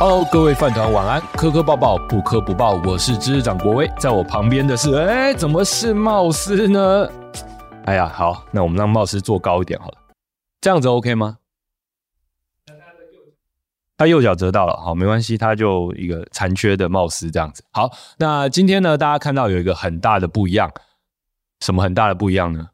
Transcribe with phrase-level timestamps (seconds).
[0.00, 7.10] Hello，各位饭团晚安，磕磕抱抱不磕不抱，我是知识长国威，在我旁边的是，哎，怎么是貌斯呢？
[7.84, 9.98] 哎呀，好，那我们让貌斯坐高一点好了，
[10.60, 11.38] 这样子 OK 吗？
[13.96, 17.64] 他右脚折到了，好，没关系，他就一个残缺的貌斯这样子。
[17.72, 20.70] 好，那今天呢，大家看到有一个很大的不一样，
[21.58, 22.68] 什么很大的不一样呢？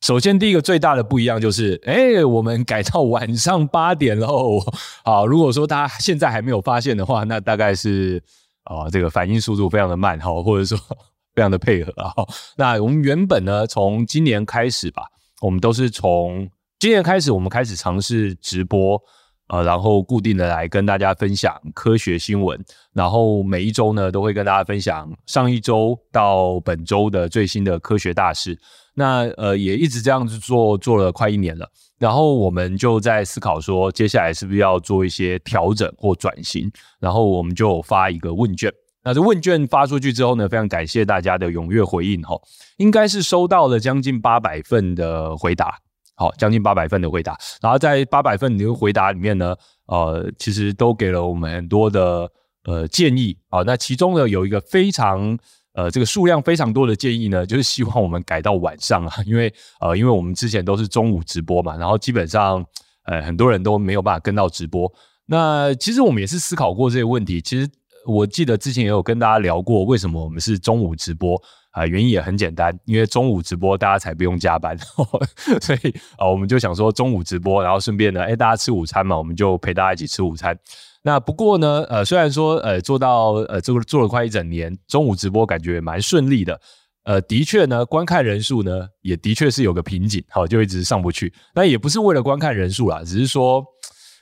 [0.00, 4.60] 首先，第一个最大的不一样就是，哎、我们改到晚上八点喽。
[5.04, 8.22] 好，如果说大家现在还没有发现的话，那大概是
[8.64, 10.78] 啊、这个反应速度非常的慢哈， 或者说
[11.34, 12.12] 非常的配合啊。
[12.56, 15.02] 那我们原本呢，从今年开始吧，
[15.40, 19.00] 我们都是从今年开始，我们开始尝试直播。
[19.48, 22.58] 呃，然后固定的来跟大家分享科学新闻，
[22.92, 28.58] 然后每一周呢都会跟大家分享上一周到本周的最新的科学大事。
[28.94, 31.68] 那呃也一直这样子做，做了快一年了。
[31.98, 36.70] 然后我们就在思考说，接下来是不是要做一些调整或转型？
[37.00, 38.72] 然后我们就发一个问卷。
[39.02, 42.36] 那这问卷发出去之后呢，非常感谢大家的踊跃回应哈，
[42.76, 45.78] 应该是收到了将近八百份的回答。
[46.18, 49.54] 好，将近八百份的回答，然后在八百份的回答里面呢，
[49.86, 52.28] 呃，其实都给了我们很多的
[52.64, 53.62] 呃建议啊。
[53.62, 55.38] 那其中呢，有一个非常
[55.74, 62.66] 呃这个数量非常多的建议呢，就是希望我们改到晚上啊，因为呃，因为我们之前都是中午直播嘛，然后基本上
[63.04, 64.92] 呃很多人都没有办法跟到直播。
[65.26, 67.70] 那其实我们也是思考过这个问题，其实
[68.04, 71.40] 我记得之前也有跟大家聊过，为什么我们是中午直播。
[71.78, 74.76] 啊，原因也很简单，因为中午直播大家才不用加班，
[75.62, 80.58] 所以啊，我们就想说中午直播，然后顺便呢，哎，大家吃午餐嘛，我们就陪大家一起吃午餐。
[81.02, 86.60] 那不过呢，呃，虽然说呃做到呃这个做了快一整年，中午直播感觉蛮顺利的，
[87.04, 91.32] 呃，的确呢，观看人数呢也的确是有个瓶颈，好，就一直上不去。
[91.54, 93.64] 那也不是为了观看人数啦，只是说，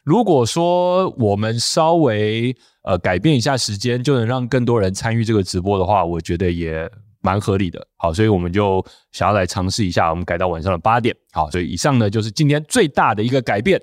[0.05, 2.55] 如果说我们稍微
[2.85, 6.89] 呃改变一下时间，就能让更多人参与这个直播的话，我觉得也。
[7.27, 13.83] 蛮合理的，好，所以我们就想要来尝试一下，我们改到晚上的八点，好，所以以上呢就是今天最大的一个改变。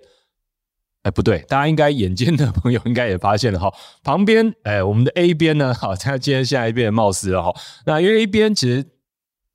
[1.03, 3.69] 哎，不对，大家应该眼尖的朋友应该也发现了哈，
[4.05, 7.53] 旁边哎，我们的 A 边呢，好，他今天现在变貌斯了哈。
[7.85, 8.85] 那因为 A 边其实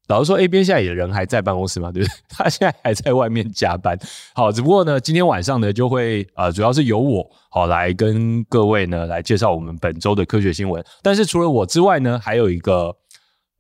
[0.09, 2.15] 老实说，A 边现在也人还在办公室嘛，对不对？
[2.29, 3.99] 他现在还在外面加班，
[4.35, 10.85] 好，只不过呢，今天晚上呢就会啊、主要是由我好来跟各位呢来介绍我们本周的科学新闻。
[11.03, 12.95] 但是除了我之外呢，还有一个。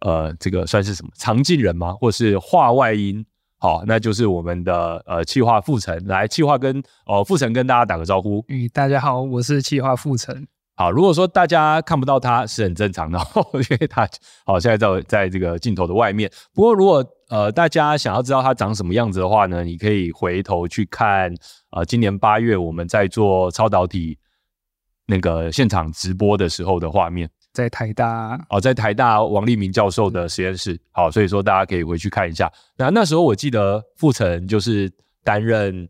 [0.00, 1.92] 呃，这个算是什么常进人吗？
[1.92, 3.24] 或是话外音？
[3.60, 8.44] 好，那就是我们的呃气化傅成来气化跟哦傅成跟大家打个招呼。
[8.48, 10.46] 嗯，大家好，我是气化傅成。
[10.76, 13.18] 好，如果说大家看不到他是很正常的，
[13.68, 14.08] 因为他
[14.46, 16.30] 好现在在在这个镜头的外面。
[16.54, 21.34] 不过如果呃大家想要知道他长什么样子的话呢，你可以回头去看
[21.72, 24.16] 呃今年八月我们在做超导体
[25.06, 27.28] 那个现场直播的时候的画面。
[27.52, 32.52] 在台大哦，在台大王立明教授的实验室，好，所以说大家可以回去看一下。
[32.76, 34.90] 那那时候我记得傅成就是
[35.24, 35.88] 担任。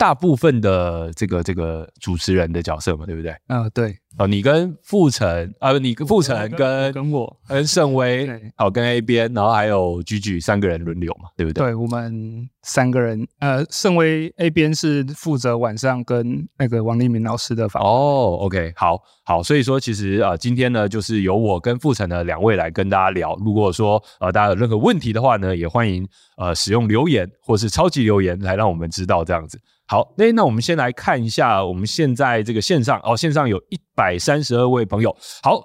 [0.00, 3.32] 大部分的这个这个主持人的角色嘛，对不对？
[3.48, 3.98] 啊、呃，对。
[4.16, 11.66] 哦，你跟傅成啊，你跟傅成跟跟我跟盛威，好，跟 A 边，然后还有 GG 三个人轮流嘛，对不对？
[11.66, 17.92] 对，我们三个人，呃，盛威 A 边是负责晚上跟那个王立明老师的访谈。
[17.92, 23.36] 哦，OK，好，好，所以说其实啊、呃，今天呢，就是由我跟傅成的两位来跟大家聊。
[23.44, 26.04] 如果说呃大家有任何问题的话呢，也欢迎
[26.38, 29.60] 呃使用留言或是超级留言来让我们知道这样子。
[29.90, 35.10] 好，那那我们先来看一下，我们现在这个线上哦，线上有一百三十二位朋友。
[35.42, 35.60] 好，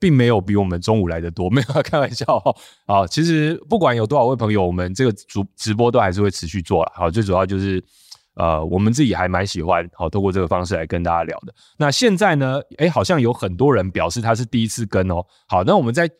[0.00, 2.52] 并没有比我们中午来的多， 没有开玩笑哈。
[2.86, 6.92] 啊，其实不管有多少位朋友，我们这个主直播都还是会持续做了。
[6.96, 7.80] 好，最主要就是
[8.34, 11.54] 呃，我们自己还蛮喜欢好，透过这个方式来跟大家聊的。
[11.78, 15.24] 那现在呢，哎，好像有很多人表示他是第一次跟哦。
[15.46, 16.10] 好，那我们在。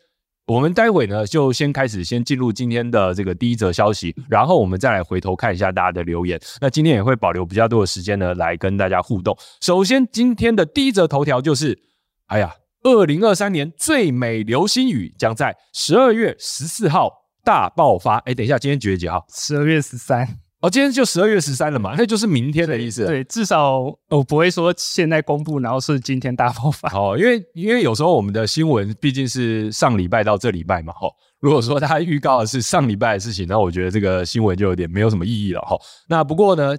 [0.47, 6.37] 我们待会呢，就先开始，先进入今天的这个第一则消息，然后我们再来回头看一下大家的留言。
[6.59, 9.37] 那今天也会保留比较多的时间呢，来跟大家互动。
[9.61, 11.79] 首先，今天的第一则头条就是，
[12.27, 17.09] 哎呀，二零二三年最美流星雨将在十二月十四号
[17.45, 18.17] 大爆发。
[18.19, 19.25] 哎，等一下，今天几月几号？
[19.29, 20.40] 十二月十三。
[20.61, 23.03] 哦，今天就十二月十三了嘛，那就是明天的意思。
[23.05, 23.79] 对，至少
[24.09, 26.87] 我不会说现在公布，然后是今天大爆发。
[26.93, 31.07] 哦，因为因为有时候我们的新闻毕竟是上礼拜到这礼拜嘛，哈。
[31.39, 35.75] 如果说他预告的是上礼拜的事情，那我觉得这个新闻就有点没有什么意义了，哈。
[36.07, 36.75] 那不过呢，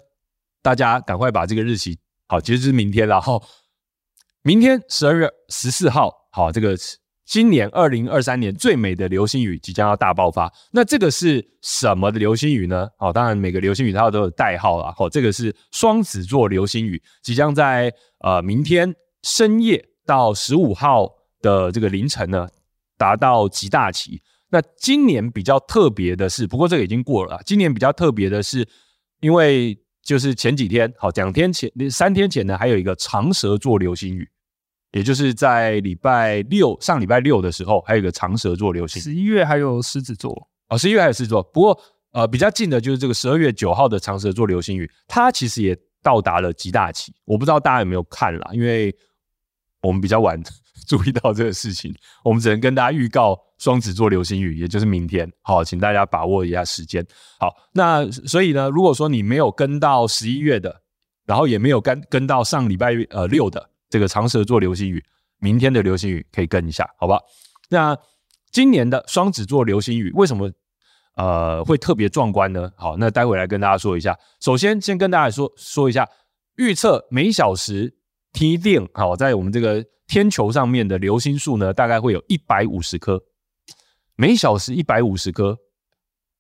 [0.63, 1.99] 大家赶快把这个日期，
[2.29, 3.41] 好，其实是明天了，哈。
[4.43, 6.77] 明天十二月十四号，好，这个。
[7.33, 12.87] 今年二零二三年最美的流星雨即将要大爆发，那这个是什么的流星雨呢？
[12.99, 14.95] 哦，当然每个流星雨它都有代号啦。
[14.99, 21.09] 哦，这个是双子座流星雨，即将在呃明天深夜到十五号
[21.41, 22.47] 的这个凌晨呢，
[22.99, 24.21] 达到极大期。
[24.51, 27.41] 那今年比较特别的是，不过这个已经过了。
[27.47, 28.69] 今年比较特别的是，
[29.23, 29.75] 因为
[30.05, 34.29] 就是前几天，好，两天前、三天前呢，还有一个长蛇座流星雨，
[34.93, 39.03] 也就是在礼拜六，上礼拜六的时候，还有一个长蛇座流星雨。
[39.03, 41.43] 十一月还有狮子座哦，十一月还有狮子座。
[41.43, 41.79] 不过
[42.13, 47.13] 呃，比较近的就是这个十二月九号的长蛇座流星雨，它其实也到达了极大期。
[47.25, 48.95] 我不知道大家有没有看啦，因为
[49.83, 50.41] 我们比较晚
[50.87, 53.39] 注意到这个事情，我们只能跟大家预告。
[53.59, 57.07] 双子座流星雨，也就是明天，好，请大家把握一下时间。
[57.39, 60.83] 好，那所以呢，如果说你没有跟到十一月的，
[61.27, 65.05] 然后也没有跟跟到上礼拜呃六的这个长蛇座流星雨，
[65.39, 67.21] 明天的流星雨可以跟一下，好吧？
[67.69, 67.95] 那
[68.51, 70.51] 今年的双子座流星雨为什么
[71.17, 72.73] 呃会特别壮观呢？
[72.75, 74.19] 好，那待会来跟大家说一下。
[74.41, 76.09] 首先，先跟大家说说一下
[76.57, 77.95] 预测每小时
[78.33, 83.23] 提定好，在我们这个天球上面的流星数呢，大概会有一百五十颗。
[84.17, 85.59] 每小时一百五十颗，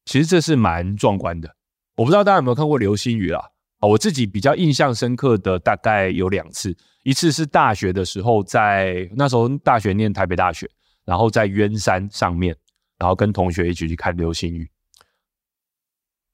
[0.06, 1.55] 其实这是蛮壮观的。
[1.96, 3.51] 我不知道大家有没有看过流星雨啦？
[3.88, 10.70] 我自己比较印象深刻的大概有两次，一次是大学的时候在，那时候大学念台北大学，
[11.05, 12.56] 然后在鸢山上面，
[12.96, 14.70] 然后跟同学一起去看流星雨，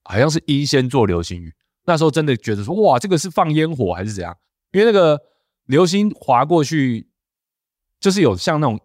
[0.05, 1.53] 好像是英仙座流星雨。
[1.87, 4.37] 那时候真的觉得说，哇，这个是放烟火还是怎样？
[4.73, 5.19] 因为那个
[5.65, 7.09] 流星划过去，
[7.99, 8.79] 就是有像那种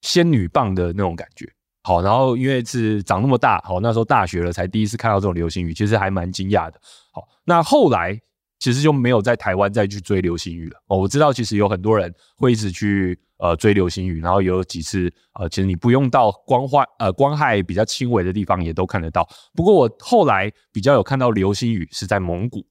[0.00, 1.53] 仙女棒的那种感觉。
[1.86, 6.80] 好，然后因为是长那么大，好，那时候大学了才第一次看到这种流星雨，其实还蛮惊讶的。
[7.12, 8.18] 好，那后来
[8.58, 10.82] 其实就没有在台湾再去追流星雨了。
[10.86, 19.28] 哦，我知道其实有很多人会一直去呃追流星雨，然后有几次呃，其实你不用到光化呃光害比较轻微的地方也都看得到。
[19.54, 22.64] 不过我后来比较有看到流星雨是在蒙古，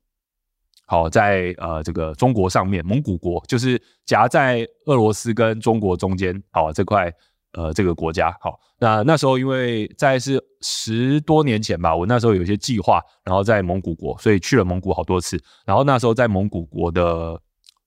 [0.88, 7.13] 好，在呃这个中国上面，蒙古国就是夹在俄罗斯跟中国中间，好这块。
[7.54, 15.40] 呃，这个国家好，那那时候因为在是十多年前吧，我那时候有一些计划，然后在蒙古国，所以去了蒙古好多次。
[15.66, 17.40] 然后那时候在蒙古国的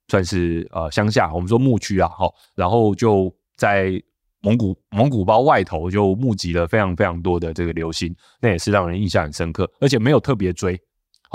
[0.09, 4.01] 算是呃乡下，我们说牧区啊，好，然后就在
[4.41, 10.81] 蒙古蒙古包外头就募集了非常非常多的这个流星，那也是让人印象很深刻，而且没有特别追。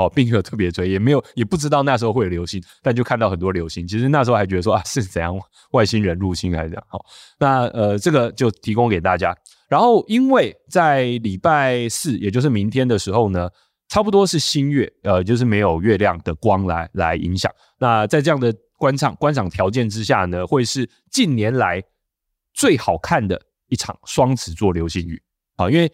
[0.01, 3.87] 好，并没有特别追，也没有，也不知道那时候会有流星，但就看到很多流星。
[3.87, 5.39] 其实那时候还觉得说啊，是怎样
[5.73, 6.83] 外星人入侵还是怎样？
[6.87, 7.05] 好，
[7.37, 9.35] 那呃，这个就提供给大家。
[9.69, 13.47] 然后，因为在礼拜四，也就是明天的时候呢，
[13.87, 17.51] 差不多是新月，呃，就是没有月亮的光来来影响。
[17.77, 21.81] 那在这样的观赏观赏条件之下呢，会是近年来
[22.53, 25.21] 最好看的一场双子座流星雨。
[25.55, 25.91] 好，因为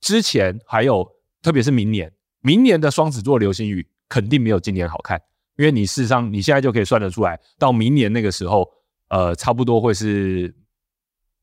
[0.00, 1.06] 之前还有，
[1.40, 2.12] 特别是明年。
[2.42, 5.20] 明年的双子座流星雨肯定没有今年好看，
[5.56, 8.68] 因为你事实上你现在就可以算得出来，到明年那个时候，
[9.08, 10.54] 呃，差不多会是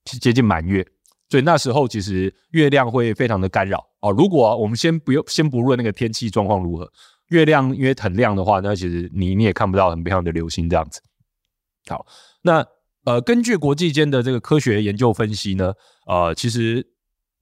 [0.05, 0.85] 接近满月，
[1.29, 4.11] 所以那时候其实月亮会非常的干扰哦。
[4.11, 6.89] 如果我们先不用先不论那个天气状况如何，
[7.27, 11.01] 月亮因为很亮的话，那其实你你也看不到很漂亮的流星这样子。
[11.87, 12.05] 好，
[12.43, 12.65] 那
[13.03, 15.73] 呃，根据国际间的这个科学研究分析呢，
[16.07, 16.87] 呃，其实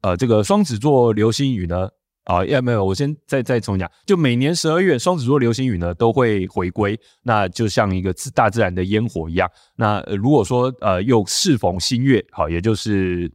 [0.01, 1.89] 呃，这个双子座流星雨呢。
[2.25, 9.49] 啊，也没有，我先再再重讲，就每年十二月双子座流星雨呢都会回归，那就像一个自大自然的烟火一样。
[9.75, 13.27] 那、呃、如果说呃又适逢新月，好，也就是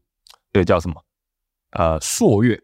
[0.53, 0.95] 这个叫什么
[1.73, 2.61] 呃朔月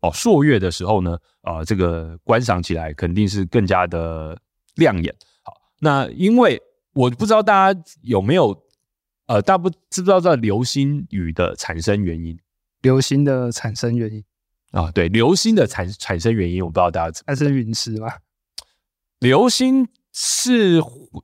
[0.00, 4.38] 哦，朔月的时候呢，啊、呃，这个观赏起来肯定是更加的
[4.76, 5.14] 亮眼。
[5.42, 6.60] 好，那因为
[6.94, 8.58] 我不知道大家有没有
[9.26, 12.38] 呃，大不知不知道这流星雨的产生原因？
[12.80, 14.24] 流星的产生原因。
[14.74, 17.24] 啊，对，流星的产产生原因，我不知道大家知道。
[17.28, 18.12] 它是陨石吗？
[19.20, 20.82] 流星是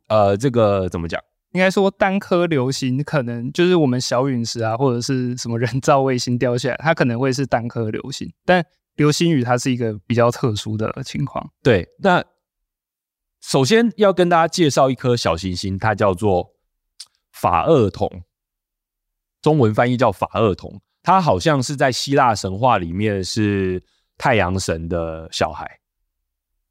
[0.09, 1.21] 呃，这个怎么讲？
[1.51, 8.33] 应该说单颗流星可能就是我们小陨石啊，或者是什么人造卫星掉下来，它可能会是单颗流星。
[8.45, 8.65] 但
[8.95, 11.51] 流星雨它是一个比较特殊的情况。
[11.61, 12.25] 对，那
[13.41, 16.55] 首先要跟大家介绍一颗小行星，它叫做
[17.33, 18.23] 法厄同，
[19.43, 20.81] 中文翻译叫法厄同。
[21.03, 23.83] 他好像是在希腊神话里面是
[24.19, 25.65] 太阳神的小孩，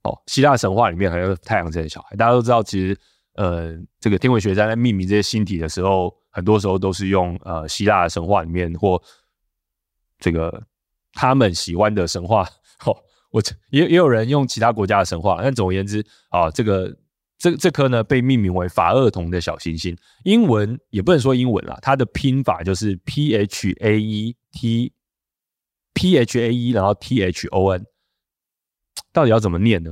[0.04, 2.16] 哦，希腊神话里面好像是太阳神的小孩。
[2.16, 2.98] 大家都知道，其实
[3.34, 9.02] 呃，这个天文学家在命名这些星体的时候，很多时候都是用呃希腊神话里面或
[10.20, 10.64] 这个
[11.14, 12.48] 他们喜欢的神话。
[12.86, 12.96] 哦，
[13.32, 16.96] 我也也有人用其他国家的神话，但总而言之啊，这个。
[17.40, 24.94] 这这颗呢被命名为法厄同的小行星，英文也不能说英文啦，它的拼法就是 P H A E T
[25.94, 27.86] P H A E，然后 T H O N，
[29.14, 29.92] 到底要怎么念呢？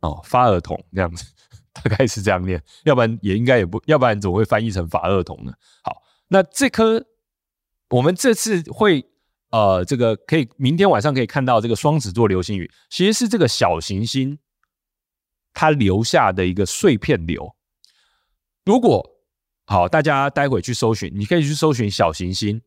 [0.00, 1.24] 哦，法厄同这样子，
[1.72, 5.52] 大概是这样念，要不然也应该也不，要不然怎么会翻译成法厄同呢？
[5.82, 7.04] 好，那这颗
[7.90, 9.04] 我们这次会
[9.50, 14.38] 呃，这个可以明天晚上可以看到这个双子座流星雨，其实是这个小行星
[15.54, 17.56] 它留下的一个碎片流。
[18.66, 19.08] 如果
[19.66, 22.60] 好，大家待会去搜寻，你可以去搜寻小行星，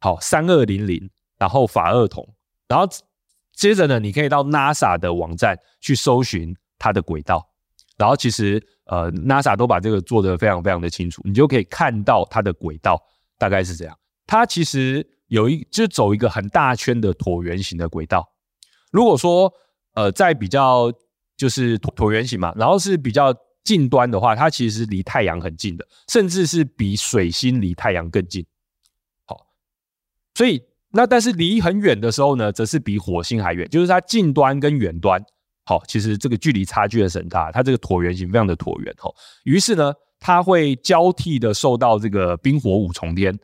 [0.00, 1.08] 好，三二零零，
[1.38, 2.28] 然后法厄同，
[2.68, 2.86] 然后
[3.54, 7.48] 接着呢，你可以到 NASA 的网站去搜寻它的轨道。
[7.96, 13.00] 然后其实，呃，NASA 都把这个做得非常非常的清楚，你就可以看到它的轨道
[13.38, 13.96] 大概是这样。
[14.26, 18.26] 它其实有一，就走一个很大圈的椭圆形的轨道。
[18.90, 19.52] 如果说，
[19.94, 20.92] 呃，在比较
[21.42, 23.34] 就是椭椭圆形嘛，然后是比较
[23.64, 28.46] 近端的话，它其实离太阳很近的，甚至是比水星离太阳更近。
[29.26, 29.36] 好，
[30.36, 35.20] 所以那但是离很远的时候呢，则是比火星还远，就是它近端跟远端。
[35.64, 39.12] 好，其实这个距离差距是很大，它这个椭圆形非常的椭圆哈。
[39.42, 43.36] 于是呢，它会交替的受到这个冰火五重天，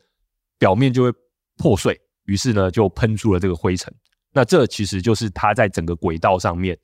[0.57, 1.12] 表面就会
[1.57, 3.93] 破碎，于是呢就喷出了这个灰尘。
[4.33, 6.78] 那这其实就是它在整个轨道上面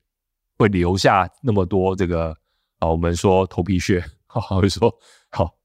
[0.57, 2.35] 会留下那么多这个
[2.79, 4.93] 啊，我们说头皮屑，好，会说
[5.31, 5.55] 好。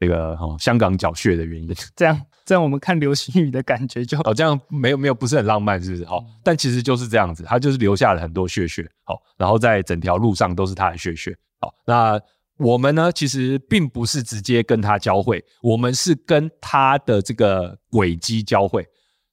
[0.00, 6.04] 这个哦，香港脚屑的原因， 这样这样我们看流星雨的感觉就哦，这样没有没有不是很浪漫，是不是？
[6.06, 12.20] 好，但其实就是这样子，它就是留下了很多屑屑，好，然后在整条路上都是它的屑屑，好，那
[12.56, 18.84] 我们呢，其实并不是直接跟它交汇，我们是跟它的这个轨迹交汇，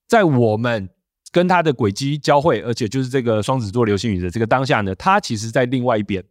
[0.07, 0.87] 在我们
[1.31, 6.23] 跟它的轨迹交汇，而且就是这个双子座流星雨的这个当下呢，它其实在另外一边，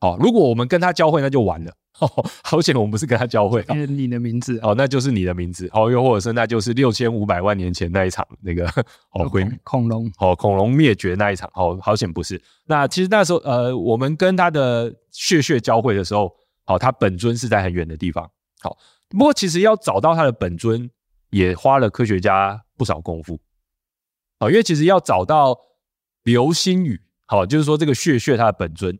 [0.00, 1.72] 好，如果我们跟它交汇，那就完了。
[1.98, 2.08] 哦，
[2.42, 3.62] 好险，我们不是跟他交汇。
[3.86, 5.68] 你的名字哦，那就是你的名字。
[5.72, 8.66] 哦，又或者是那就是六千五百万年前那一场那个
[9.12, 11.48] 哦，恐恐龙哦，恐龙灭绝那一场。
[11.54, 12.42] 哦，好险不是。
[12.66, 16.34] 那其实那时候呃，我们跟他的血血交汇的时候，
[16.64, 18.28] 好，他本尊是在很远的地方。
[18.62, 18.76] 好，
[19.10, 20.90] 不过其实要找到他的本尊，
[21.30, 23.38] 也花了科学家不少功夫。
[24.42, 25.56] 好，因为其实要找到
[26.24, 28.98] 流星雨，好，就是说这个血血它的本尊，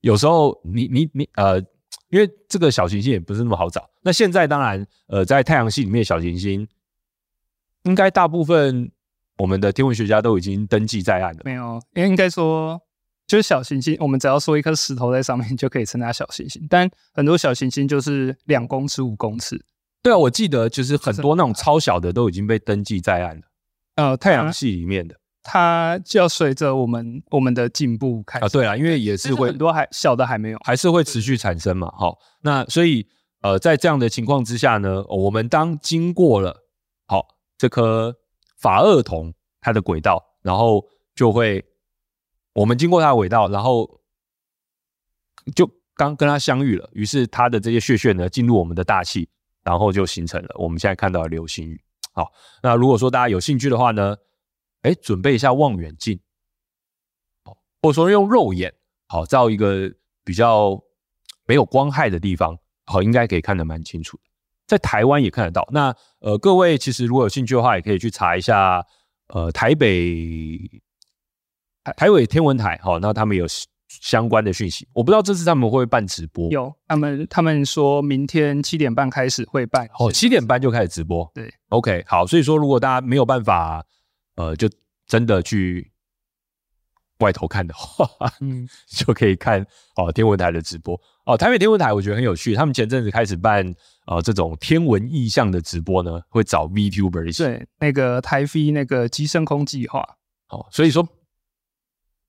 [0.00, 1.62] 有时候你你你呃。
[2.08, 3.88] 因为这个小行星也不是那么好找。
[4.02, 6.66] 那现在当然，呃，在太阳系里面小行星，
[7.84, 8.90] 应该大部分
[9.38, 11.42] 我们的天文学家都已经登记在案了。
[11.44, 12.80] 没有，因为应该说，
[13.28, 16.66] 就是小行星，我们只要说一颗石头在上面就可以称它小行星。
[16.68, 19.64] 但很多小行星就是两公尺、五公尺。
[20.02, 23.42] 对啊，我记得就是很多那种超小的都已经被登记在案了。
[24.00, 25.14] 呃，太阳系里面的。
[25.42, 31.90] 它就要随着我们我们的进步开始啊，对啊，因为也是会很多还小的还没有，还是会持续产生嘛。
[31.96, 33.06] 好，那所以
[33.40, 36.54] 呃，在这样的情况之下呢，我们当经过了
[37.06, 37.26] 好
[37.56, 38.14] 这颗
[38.58, 41.64] 法厄同它的轨道，然后就会
[42.52, 44.00] 我们经过它的轨道，然后
[45.56, 49.26] 就刚跟它相遇了，于是它的这些血屑呢进入我们的大气，
[49.64, 51.80] 然后就形成了我们现在看到的流星雨。
[52.12, 54.16] 好，那如果说大家有兴趣的话呢，
[54.82, 56.20] 哎，准备一下望远镜，
[57.82, 58.74] 或者说用肉眼，
[59.06, 59.92] 好，照一个
[60.24, 60.82] 比较
[61.46, 64.22] 没有光害的地方，好，应该可以看得蛮清楚的。
[64.66, 65.68] 在台湾也看得到。
[65.72, 68.86] 那呃，各位其实如果有兴趣的话，也可以去查一下，
[69.28, 70.58] 呃，台北
[71.96, 73.46] 台北天文台，好，那他们有
[74.00, 74.88] 相关的讯息。
[74.92, 76.50] 我不知道这次他们会不会办直播？
[76.50, 79.88] 有，他们他们说明天七点半开始会办。
[80.00, 81.30] 哦，七点半就开始直播。
[81.32, 82.26] 对，OK，好。
[82.26, 83.86] 所以说，如果大家没有办法。
[84.36, 84.70] 呃，就
[85.06, 85.92] 真的去
[87.18, 88.08] 外头看的话，
[88.40, 89.60] 嗯， 就可以看
[89.96, 91.36] 哦天文台的直播哦。
[91.36, 93.74] 台北天文台我觉得很有趣，他们前阵子开始办
[94.06, 97.42] 呃这种天文意象的直播呢，会找 VTuber 一起。
[97.42, 100.00] 对，那个台飞那个机升空计划。
[100.48, 101.06] 哦，所以说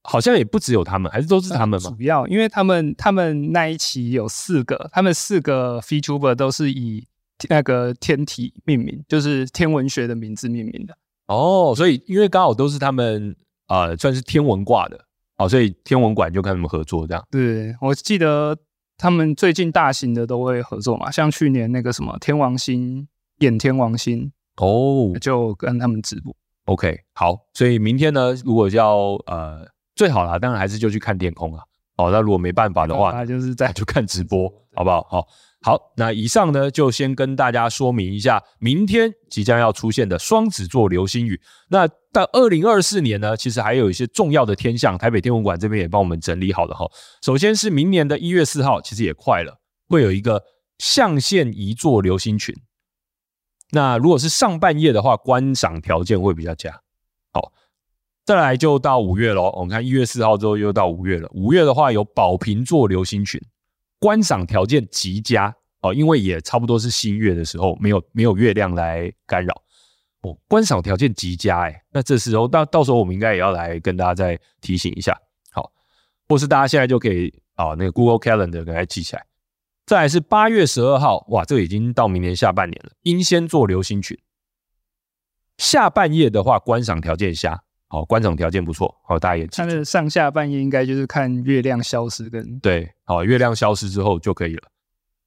[0.03, 1.89] 好像也不只有他们，还是都是他们吗？
[1.89, 7.07] 主要因为他们他们那一期有四个，他们四个 VTuber 都是以
[7.49, 10.97] 那个天体命名，就是天文学的名字命名的。
[11.27, 13.35] 哦，所以因为刚好都是他们
[13.67, 14.99] 啊、呃，算是天文挂的，
[15.37, 17.23] 哦，所以天文馆就跟他们合作这样。
[17.31, 18.57] 对，我记得
[18.97, 23.07] 他们最近大型的都会合作嘛，像去年那个什么天王星
[23.39, 26.35] 演天王星哦，就跟他们直播。
[26.65, 29.67] OK，好，所以明天呢，如果要呃
[30.01, 31.61] 最好啦，当然还是就去看天空啊。
[31.97, 35.07] 哦，那如果没办法的话， 那就是再就看直播， 好不好？
[35.07, 35.27] 好。
[35.61, 41.39] 好，那以上呢，就先跟大家说明一下，明天即将要出现的双子座流星雨。
[41.69, 46.87] 那到二零二四年呢，其实还有一些重要的天象，台北天文馆这边也帮我们整理好了哈。
[47.21, 50.41] 首先是明年的一月四号，其实也快了，会有一个
[50.79, 52.55] 象限一座流星群。
[53.69, 56.71] 那如果是上半夜的话，观赏条件会比较佳。
[57.31, 57.53] 好，
[58.25, 59.51] 再来就到五月喽。
[59.55, 63.41] 我们看一月四号之后又到五月了，五月的话有宝瓶座流星群。
[63.99, 69.61] 观赏条件极佳哦，因为也差不多是新月的时候，没有没有月亮来干扰
[70.21, 75.15] 哦，观赏条件极佳哎，那这时候到到时候我们应该也要来跟大家再提醒一下，
[75.51, 75.71] 好，
[76.27, 79.23] 或是大家现在就可以啊、那个 Google Calendar 给它记起来。
[79.85, 84.17] 再来是八月十二号，哇，这个已经到明年下半年了，英仙座流星群。
[85.57, 87.63] 下半夜的话，观赏条件下。
[87.91, 88.95] 好，观赏条件不错。
[89.03, 89.65] 好，大家也记得。
[89.65, 94.63] 它的上下半夜应该就是看月亮消失跟对，好，月亮消失之后就可以了。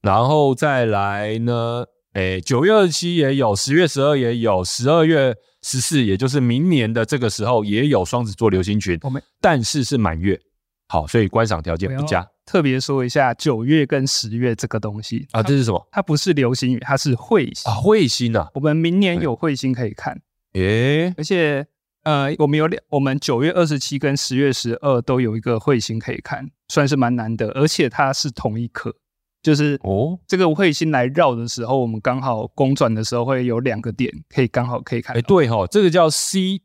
[0.01, 8.99] 然后再来呢，诶，九月二十七也有，十月十二也有，十二月十四，也就是明年的这个时候也有双子座流星群。
[9.03, 10.41] 我们但是是满月。
[10.89, 12.27] 好，所以观赏条件不佳。
[12.47, 15.87] 特别说一下九月跟十月这个东西啊，这是什么？
[15.93, 18.49] 它不是流星雨，它是彗星啊，彗星啊。
[18.55, 20.19] 我们明年有彗星可以看。
[20.55, 21.67] 诶，而且。
[22.05, 28.95] 呃，我们有两，我们九月二十七跟十月十二都有一个彗星可以看，算是蛮难得，而且它是同一颗，
[29.43, 35.17] 就是哦，这个彗星来绕的时候，我们刚好公转的时候会有两个点可以刚好可以看。
[35.17, 36.61] 哎，对哈、哦，这个叫 C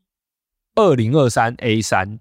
[0.74, 2.20] 二零二三 A 三，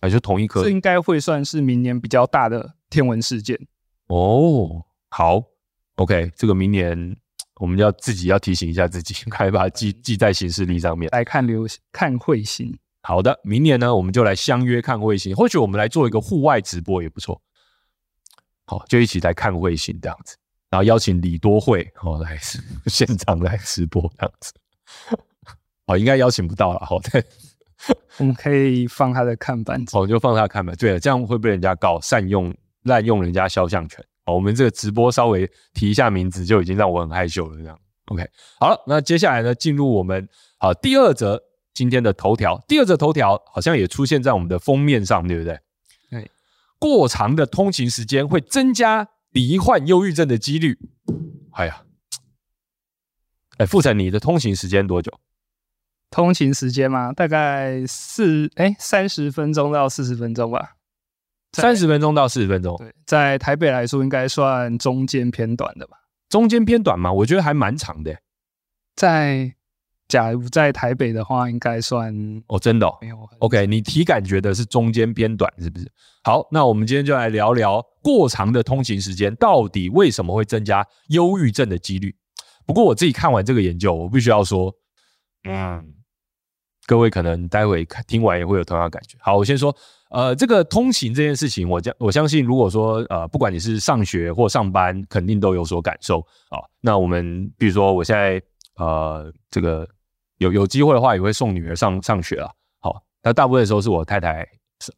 [0.00, 3.58] 啊，就同一颗，这应该会算是明年比较大的天文事件。
[4.06, 5.42] 哦，好
[5.96, 7.18] ，OK，这个明年。
[7.60, 11.08] 我们要自己要提醒一下自己， 快把它记记在行事历上面。
[11.12, 12.76] 来看流星，看彗星。
[13.02, 15.34] 好的，明年呢，我们就来相约看彗星。
[15.34, 17.40] 或许我们来做一个户外直播也不错。
[18.66, 20.36] 好，就一起来看彗星这样子，
[20.70, 22.36] 然后邀请李多慧哦来
[22.86, 24.52] 现场来直播这样子。
[25.86, 26.80] 好，应该邀请不到了。
[26.84, 27.24] 好，对，
[28.18, 29.80] 我们可以放他的看板。
[29.92, 30.74] 哦，就放他的看板。
[30.74, 34.04] 对了，这样会被人家告善用滥用人家肖像权。
[34.34, 38.28] 我们这个直播稍微提一下名字就已经让我很害羞了，这样 OK。
[38.58, 40.28] 好了，那接下来呢，进入我们
[40.58, 41.42] 好第二则
[41.72, 42.62] 今天的头条。
[42.66, 45.60] 第二则头条好像也出现在我们的封面上，对不对？
[46.10, 46.30] 对。
[46.78, 50.78] 过长的通勤时间会增加罹患忧郁症的几率。
[51.52, 51.82] 哎呀，
[53.58, 55.12] 哎，富城，你的通勤时间多久？
[56.10, 57.12] 通勤时间吗？
[57.12, 60.75] 大概四哎三十分钟到四十分钟吧。
[61.62, 65.96] 三十分钟到四十分钟，对，在台北来说应该算中间偏短的吧？
[66.28, 67.12] 中间偏短吗？
[67.12, 68.16] 我觉得还蛮长的。
[68.94, 69.54] 在
[70.08, 72.14] 假如在台北的话，应该算
[72.48, 73.28] 哦，真的哦，没有。
[73.38, 75.90] OK，你体感觉的是中间偏短，是不是？
[76.24, 82.14] 好，那我们今天就来聊聊过长的通勤时间到底为什么会增加忧郁症的几率。
[82.66, 84.74] 不过我自己看完这个研究，我必须要说，
[85.44, 85.94] 嗯，
[86.86, 89.16] 各位可能待会看听完也会有同样的感觉。
[89.20, 89.74] 好，我先说。
[90.10, 96.62] 呃，这个通勤这件事情，我将我相信，如果说呃，不管你是上学或上班，肯定都有所感受啊。
[96.80, 98.40] 那我们比如说，我现在
[98.76, 99.86] 呃，这个
[100.38, 102.48] 有有机会的话，也会送女儿上上学啊。
[102.80, 104.46] 好，那大部分的时候是我太太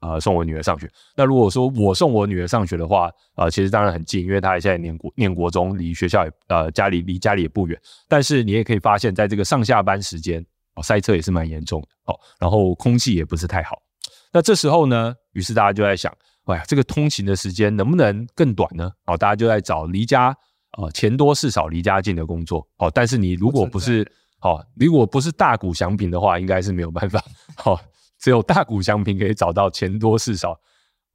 [0.00, 0.90] 呃送我女儿上学。
[1.16, 7.80] 那如果说我送我女儿上学的话，呃，其实当然很近，因为她现在念国念国中，离学校也呃家里离家里也不远。
[8.08, 10.44] 但是你也可以发现，在这个上下班时间，
[10.74, 13.80] 哦，塞车也是蛮严重的哦，然后空气也不是太好。
[14.32, 16.12] 那这时候呢，于是大家就在想，
[16.44, 18.90] 哎呀，这个通勤的时间能不能更短呢？
[19.06, 20.36] 哦，大家就在找离家
[20.76, 22.66] 呃钱多事少离家近的工作。
[22.76, 24.10] 哦，但是你如果不是
[24.40, 27.22] 哦，如果不是大谷翔平的话，应该是没有办法。
[27.64, 27.78] 哦，
[28.18, 30.58] 只有大谷翔平可以找到钱多事少。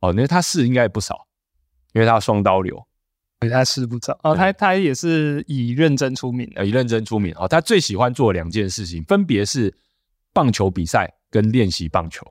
[0.01, 1.27] 哦，那他事应该也不少，
[1.93, 2.85] 因为他双刀流，
[3.39, 4.19] 对，他事不少。
[4.23, 7.33] 哦，他他也是以认真出名，呃，以认真出名。
[7.37, 9.73] 哦，他最喜欢做两件事情，分别是
[10.33, 12.25] 棒球比赛跟练习棒球。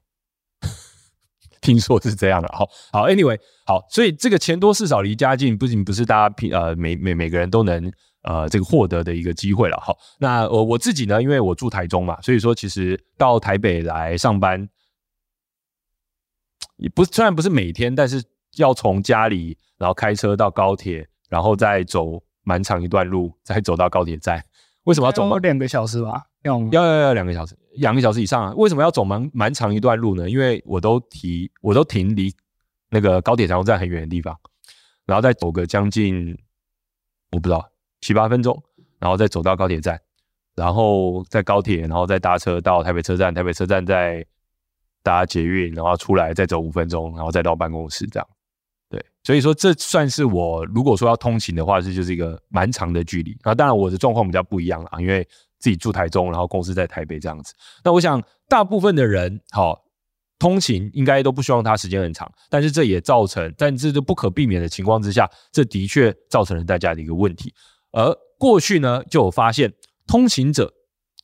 [1.62, 7.90] 听说是这样的，好好，Anyway，好，所以这个钱多事少离家近，不仅不是大家平呃每每每个人都能
[8.24, 14.68] 呃这个获得的一个机会了，好，那我我自己呢，因为我住台中嘛，所以说其实到台北来上班，
[16.76, 18.22] 也不虽然不是每天，但是
[18.56, 24.44] 要从家里然后开车到高铁，然后再走蛮长一段路，再走到高铁站，
[24.82, 25.38] 为什么要走？
[25.38, 26.24] 两个小时吧？
[26.42, 28.54] 要要要要两个小时，两个小时以上啊！
[28.56, 30.28] 为什么要走蛮蛮长一段路呢？
[30.28, 32.34] 因为我都提，我都停离
[32.90, 34.38] 那个高铁站很远的地方，
[35.06, 36.36] 然后再走个将近
[37.30, 37.66] 我不知道
[38.00, 38.62] 七八分钟，
[38.98, 40.00] 然后再走到高铁站，
[40.54, 44.24] 然后在高铁，然后再搭车到台北车站，台北车站再
[45.02, 48.28] 搭捷运，然后出来再走五分钟，然后再到办公室这样。
[48.90, 53.36] 对，所以说这算是我如果说要通勤的话，这就是一个蛮长的距离。
[53.42, 55.26] 那当然我的状况比较不一样啊，因为。
[55.62, 57.54] 自己住台中，然后公司在台北这样子。
[57.84, 59.84] 那我想，大部分的人，好
[60.40, 67.54] 通勤应该都不希望他时间很长，但是这也造成，但这就不可避免的情况之下，这的确造成了大家的一个问题。
[67.92, 69.72] 而过去呢，就有发现，
[70.04, 70.74] 通勤者，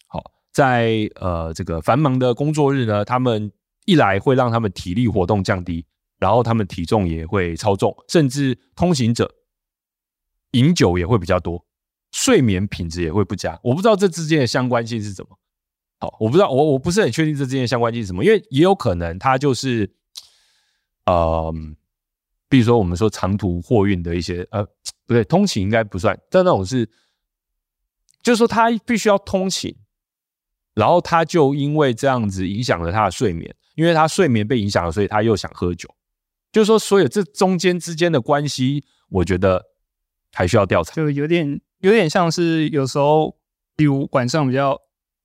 [0.06, 0.22] 好
[0.52, 3.50] 在呃这个繁忙的工作日呢，他们
[3.86, 5.84] 一来会让他们体力活动降低，
[6.20, 9.34] 然后他们体重也会超重，甚至通勤者
[10.52, 11.64] 饮酒也会比较多，
[12.10, 13.58] 睡眠品质也会不佳。
[13.62, 15.38] 我不知道这之间的相关性是什么。
[16.00, 19.92] 好，我不知道，我我不是很确定这之间的相关性是什么，因为也有可能它就是，
[21.06, 21.52] 呃，
[22.48, 24.64] 比如说我们说长途货运的一些，呃，
[25.06, 26.88] 不对，通勤应该不算，但那种是，
[28.22, 29.76] 就是说他必须要通勤，
[30.74, 35.92] 然后他就因为这样子影响了他的睡眠，因为他睡眠被影响了，所以他又想喝酒，
[36.52, 39.64] 就是说，所以这中间之间的关系，我觉得
[40.32, 43.36] 还需要调查，就有点有点像是有时候，
[43.76, 44.78] 比如晚上比较。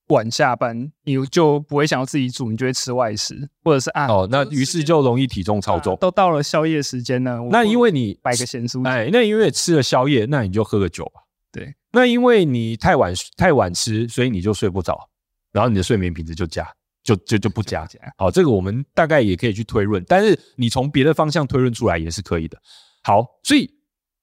[0.09, 5.93] 晚下班，你就不会想要自己煮，你就会吃外食，或者是啊，哦，那于是就容易体重超重。
[5.93, 11.21] 啊、都到了宵夜时间呢，那因为你摆个咸酥，哎，那因为吃了宵夜，那你就喝个酒吧。
[11.53, 15.09] 对，那因为你太晚太晚吃，所以你就睡不着，
[15.53, 16.67] 然后你的睡眠品质就加，
[17.01, 17.87] 就就就不加。
[18.17, 22.57] 好，这个我们大概也可以去推论，但是你从别的方向推论出来也是可以的。
[23.03, 23.73] 好，所以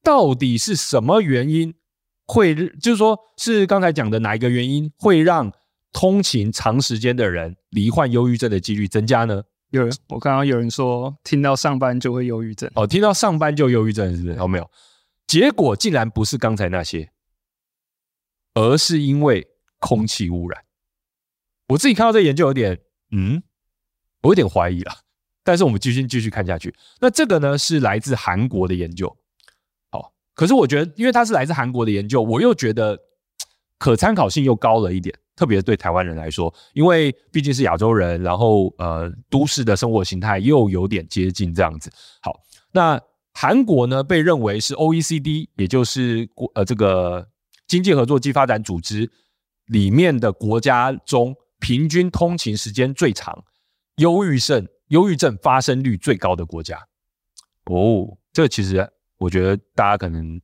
[0.04, 1.74] 到底是什么原因
[2.32, 5.52] 会，就是说是刚才讲的哪一个原因会让？
[5.92, 9.42] 通勤长时间的人罹患忧郁症的几率增加呢？
[9.70, 12.70] 有人，我刚刚有人说听到上班就会忧郁症。
[12.76, 14.36] 哦，听到上班就忧郁症是不是？
[14.36, 14.70] 有、哦、没有？
[15.26, 17.10] 结果竟然不是刚才那些，
[18.54, 19.48] 而是因为
[19.80, 20.62] 空气污染。
[21.70, 22.78] 我自己看到这研究有点，
[23.10, 23.42] 嗯，
[24.22, 24.92] 我有点怀疑了。
[25.42, 26.72] 但是我们继续继续看下去。
[27.00, 29.16] 那这个呢是来自韩国的研究。
[30.34, 32.98] 可是我觉得，因为它是来自韩国的研究，我又觉得
[33.78, 35.14] 可参考性又高了一点。
[35.36, 41.90] 特别对台湾人来说，因为毕竟是亚洲人，然后呃，都市的生活形态又有点接近这样子。
[42.20, 42.38] 好，
[42.72, 43.00] 那
[43.32, 47.26] 韩国呢，被认为是 OECD，也就是国呃这个
[47.66, 49.10] 经济合作及发展组织
[49.64, 53.42] 里面的国家中，平均通勤时间最长、
[53.96, 56.76] 忧郁症忧郁症发生率最高的国家。
[57.64, 60.40] 哦，这其实我觉得大家可能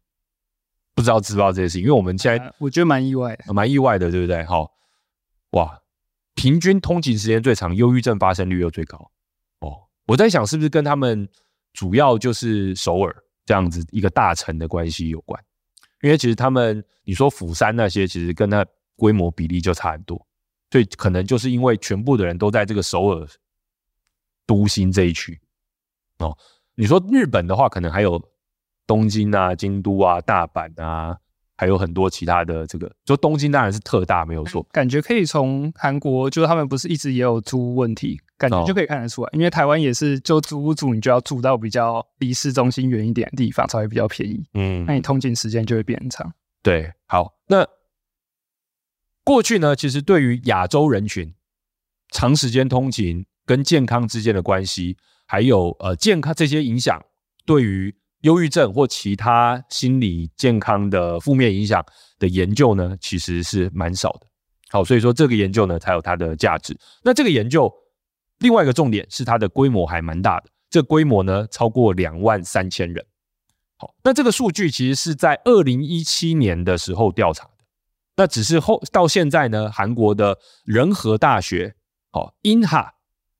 [0.95, 4.45] 不知道知不知道这些事情，因为我们现在我觉得蛮意外的，蛮意外的，对不对？
[4.45, 4.71] 好。
[5.53, 5.81] 哇，
[6.35, 9.11] 平均通勤时间最长，忧郁症发生率又最高
[9.61, 9.89] 哦。
[10.07, 11.27] 我在想，是不是跟他们
[11.73, 15.43] 主要就是首尔这样子一个大城的关系有关？
[16.03, 20.27] 因为其实他们，你说釜山那些，其实跟它规模比例就差很多，
[20.71, 23.27] 所以可能就是因为全部的人都在这个首尔
[24.45, 25.41] 都心这一区
[26.19, 26.37] 哦。
[26.75, 28.23] 你说日本的话，可能还有
[28.87, 31.17] 东京啊、京都啊、大阪啊。
[31.59, 46.31] 还有很多其他的这个，就东京当然是特大没有错，感觉可以从韩国，就是他们不是一直也有租屋问题，感觉就可以看得出来，因为台湾也是，就租屋住你就要住到比较离市中心远一点的地方才会比较便宜，嗯，那你通勤时间就会变长。
[46.63, 47.67] 对，好，那
[49.25, 51.33] 过去呢，其实对于亚洲人群
[52.11, 57.03] 长时间通勤跟健康之间的关系，还有呃健康这些影响，
[57.47, 57.97] 对于
[58.27, 61.81] 忧郁症或其他心理健康的负面影响
[62.19, 64.27] 的研究呢，其实是蛮少的。
[64.69, 66.77] 好，所以说这个研究呢才有它的价值。
[67.05, 67.73] 那这个研究
[68.41, 73.07] 另外一个重点是它的规模还蛮大的，这规模呢超过两万三千人。
[73.77, 77.65] 好，那这个数据其实是在二零一七年的时候调查的，
[78.17, 81.77] 那只是后到现在呢，韩国的仁和大学，
[82.11, 82.95] 好，英哈，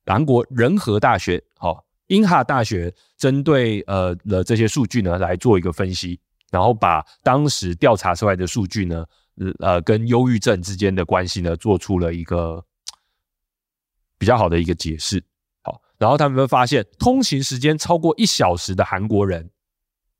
[0.05, 1.86] 韩国仁和大学，好。
[2.07, 6.19] 英哈大学针对呃了这些数据呢来做一个分析，
[6.51, 9.05] 然后把当时调查出来的数据呢，
[9.59, 12.63] 呃跟忧郁症之间的关系呢做出了一个
[14.17, 15.21] 比较好的一个解释。
[15.63, 19.49] 好，然后他们会发现，通勤时间超过一小时的韩国人，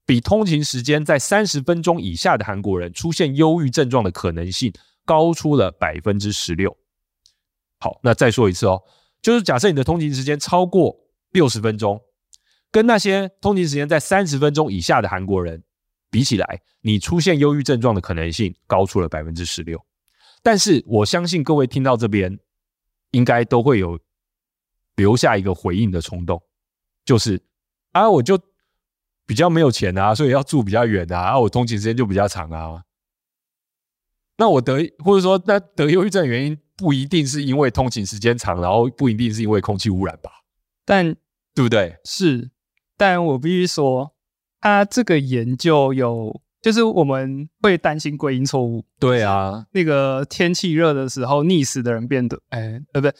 [0.06, 4.74] 比通勤时间在三十分钟以下的韩国人出现忧郁症状的可能性
[5.06, 6.76] 高出了百分之十六。
[7.80, 8.84] 好，那再说一次哦，
[9.22, 11.07] 就是假设你的通勤时间超过。
[11.32, 12.02] 六十分钟，
[12.72, 15.64] 跟那些通勤时间在三十分钟以下的韩国人
[16.10, 19.84] 比起来，你出现忧郁症状的可能性高出了百分之十六。
[20.42, 22.40] 但是我相信各位听到这边，
[23.12, 24.00] 应该都会有
[24.96, 26.42] 留下一个回应的冲动，
[27.04, 27.42] 就是
[27.92, 28.40] 啊，我就
[29.26, 32.84] 比较没有钱啊，所以要住比较远啊，啊，我通勤时间就比较长啊。
[34.38, 40.32] 那我得或者说，那得忧郁症的原因不一定是因为通勤时间长，然后不一定是因为空气污染吧？
[40.88, 41.14] 但
[41.54, 41.98] 对不对？
[42.06, 42.50] 是，
[42.96, 44.16] 但我必须说，
[44.62, 48.86] 他这个研究有，就是我们会担心归因错误。
[48.98, 53.14] 对啊，那个天气热的时候，溺死的人变多，哎，呃，不对，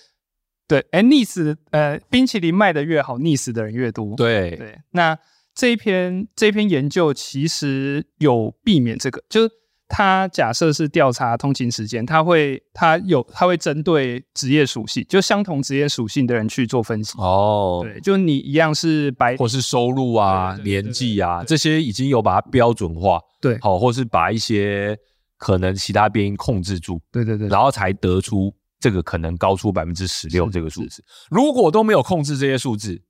[0.68, 4.16] 对，哎，溺死，呃，冰淇淋卖的越好，溺死的人越多。
[4.16, 5.20] 对对，那
[5.54, 9.52] 这一篇这一篇研究其实有避免这个，就是。
[9.90, 17.18] 他假设是调查通勤时间，他会他有他会针对职业属性，就相同职业属性的人去做分析。
[17.18, 23.18] 哦，对，就你一样是白，或是收入啊、年纪啊这些已经有把它标准化。
[23.40, 24.98] 对，好，或是把一些
[25.38, 31.02] 可能其他变因控制住，对对对，然后才得出这个可能高出百分之十六这个数字。
[31.30, 33.02] 如果都没有控制这些数字，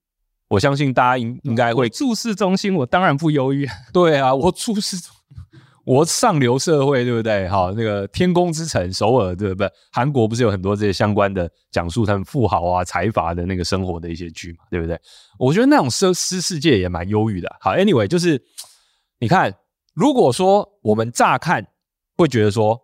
[0.47, 3.67] 我相信大家应应该会注视中心，我当然不犹豫。
[3.91, 4.95] 对啊，我注视。
[5.87, 7.47] 我上流社会，对不对？
[7.47, 9.71] 好，那个天空之城首尔，对不对？
[9.89, 14.99] 韩国不是有很多这些相关的讲述他们富豪啊、财阀的那个生活的一些剧嘛，对不对？
[15.39, 17.55] 我觉得那种奢诗世界也蛮忧郁的。
[17.61, 18.43] 好，anyway，就是
[19.19, 19.55] 你看，
[19.93, 21.65] 如果说我们乍看
[22.17, 22.77] 会觉得说，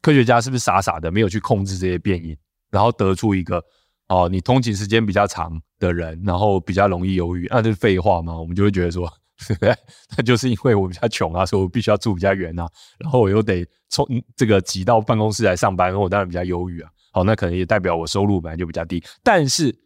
[0.00, 2.34] 科学家是不是傻傻的没有去控制这些变异，
[2.70, 3.62] 然后得出一个
[4.08, 8.34] 哦，你通勤时间比较长的人，然后比较容易忧郁，那就是废话嘛？
[8.34, 9.12] 我们就会觉得说。
[9.48, 9.76] 对不对？
[10.16, 12.68] 那就是因为我比较穷啊，所以我必须要住比较远啊，
[12.98, 16.90] 然后我又得从这个挤到办公室来上班，然后我当然比较忧郁啊。
[17.12, 19.02] 好，那可能也代表我收入本来就比较低。
[19.22, 19.76] 但是，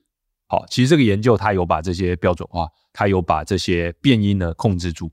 [0.46, 5.12] 好，其实这个研究它有把这些标准化，它有把这些变因呢控制住。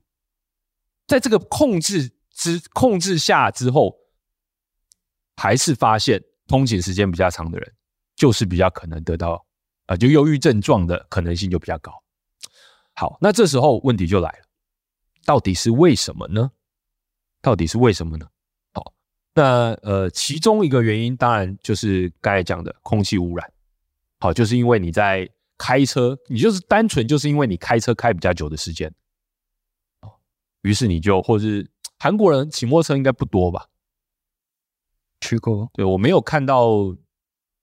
[1.06, 3.94] 在这个控制之控制下之后，
[5.36, 7.72] 还是发现通勤时间比较长的人，
[8.16, 9.44] 就是比较可能得到
[9.86, 11.92] 啊、就忧郁症状的可能性就比较高。
[12.98, 14.46] 好，那这时候问题就来了，
[15.26, 16.50] 到底是为什么呢？
[17.42, 18.26] 到底是为什么呢？
[18.72, 18.94] 好，
[19.34, 23.52] 那呃，其中一个原因当然就是刚才讲的空气污染。
[24.18, 25.28] 好，就是因为你在
[25.58, 28.90] 开车，你就是单纯就是因为你开车开比较久的时间，
[30.62, 33.66] 于是你就或是韩国人骑摩托车应该不多吧？
[35.20, 36.96] 去过，对，我没有看到，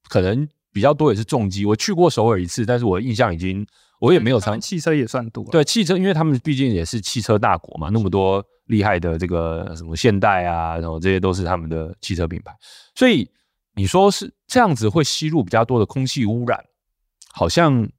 [0.08, 1.66] 可能比较多也是重机。
[1.66, 3.66] 我去过首尔一次，但是我印象已经。
[4.04, 12.54] 我也没有常汽车也算多，对汽车，因为他们毕竟也是汽车大国嘛，那么多厉害的这个什么现代啊，然后这些都是他们的汽车品牌，
[12.96, 13.32] 所以
[13.76, 16.66] 你说是这样子会吸入比较多的空气污染，
[17.32, 17.90] 好像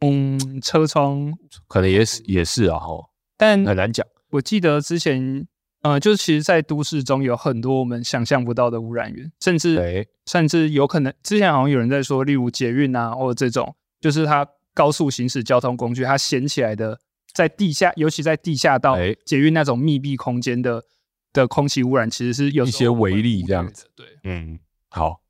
[0.00, 1.32] 嗯，车窗
[1.66, 4.06] 可能也是也是啊哈，但很难讲。
[4.32, 5.46] 我记得之前
[5.80, 14.46] 呃，就是其实，在都市中有很多我们想象不到的污染源，甚至甚至有可能之前好像有人在说，例如捷运啊，或者这种，就是它。
[14.78, 17.00] 高速行驶交通工具，它掀起来的，
[17.34, 20.84] 在地下，尤其在地下道捷运那种密闭空间的
[21.32, 23.90] 的空气污染，其实是有一些微粒这样子。
[23.96, 24.56] 对，嗯，
[24.88, 25.20] 好，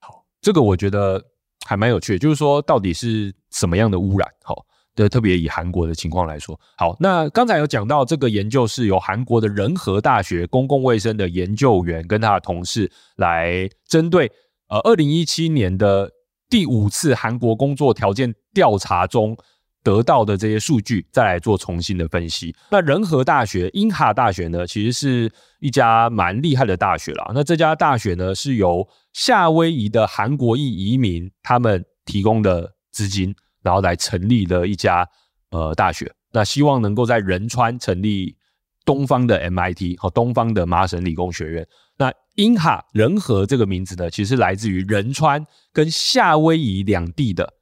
[0.00, 1.24] 好，这个我觉得
[1.64, 4.28] 还蛮有趣的，就是说到底是什么样的污染？
[4.42, 4.66] 好，
[4.96, 14.32] 对，特别以韩国的情况来说，好，那刚才有讲到这个研究是由韩国的仁和大学公共卫生的研究员跟他的同事来针对
[14.66, 16.10] 呃二零一七年的。
[16.48, 19.36] 第五次韩国工作条件调查中
[19.82, 22.54] 得到的这些数据，再来做重新的分析。
[22.70, 27.30] 那仁和大学、英哈大学呢，其实是一家蛮厉害的大学啦。
[27.34, 35.08] 那这家大学呢，是由夏威夷的韩国裔移民他们提供的资金，然后来成立了一家
[35.50, 36.12] 呃大学。
[36.32, 38.36] 那希望能够在仁川成立
[38.84, 41.66] 东方的 MIT 和东方的麻省理工学院。
[42.00, 47.52] 那英哈仁和这个名字呢，其实来自于仁川跟夏威夷两地的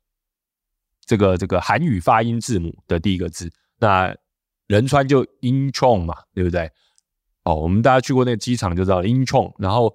[1.06, 3.50] 这个这个韩语发音字母的第一个字。
[3.78, 4.14] 那
[4.66, 6.70] 仁川就 Incheon 嘛，对不对？
[7.44, 9.54] 哦，我们大家去过那个机场就知道 Incheon。
[9.58, 9.94] 然后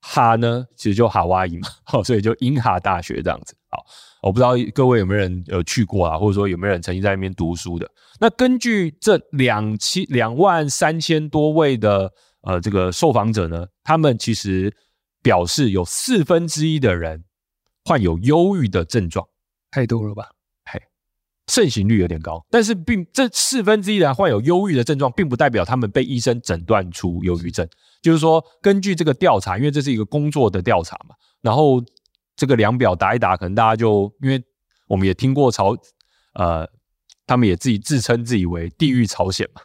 [0.00, 3.54] 哈呢，其实就夏威夷嘛，好， 所以就英哈大学这样子。
[3.68, 3.84] 好，
[4.22, 7.86] 我不知道各位有没有人有去过啊，或者说有没有人曾经在那边读书的？
[8.18, 12.10] 那根据这两千两万三千多位的。
[12.48, 14.74] 呃，这个受访者呢，他们其实
[15.22, 17.22] 表示有四分之一的人
[17.84, 19.28] 患有忧郁的症状，
[19.70, 20.30] 太多了吧？
[20.64, 20.80] 嘿，
[21.46, 27.68] 盛行率有点高，但是并这四分之一的人患有忧郁的症状，并不代表他们被医生诊断出忧郁症。
[28.00, 31.84] 就是说，根据这个调查，因为这是一个工作的调查嘛，然后
[32.34, 34.42] 这个量表打一打，可能大家就因为
[34.86, 35.76] 我们也听过朝
[36.32, 36.66] 呃，
[37.26, 39.60] 他们也自己自称自己为地狱朝鲜嘛，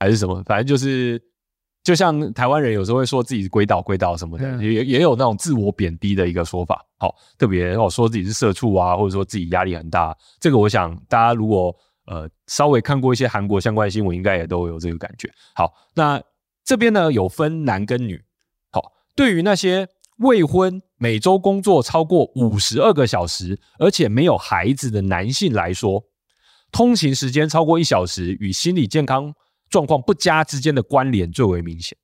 [0.00, 1.29] 还是什么，反正就是。
[1.90, 6.86] 就像台湾人有时候会说自己是鬼岛鬼岛什么的，也也有那种自我贬低的一个说法。
[6.98, 10.16] 好，特别哦说自己是社畜啊，或者说自己压力很大。
[10.38, 11.74] 这个我想大家如果
[12.06, 15.28] 呃稍微看过一些韩国相关的新闻，应该也都有这个感觉。
[15.52, 16.22] 好，那
[16.64, 18.22] 这边呢有分男跟女。
[18.70, 26.04] 好，对于那些未婚、每周工作超过五十二个小时，而且没有孩子的男性来说，
[26.70, 29.34] 通勤时间超过一小时与心理健康
[29.70, 31.96] 状况不佳之间的关联最为明显，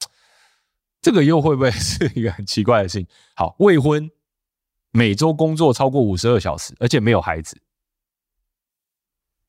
[1.00, 3.06] 这个又会不会是一个很奇怪的事情？
[3.34, 4.10] 好，未婚，
[4.90, 7.58] 每周工作超过五十二小时，而且没有孩子，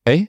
[0.04, 0.28] 哎，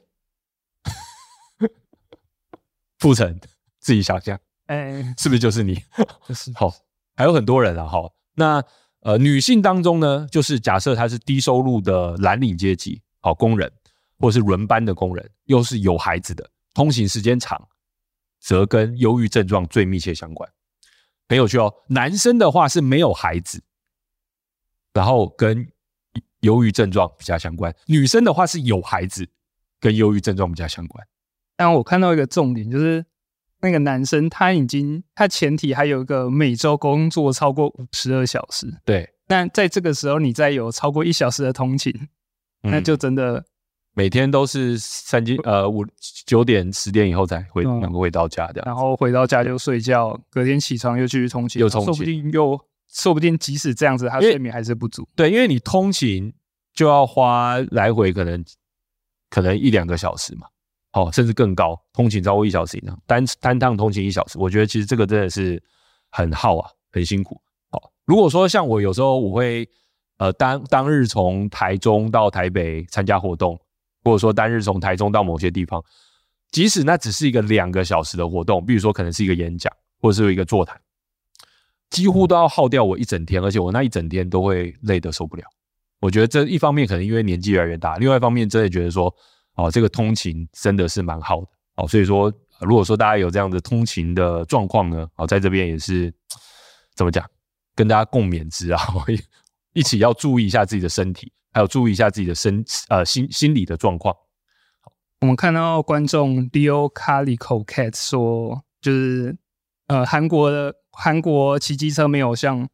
[3.00, 3.40] 傅成
[3.80, 5.82] 自己想象，哎，是不是就是你？
[6.28, 6.74] 就是好，
[7.16, 8.64] 还有很多人啊，好，那
[9.02, 13.72] 呃，女性当中呢，就是假设她是低收入的蓝领阶级，好，工人。
[14.22, 17.68] 或是轮班的工人，又是有孩子的，通勤时间长，
[18.40, 20.50] 则跟忧郁症状最密切相关。
[21.28, 23.62] 很有趣哦，男生的话是没有孩子，
[24.94, 25.68] 然后跟
[26.40, 29.28] 忧郁症状比较相关；女生的话是有孩子，
[29.82, 31.06] 跟忧郁症状比较相关。
[31.58, 33.06] 但我看到一个重点，就是
[33.60, 39.16] 那个男生他已经他前提还有一个每周工作超过五十二小时，对。
[39.28, 41.94] 那在这个时候，你再有超过一小时的通勤，
[42.64, 43.46] 嗯、那就真的
[44.00, 45.86] 每天都是三更呃五
[46.26, 55.06] 九点十点以后才回能够、嗯、回到家这样，然后回到家就睡觉，隔天起床又继续通勤，又通勤，说不定又说不定即使这样子，他睡眠还是不足。
[55.18, 56.34] 对，因为你通勤
[56.74, 58.42] 就要花来回可能
[59.30, 60.48] 可能一两个小时嘛，
[60.94, 65.62] 哦，甚至更高，通勤超过一小时以上，单单趟通勤一小时，我觉得其实这个真的是
[66.10, 67.38] 很耗啊，很辛苦。
[67.70, 69.68] 好如果说像我有时候我会
[70.20, 73.60] 呃当当日从台中到台北参加活动，
[74.04, 75.84] 或者说单日从台中到某些地方，
[76.52, 80.80] 即使那只是一个两个小时的活动，比如说可能是一个演讲或者是一个座谈，
[81.90, 85.44] 几乎都要耗掉我一整天，而且我那一整天都会累得受不了。
[86.00, 89.14] 我觉得这一方面可能因为年纪越来越大，另外一方面真的觉得说
[89.56, 96.14] 哦这个通勤真的是蛮耗的哦，所以说如果说大家有这样的通勤的状况呢，哦在这边也是
[96.96, 97.26] 怎么讲？
[97.76, 98.82] 跟大家共勉之啊，
[99.74, 104.16] 一起要注意一下自己的身体，还有注意一下自己的身呃心心理的状况。
[105.22, 109.38] 我们看到观众 Leo Calico Cat 说，就是
[109.88, 112.68] 呃韩国的韩国骑机车没有像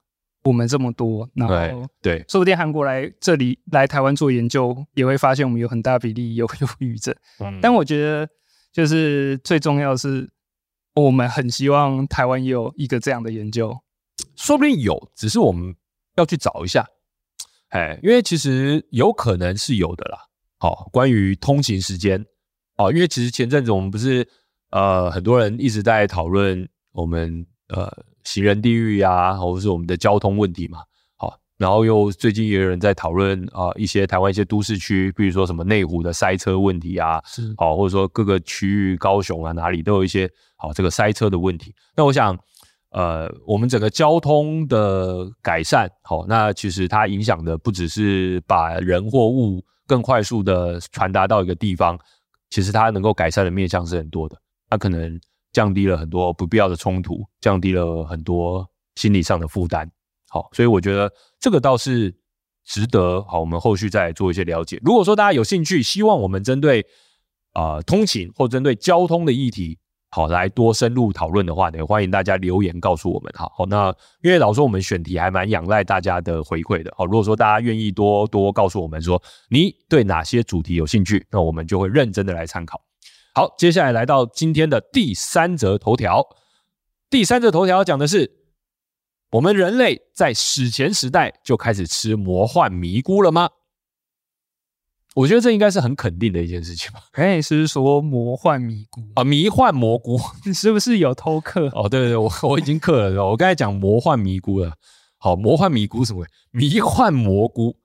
[0.44, 7.16] 我们这么多，然后对，说不定韩国来这里来台湾做研究，也会发现我们有很大比例有忧郁症。
[7.40, 8.30] 嗯，但我觉得
[8.72, 10.30] 就是最重要的是，
[10.94, 13.76] 我们很希望台湾也有一个这样的研究。
[14.36, 15.76] 说不定有，只是我们
[16.16, 16.88] 要去找一下，
[17.70, 20.18] 哎，因为其实有可能是有的啦。
[20.58, 22.26] 好，关于通勤时间，
[22.78, 24.28] 哦，因为其实前阵子我们不是
[24.72, 27.92] 呃很多人一直在讨论我们呃
[28.24, 30.80] 行人地狱呀，或者是我们的交通问题嘛。
[31.18, 41.76] 好，然后又最近也有人在讨论啊一些台湾一些都市区，比如说什么内湖的塞车问题啊，是，好，或者说各个区域高雄啊哪里都有一些好这个塞车的问题。
[41.96, 42.40] 那我想。
[42.96, 52.00] 呃，我们整个交通的改善，好，那其实它影响的不只是把人或物更快速的传达到一个地方，
[52.50, 54.38] 其实它能够改善的面向是很多的。
[54.70, 55.20] 它可能
[55.52, 59.92] 降低了很多不必要的冲突，降低了很多心理上的负担。
[60.30, 62.16] 好，所以我觉得这个倒是
[62.64, 64.80] 值得好，我们后续再做一些了解。
[64.82, 66.80] 如果说大家有兴趣，希望我们针对
[67.52, 69.80] 啊、呃、通勤或针对交通的议题。
[70.16, 73.30] 好，来多深入讨论的话呢，欢迎大家留言告诉我们。
[73.36, 76.94] 好，好，那因为老说我们选题还蛮仰赖大家的回馈的。
[76.96, 82.80] 好，如果说大家愿意多多告诉我们说你对哪些主题有兴趣，那我们就会认真的来参考。
[83.34, 86.26] 好，接下来来到今天的第三则头条。
[87.10, 88.32] 第三则头条讲的是，
[89.32, 93.50] 我们人类在史前时代就开始吃魔幻迷菇了吗？
[95.16, 97.02] 我觉得这应该是很肯定的一件事情吧。
[97.14, 99.24] 哎，是不是说魔幻迷菇啊？
[99.24, 101.70] 迷幻蘑菇， 你是不是有偷刻？
[101.74, 103.26] 哦，对对对，我我已经刻了。
[103.26, 104.76] 我刚才讲魔幻迷菇了。
[105.18, 106.26] 好，魔幻迷菇什么？
[106.52, 107.78] 迷幻蘑菇。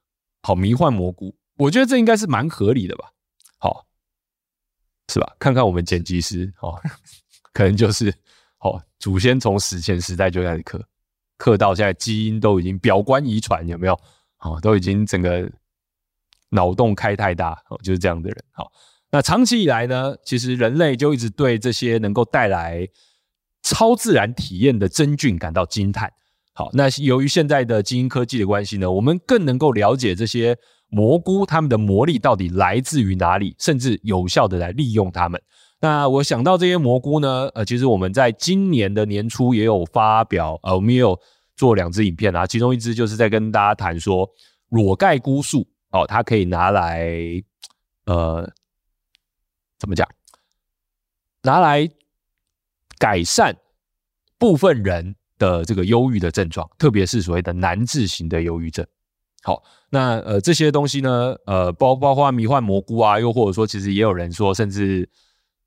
[0.43, 1.33] 好，迷幻蘑菇。
[1.57, 3.13] 我觉得这应该是蛮合理的吧？
[3.59, 3.87] 好，
[5.13, 5.37] 是吧？
[5.39, 6.75] 看看我们剪辑师，哦，
[7.53, 8.13] 可能就是，
[8.59, 10.85] 哦，祖先从史前时代就开始刻，
[11.39, 13.97] 刻到现在，基因都已经表观遗传，有没有？
[14.41, 15.49] 哦，都已经整个。
[16.51, 18.45] 脑洞开太大，哦，就是这样的人。
[18.53, 18.71] 好，
[19.11, 22.87] 那长期以来呢，其实人类就一直对这些能够带来
[23.63, 26.13] 超自然体验的真菌感到惊叹。
[26.53, 30.57] 好，那由于现在的基因科技的关系呢，我们更能够了解这些
[30.89, 35.41] 蘑菇它们的魔力到底来自于哪里，甚至有效的来利用它们。
[35.81, 41.19] 那我想到这些蘑菇呢，呃，其实我们在今年的年初也有发表，呃，我们也有
[41.57, 44.29] 做两支影片啊，其中一支就是在跟大家谈说
[44.71, 45.67] 裸盖菇素。
[45.91, 47.09] 哦，它可以拿来，
[48.07, 48.51] 呃，
[49.79, 50.09] 怎么讲？
[51.43, 51.89] 拿来
[52.99, 53.57] 改善
[54.39, 58.87] 部分人的这个忧郁的症状，特别是所谓的难治型的忧郁症。
[59.43, 65.09] 好，那呃这些东西呢，呃包包括迷幻蘑菇啊，又或者说，其实也有人说，甚至。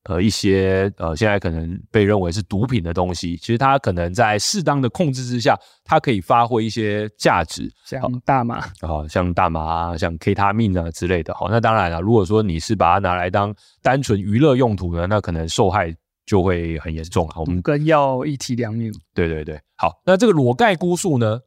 [0.03, 11.33] 呃，一些呃，现在可能被认为是毒品的东西，其实它可能在适当的控制之下，它可以发挥一些价值，像大麻， 好，像大麻啊，像 K 他命啊之类的。
[11.33, 15.95] 好，那当然了，如果说你是把它拿来当单纯娱乐用途呢，那可能受害
[16.25, 17.29] 就会很严重。
[17.35, 18.91] 我们跟药一体两面。
[19.13, 21.39] 对对对，好，那这个裸盖菇素呢，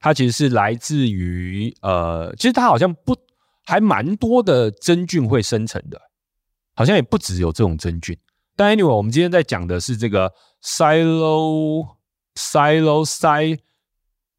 [0.00, 3.14] 它其实是来自于呃，其实它好像不。
[3.70, 6.00] 还蛮多的真菌会生成的，
[6.78, 8.16] 好像也不只有这种真菌。
[8.54, 11.96] 但 anyway，我们今天在讲的是这个 silo
[12.36, 13.58] silo si，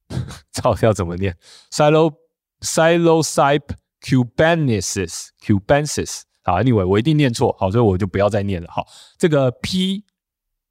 [0.64, 1.36] 到底要怎么念
[1.70, 2.14] ？silo
[2.62, 6.22] psilocybe cubensis cubensis。
[6.44, 8.70] 好，anyway，我一定念错，好，所以我就不要再念了。
[8.72, 8.88] 好，
[9.18, 10.06] 这个 p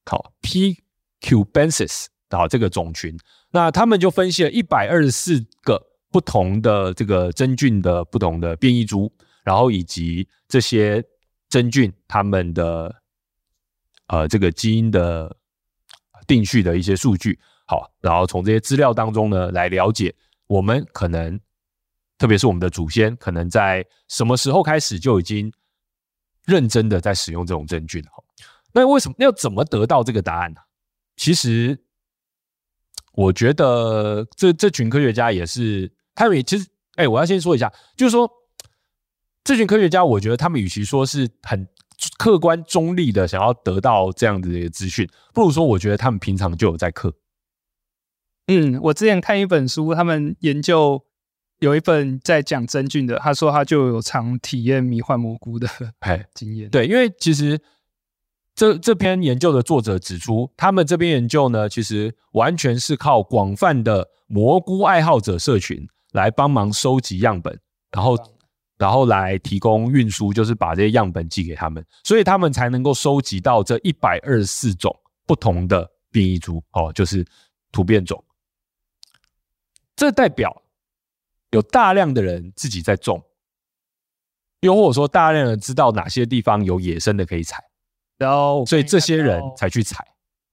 [0.07, 0.83] 好 p
[1.21, 3.15] cubensis，好，这个种群，
[3.51, 5.85] 那他们就分析了一百二十四个。
[6.11, 9.13] 不同的这个真菌的不同的变异株，
[9.45, 11.05] 然后以及这些
[11.49, 12.95] 真菌它们的
[14.07, 15.37] 呃这个基因的
[16.27, 20.15] 定序的一些数据，好，然后从这些资料当中呢来了解
[20.47, 21.39] 我们可能，
[22.19, 25.53] 特别是我们的祖先可能在什么时候开始就已经
[26.45, 28.03] 认真的在使用这种真菌。
[28.11, 28.25] 好，
[28.73, 30.61] 那为什么要怎么得到这个答案呢？
[31.17, 31.79] 其实
[33.13, 35.93] 我觉得这这群科学家也是。
[36.19, 38.29] 他们也其实，哎、我要先说一下，就是说，
[39.49, 41.67] 这群科学家，我觉得他们与其说是很
[42.19, 47.11] 客观中立的想要得到这样子的一个资讯，不如说，我觉得他们平常就有在嗑。
[48.49, 51.03] 嗯，我之前看一本书，他们研究
[51.61, 55.67] 有一本在讲真菌的，他说他就有常体验迷幻蘑菇的
[56.35, 56.69] 经验。
[56.69, 57.59] 对，因为其实
[58.55, 65.89] 这这篇研究的作者指出，他们这边研究呢，其实完全是靠广泛的蘑菇爱好者社群。
[66.13, 67.59] 来帮忙收集样本，
[67.93, 68.15] 然后，
[68.79, 77.27] 然后来提供运输，就是把这些样本寄给他们，所以他们才能够收集到这一百二十四种不同的变异株，哦，就是
[77.73, 78.25] 突变种。
[79.97, 80.63] 这代表
[81.51, 83.21] 有大量的人自己在种，
[84.61, 87.63] 又或者说大量人知道哪些地方有野生的可以采，
[88.17, 90.07] 然后所以这些人才去采。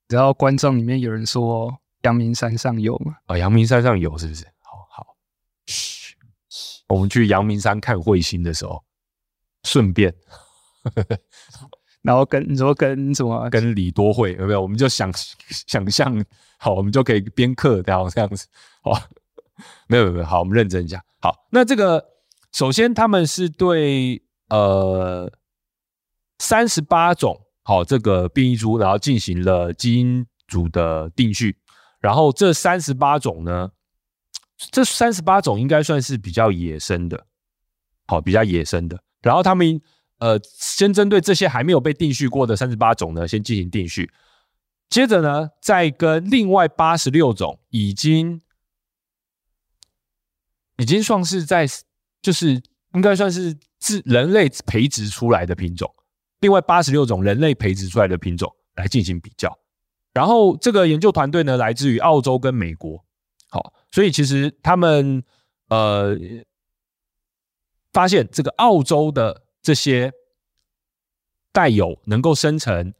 [0.07, 1.71] 然后观众里面有人说
[2.01, 3.17] 阳明山上有吗？
[3.27, 4.47] 啊，阳明山上有是不是？
[6.87, 8.83] 嘘，我们去阳明山看彗星的时候，
[9.63, 10.13] 顺便，
[12.03, 13.49] 然后跟你说跟什么？
[13.49, 14.61] 跟李多慧有没有？
[14.61, 15.11] 我们就想
[15.49, 16.23] 想象，
[16.57, 18.47] 好，我们就可以边刻然后这样子，
[18.83, 18.91] 好，
[19.87, 21.03] 没有没有，好，我们认真一下。
[21.21, 22.05] 好，那这个
[22.51, 25.31] 首先他们是对呃
[26.37, 31.57] 三十八种好这个变异株，然后进行了基因组的定序，
[31.99, 33.71] 然后这三十八种呢。
[34.57, 37.25] 这三十八种应该算是比较野生的，
[38.07, 39.01] 好，比较野生的。
[39.21, 39.81] 然后他们
[40.19, 44.11] 呃，先针对这些还没有被定序过的三十八种呢，先进行定序。
[44.89, 48.41] 接着呢，再跟另外八十六种已经
[50.77, 51.67] 已经算是在，
[52.21, 52.61] 就是
[52.93, 55.93] 应该算是自人类培植出来的品种，
[56.39, 59.57] 另外八十六种人类培植出来的品种来进行比较。
[60.13, 63.03] 然后这个研究团队呢，来自于澳洲跟美国。
[63.49, 65.23] 好，所以其实他们
[65.69, 66.13] 呃
[67.93, 70.11] 发现这个澳洲的这些
[71.53, 72.93] 带有能够生成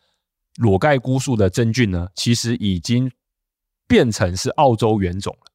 [0.55, 3.11] 裸盖菇素的真菌呢，其实已经
[3.89, 5.51] 变成是澳洲原种了。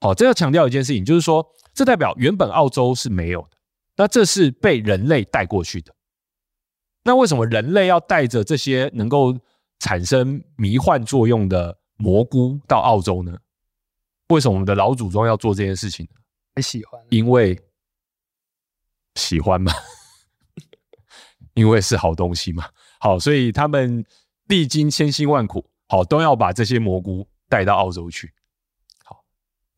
[0.00, 3.58] 好，这要强调一件事情，就是说，这代表原本澳洲是没有的，
[3.96, 5.94] 那这是被人类带过去的。
[7.04, 9.38] 那为什么人类要带着这些能够
[9.80, 13.36] 产生迷幻作用的蘑菇到澳洲呢？
[14.28, 16.20] 为什么我们的老祖宗要做这件事情呢？
[16.54, 17.58] 很喜欢，因为
[19.14, 19.72] 喜欢嘛，
[21.54, 22.68] 因为是好东西嘛。
[22.98, 24.04] 好，所以他们
[24.48, 28.32] 历经千辛万苦，好，都要把这些蘑菇带到澳洲去。
[29.04, 29.24] 好，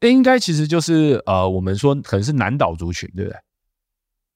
[0.01, 3.39] 应该其实就是呃，我们说可能是南岛族群，对不对？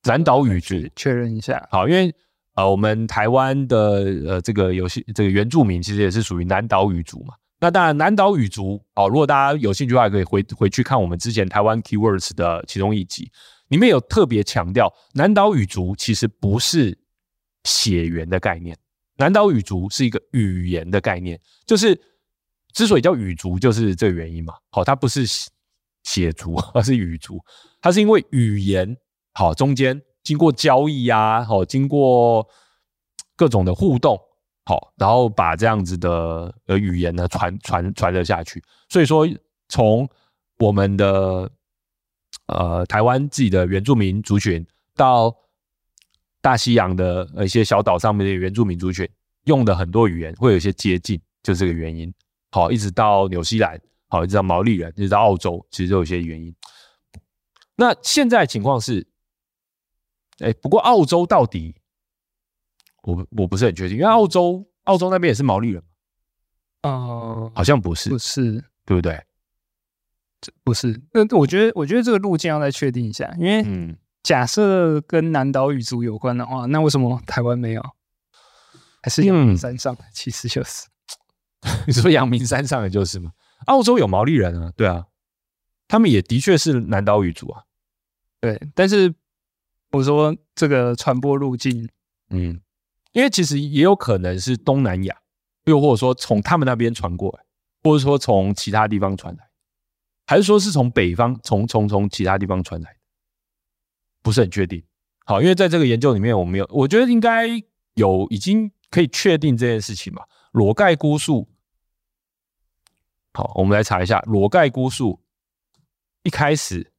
[0.05, 1.67] 南岛语族，确认一下。
[1.71, 2.15] 好，因为
[2.55, 3.79] 呃，我们台湾的
[4.27, 7.35] 呃这个有些这个原住民其实也是属于南岛语族嘛。
[7.63, 13.31] 那当然，南岛语族哦，如果大家有兴趣的话，可以回回去看我们之前台湾 Keywords 的其中一集，
[13.69, 16.99] 里面有特别强调，南岛语族其实不是
[17.63, 18.77] 血缘的概念，
[19.17, 21.97] 南岛语族是一个语言的概念，就是
[22.73, 24.55] 之所以叫语族，就是这个原因嘛。
[24.71, 25.25] 好，它不是
[26.03, 27.39] 血族， 而是语族，
[27.81, 28.97] 它是因为语言
[29.35, 32.45] 好中间经过交易呀，好经过
[33.37, 34.19] 各种的互动。
[34.65, 38.63] 好，然后把这样子的呃语言呢传传传了下去。
[38.89, 39.27] 所以说，
[39.69, 40.09] 从
[40.59, 41.51] 我们的
[42.47, 45.35] 呃台湾自己的原住民族群，到
[46.41, 49.09] 大西洋的一些小岛上面的原住民族群，
[49.47, 52.15] 用的很多语言会有一些接近，就这个原因。
[52.53, 56.55] 好，一直到纽西兰，好，一直到毛利人，一直到澳洲，其实都有一些原因。
[57.75, 59.05] 那现在情况是，
[60.39, 61.75] 哎，不过澳洲到底？
[63.03, 65.83] 我我不是很确定，因为澳洲澳洲那边也是毛利人，
[66.83, 69.23] 呃，好像不是，不是，对不对？
[70.41, 71.01] 这不是。
[71.13, 77.83] 那我觉得，我觉得这个路径要再确定一下，因为，嗯，假设跟南岛语族有关的话，那为什么台湾没有？
[79.03, 80.87] 还是阳明山上、嗯、其实就是
[81.89, 83.33] 你说阳明山上的就是吗？
[83.67, 85.07] 澳洲有毛利人啊，对啊，
[85.89, 87.65] 他们也的确是南岛语族啊，
[88.41, 88.61] 对。
[88.75, 89.13] 但是
[89.91, 91.89] 我说这个传播路径，
[92.31, 92.61] 嗯，
[93.13, 95.17] 因为其实也有可能是东南亚，
[95.65, 97.45] 又或者说从他们那边传过来，
[97.83, 99.51] 或者说从其他地方传来，
[100.27, 102.97] 还是说是从北方从从从其他地方传来，
[104.23, 104.83] 不是很确定。
[105.25, 107.47] 好，因为在这个研究里面，我没有，我觉得应该
[107.95, 108.71] 有已经。
[108.93, 110.29] 可以确定这件事情吧？
[110.51, 111.49] 裸盖菇树，
[113.33, 115.23] 好，我们来查一下裸盖菇树。
[116.25, 116.93] 一开始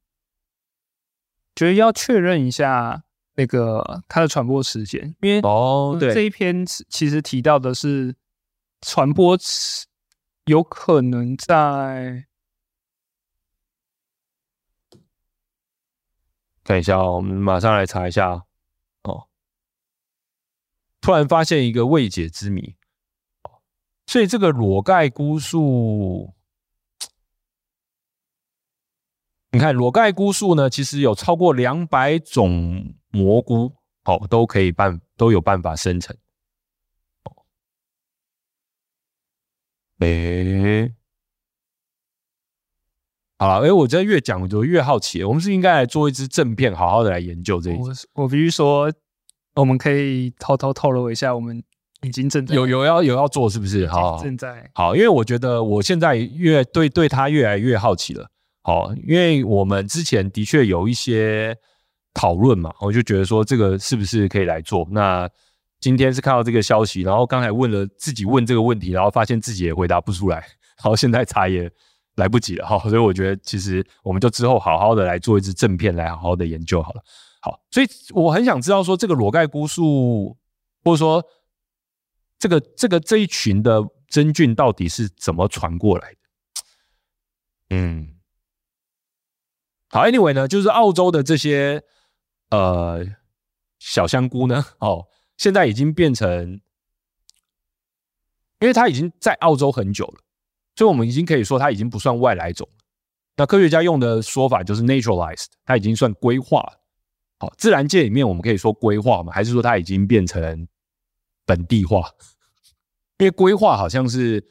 [1.53, 3.03] 觉得要确认一下
[3.36, 8.15] 那个它的传播时间，因为哦，对，这一篇其实提到的是
[8.81, 9.38] 传播
[10.45, 12.25] 有可能在，
[16.63, 18.43] 看一下哦，我们马上来查一下
[19.03, 19.27] 哦。
[21.01, 22.75] 突然发现一个未解之谜，
[24.05, 26.34] 所以这个裸盖菇树，
[29.53, 33.71] 你看裸盖菇素呢，其实有超过两百种蘑菇，
[34.03, 36.15] 好，都可以办都有办法生成。
[39.99, 40.91] 哎，
[43.37, 47.75] 好了，哎，我觉得越讲我就越好奇，我们是应该来做一支正片，好好的来研究这一。
[47.75, 47.89] 我
[48.23, 48.91] 我必须说。
[49.55, 51.63] 我们可以偷偷透露一下，我们
[52.01, 53.85] 已经正在有有要有要做，是不是？
[53.85, 58.31] 好，正在好，因为我觉得我现在越对对他越来越好奇了。
[58.64, 61.55] 好，因为我们之前的确有一些
[62.14, 64.88] 讨论嘛，我就觉得说这个是不是可以来做？
[64.91, 65.30] 那
[65.80, 71.70] 今天是看到这个消息，然后刚才问了自己问这个问题，然后发现自己也回答不出来，然后，现在查也
[72.16, 72.66] 来不及了。
[72.66, 77.03] 好，所以我觉得其实我们就之后好好的来做一支正片，来好好的研究好了。
[77.41, 80.38] 好，所以我很想知道说，这个裸盖菇素，
[80.86, 81.22] 或者说
[82.39, 86.18] 这个这个这一群的真菌到底是怎么传过来的？
[87.72, 88.12] 嗯，
[89.93, 91.83] 好，anyway 呢，就是澳洲的这些
[92.49, 93.05] 呃
[93.77, 95.05] 小香菇呢，哦，
[95.37, 96.59] 现在已经变成，
[98.59, 100.15] 因为它已经在澳洲很久了，
[100.75, 102.67] 所以我们已经可以说它已经不算外来种。
[103.35, 107.53] 那科学家用的说法就是 naturalized，它已经算规划了。
[107.55, 110.67] 自然界里面，我们可以说规划嘛，还是说它已经变成
[111.45, 112.09] 本地化？
[113.19, 114.43] 因为规划好像是，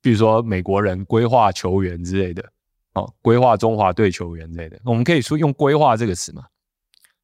[0.00, 2.52] 比如说美国人规划球员之类的，
[2.94, 6.44] 哦，规划中华队球员之类的，我们可以说用规划这个词嘛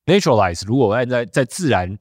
[0.05, 1.99] ？Naturalize，如果按在在自然，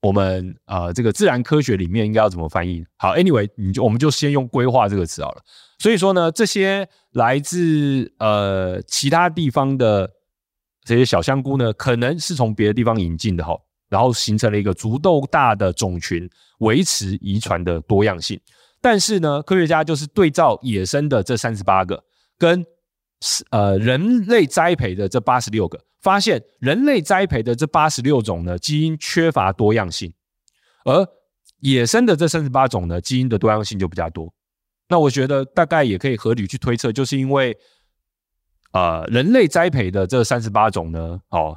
[0.00, 2.84] 我们呃这个自然科学里面应该要怎么翻译？
[2.96, 5.42] 好，Anyway，你就我们就先用规划这个词好了。
[5.78, 10.10] 所以说呢，这些来自呃其他地方的。
[10.84, 13.56] 这些小香菇呢，可能是从别的地方引进的哈，
[13.88, 16.28] 然后形成了一个足够大的种群，
[16.58, 18.40] 维持遗传的多样性。
[18.80, 22.02] 但是呢，科学家就是对照野生的这三十八个，
[22.42, 22.66] 跟
[23.50, 30.12] 呃人类栽培的这八十六个，发现人类栽培的这八十六种呢，基因缺乏多样性，
[30.84, 31.06] 而
[31.60, 34.34] 野生的这三十八种呢，基因的多样性就比较多。
[34.88, 37.56] 那我觉得大概也可以合理去推测，就是因为。
[38.74, 41.54] 呃，人类栽培的这三十八种呢，哦，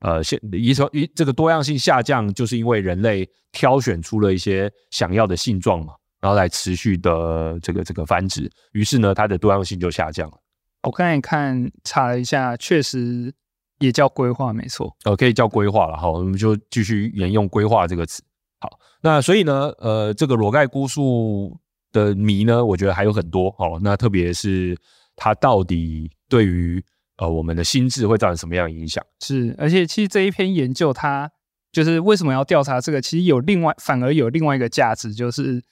[0.00, 5.94] 呃，现遗传遗这个多样性下降，就是因为人类挑选出了一些想要的性状嘛，
[6.24, 10.38] 然后来持续的这个这个繁殖，于是呢，它的多样性就下降了。
[10.84, 13.30] 我刚才看查了一下，确实
[13.78, 14.96] 也叫规划，没错。
[15.04, 18.22] 呃，可以叫规划了，好，我们就继续沿用规划这个词。
[18.58, 18.70] 好，
[19.02, 21.60] 那所以呢，呃，这个裸盖菇树
[21.92, 23.54] 的谜呢，我觉得还有很多。
[23.58, 24.74] 哦，那特别是
[25.16, 26.10] 它到底。
[26.26, 26.82] 对于
[27.18, 29.04] 呃我们的心智会造成什么样的影响？
[29.20, 31.30] 是，而且其实这一篇研究，它
[31.70, 33.02] 就是为什么要调查这个？
[33.02, 35.62] 其实有另外反而有另外一个价值，就是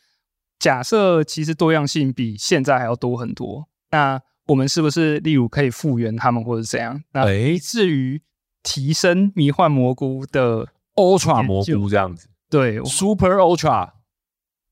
[0.62, 7.02] 假设其实多样性比现在还要多很多，那我们是不是例如可以复原他们，或者怎样？
[7.10, 8.22] 那以至于
[8.62, 12.28] 提升迷幻蘑菇的 Ultra 蘑菇这样子？
[12.48, 13.90] 对，Super Ultra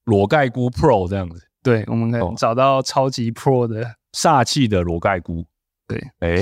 [0.04, 1.48] 裸盖菇 Pro 这样子？
[1.60, 5.44] 对，我们可以找到超级 Pro 的煞气的裸盖菇。
[5.88, 6.40] 对，哎，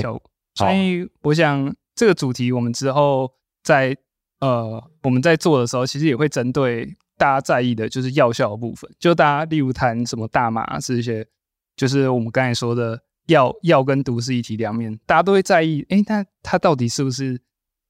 [0.53, 3.31] 所以我想这个主题我们之后
[3.63, 3.97] 在
[4.41, 8.89] 呃我们在做的时候，其实也会针对大家在意的，就是药效的部分。
[8.97, 11.27] 就大家例如谈什么大麻这些，
[11.75, 12.97] 就是我们刚才说的
[13.27, 15.85] 药药跟毒是一体两面，大家都会在意。
[15.89, 17.41] 哎，那它到底是不是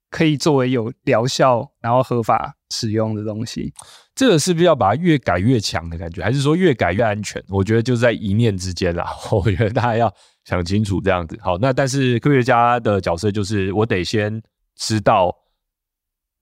[0.09, 3.71] 可以作为有疗效然后合法使用的东西。
[4.15, 7.41] 这个是不是要把它越改越强的感觉，还是说越改越安全？
[7.49, 9.07] 我觉得就在一念之间啦。
[9.31, 10.11] 我觉得大家要
[10.43, 11.37] 想清楚这样子。
[11.39, 14.41] 好，那但是科学家的角色就是我得先
[14.75, 15.33] 知道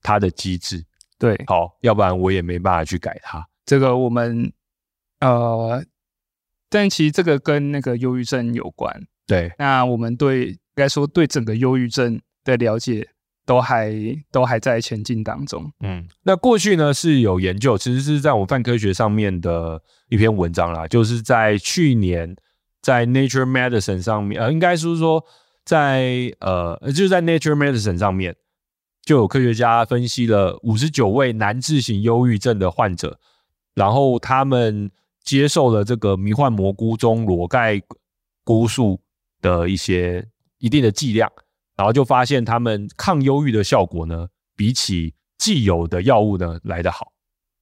[0.01, 0.83] 它的机制，
[1.19, 3.47] 对，好，要不然我也没办法去改它。
[3.65, 4.51] 这个我们
[5.19, 5.83] 呃，
[6.69, 9.07] 但其实这个跟那个忧郁症有关。
[9.25, 13.09] 对，那我们对应该说对整个忧郁症的了解。
[13.47, 13.93] 都还
[14.29, 15.71] 都还在前进当中。
[15.79, 22.35] 嗯，那过去呢是有研究，其实是在我们泛科学上面的一篇文章啦，就是在去年
[22.81, 25.23] 在 Nature Medicine 上面，呃，应该是说
[25.63, 28.35] 在呃，就是在 Nature Medicine 上面，
[29.07, 33.17] 就有科学家分析了五十九位难治型忧郁症的患者，
[33.73, 34.91] 然后他们
[35.23, 37.81] 接受了这个迷幻蘑菇中裸盖
[38.43, 38.99] 菇素
[39.41, 40.27] 的一些
[40.57, 41.31] 一定的剂量。
[41.77, 44.27] 然后就发现他们抗忧郁的效果呢，
[44.57, 47.05] 比起既有的药物呢来得好。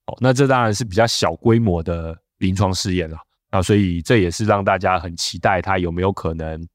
[0.08, 3.20] 哦，那这当然是比较小规模的临床试验了。
[3.52, 6.68] 那所以这也是让大家很期待它有没有可能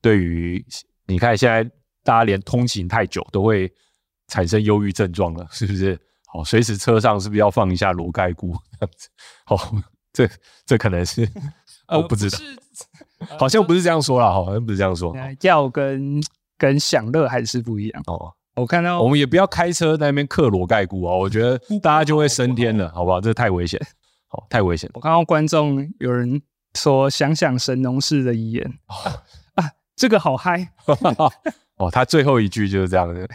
[0.00, 0.64] 对于
[1.06, 1.62] 你看现在
[2.02, 3.70] 大家连通勤太久都会
[4.28, 5.98] 产生忧郁症状了， 是不是？
[6.30, 9.08] 好，随时车上是不是要放一下罗盖菇 这样子？
[9.44, 9.74] 好，
[10.12, 10.28] 这
[10.66, 11.26] 这可能是
[11.88, 12.38] 我不知道，
[13.38, 15.16] 好像不是这样说啦，好像不是这样说。
[15.40, 16.20] 药跟
[16.58, 18.34] 跟享乐还是不一样哦。
[18.56, 23.20] 我看到我们也不要开车在那边嗑罗盖菇哦，我觉得 大家就会升天了，好不好？
[23.20, 23.80] 这太危险，
[24.26, 24.90] 好，太危险。
[24.92, 26.42] 我看到观众有人
[26.74, 29.22] 说想想神农氏的遗言哦，
[29.54, 30.72] 啊，这个好嗨
[31.76, 31.90] 哦。
[31.90, 33.26] 他最后一句就是这样的。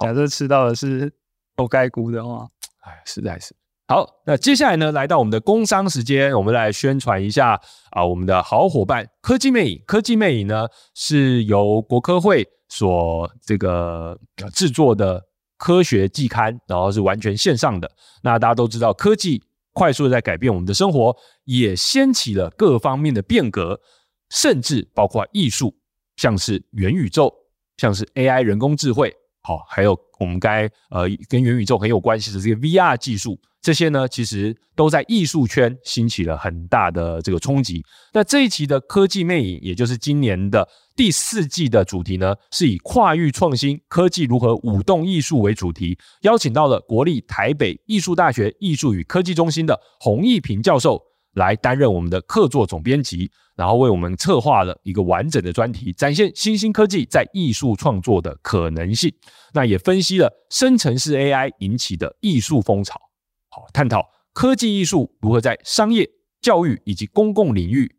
[0.00, 1.12] 假设吃到的是
[1.56, 2.48] 裸盖估的话，
[2.80, 3.54] 哎，实在是。
[3.86, 9.82] 好，那接下来呢，来到我们的工商时间，我们来宣传一下啊，我们的好伙伴科技魅影。
[9.86, 12.48] 科技魅影呢，是由国科会。
[12.70, 14.20] 所这个
[14.52, 15.24] 制作的
[15.56, 17.90] 科学季刊，然后是完全线上的。
[18.22, 19.42] 那大家都知道，科技
[19.72, 23.80] 快速的在改变我们的生活，也掀起了各方面的变革，
[24.28, 25.74] 甚至包括艺术，
[26.16, 27.32] 像是元宇宙，
[27.78, 29.16] 像是 AI 人工智慧，
[29.48, 33.40] 好，还有我们该呃跟元宇宙很有关系的这个 VR 技术。
[33.62, 37.82] 这些呢，其实都在艺术圈兴起了很大的这个冲击。
[38.12, 51.02] 那这一期的科技魅影，也就是今年的第四季的主题呢，是以跨域创新、科技如何舞动艺术为主题，邀请到了国立台北艺术大学艺术与科技中心的洪毅平教授
[51.38, 59.12] 来担任我们的客座总编辑，然后为我们策划了一个完整的专题，展现新兴科技在艺术创作的可能性。
[59.54, 63.00] 那也分析了生成式 AI 引起的艺术风潮。
[63.48, 66.06] 好探讨科技艺术如何在商业、
[66.42, 67.90] 教育以及公共领域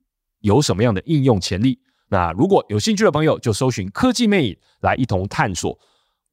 [0.42, 1.80] 有什么样的应用潜力？
[2.10, 5.78] 那如果有兴趣的朋友，就搜寻科技魅影来一同探索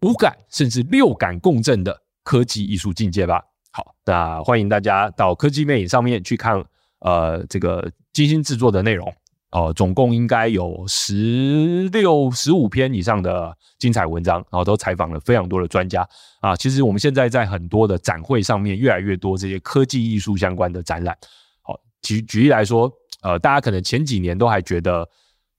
[0.03, 3.43] 五感甚至六感共振的科技艺术境界吧。
[3.73, 6.65] 好，那欢迎大家到科技魅影上面去看，
[7.01, 9.13] 呃，这个精心制作的内容。
[9.53, 16.07] 哦，总共应该有十六、十五篇以上的精彩文章，然后都采访了非常多的专家
[16.41, 16.55] 啊。
[16.57, 21.17] 其实我们现在在很多的展会上面，越来越多这些科技艺术相关的展览。
[21.63, 22.93] 好，举举例来说，
[23.23, 25.09] 呃，大家可能前几年都还觉得，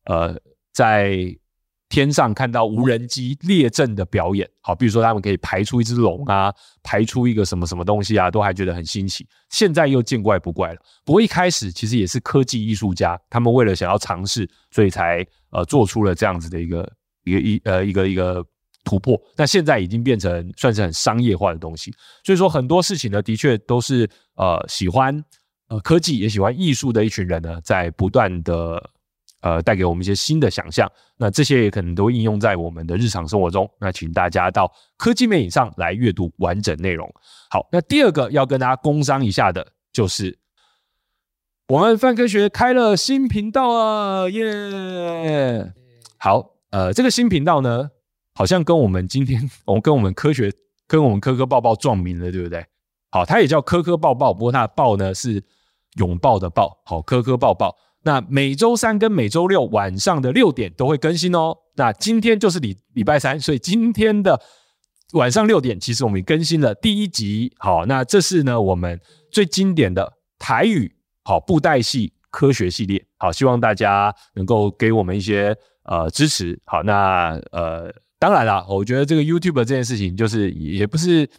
[0.06, 0.38] 呃，
[0.74, 1.18] 在
[1.90, 9.26] 天上看到无人机列阵的表演，好，比如说他们可以排出一只龙啊，排出一个什么什么东西啊，都还觉得很新奇。
[9.50, 10.80] 现在又见怪不怪了。
[11.06, 16.92] 不过一开始其实也是科技艺术家，他们为了想要尝试，所以才呃做出了这样子的一个
[17.24, 18.46] 一个一呃一个一个
[18.84, 19.18] 突破。
[19.38, 21.94] 那现在已经变成算是很商业化的东西。
[22.26, 25.24] 所以说很多事情呢，的确都是呃喜欢
[25.70, 28.90] 呃科技也喜欢艺术的一群人呢，在不断的。
[29.42, 33.70] 呃，带给我们一些新的想象，那这些也可能都应用在我们的日常生活中。
[33.80, 37.08] 那请大家到科技魅瘾上来阅读完整内容。
[37.50, 40.40] 好，那第二个要跟大家工商一下的，就是
[41.68, 45.72] 我们范科学开了新频道啊，耶、
[46.18, 47.92] 好，呃，这个新频道呢，
[48.34, 50.52] 好像跟我们今天 我跟我们科学
[50.88, 52.66] 跟我们科科报报撞名了，对不对？
[53.12, 55.44] 好，它也叫科科报报，不过它的报呢是
[55.98, 56.82] 拥抱的抱。
[56.86, 57.76] 好，科科报报。
[58.04, 61.54] 那每周三跟每周六晚上的六点都会更新哦。
[61.76, 64.40] 那今天就是礼礼拜三，所以今天的
[65.14, 67.54] 晚上六点，其实我们更新了第一集。
[67.60, 69.00] 好，那这是呢我们
[69.32, 73.06] 最经典的台语好布袋戏科学系列。
[73.18, 76.58] 好，希望大家能够给我们一些呃支持。
[76.66, 81.30] 好，那呃当然啦，我觉得这个 YouTube 这件事情就是也不是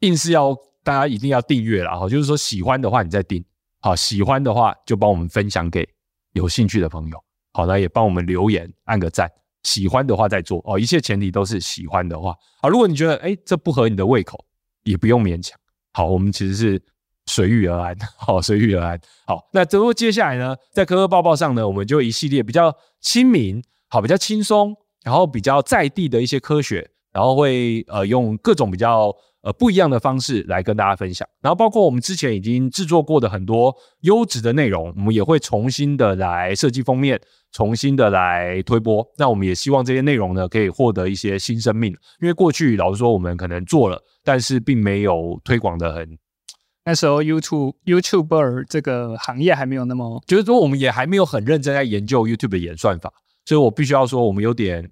[0.00, 1.96] 硬是要大家一定要订阅啦。
[1.96, 3.42] 好，就是说喜欢的话你再订。
[3.86, 5.88] 好，喜欢的话就帮我们分享给
[6.32, 7.22] 有兴趣的朋友。
[7.52, 9.30] 好，那也帮我们留言，按个赞，
[9.62, 12.34] 喜欢的话再做哦，一切前提都是喜欢的话。
[12.60, 14.44] 好，如果你觉得诶这不合你的胃口，
[14.82, 15.56] 也不用勉强。
[15.92, 16.82] 好，我们其实是
[17.26, 19.00] 随遇而安， 好，随遇而安。
[19.24, 24.74] 好，那之后接下来呢，在科科报报上呢，我们就一系列比较亲民，好，比较轻松，
[25.04, 29.14] 然后比较在地的一些科学，然后会呃用各种比较。
[29.46, 37.20] 呃，不一样的方式来跟大家分享，然后包括我们之前已经制作过的很多优质的内容，我们也会重新的来设计封面，
[37.52, 39.06] 重新的来推播。
[39.16, 46.18] 那我们也希望这些内容呢，可以获得一些新生命，因为过去老实说，我们可能做了，但是并没有推广的很。
[46.84, 53.12] 那时候 YouTube YouTuber 这个行业还没有那么，就是说我们也还没有很认真在研究 YouTube 的演算法，
[53.44, 54.90] 所以我必须要说，我们有点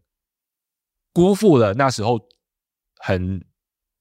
[1.12, 2.20] 辜负了那时候
[3.00, 3.44] 很。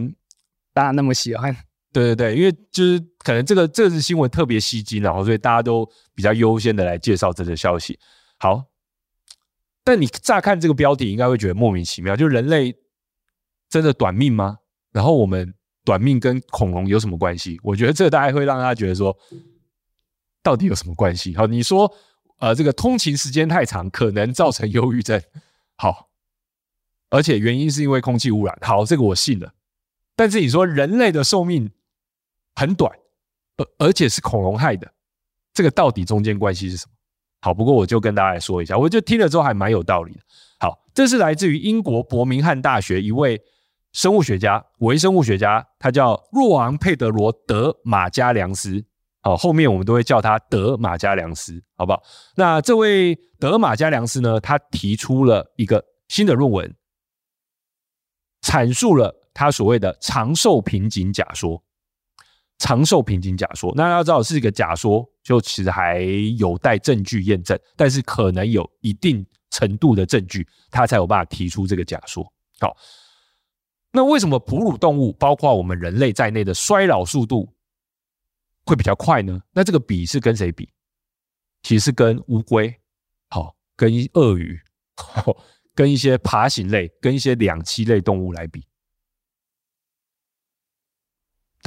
[0.73, 1.55] 大家那么喜欢。
[1.99, 5.85] 对对对，因为就是可能这个这次新闻特别吸睛，然后所以大家都
[6.15, 7.99] 比较优先的来介绍这个消息。
[8.39, 8.63] 好，
[9.83, 12.73] 但你乍看这个标题，应该会觉得莫名其妙，就人类
[13.69, 14.59] 真的短命吗？
[14.93, 15.53] 然后我们
[15.85, 17.59] 短命跟恐龙有什么关系？
[17.65, 19.17] 我觉得这大概会让大家觉得说，
[20.41, 21.35] 到底有什么关系？
[21.35, 21.93] 好，你说
[22.39, 25.21] 呃，这个通勤时间太长，可能造成忧郁症。
[25.75, 26.11] 好，
[27.11, 28.57] 而且原因是因为空气污染。
[28.63, 29.53] 好，这个我信了。
[30.15, 31.73] 但是你说人类的寿命？
[32.59, 32.93] 很短，
[33.57, 34.93] 而而且是恐龙害的，
[35.55, 36.93] 这个到底中间关系是什么？
[37.41, 40.21] 好，不过我就跟大家说一下，我就听了之后还蛮有道理的。
[40.59, 43.41] 好，这是来自于英国伯明翰大学一位
[43.93, 48.85] 生物学家，微生物学家，他叫若昂佩德罗德马加良斯。
[49.23, 52.03] 好，后面我们都会叫他德马加良斯，好不好？
[52.35, 56.75] 那这位德马加良斯呢，他提出了一个新的论文，
[58.43, 61.63] 阐述了他所谓的长寿瓶颈假说。
[62.59, 66.01] 长寿瓶颈假说，那要知道是一个假说，就其实还
[66.39, 72.25] 有待证据验证，但是可能有一定程度的证据，他才有办法提出这个假说。
[72.59, 72.77] 好，
[73.93, 77.49] 那为什么哺乳动物，包括我们人类在内的衰老速度
[78.67, 79.41] 会比较快呢？
[79.53, 80.69] 那这个比是跟谁比？
[81.63, 82.75] 其实是跟乌龟，
[83.31, 84.61] 好，跟鳄鱼，
[85.75, 88.65] 跟一些爬行类，跟一些两栖类动物来比。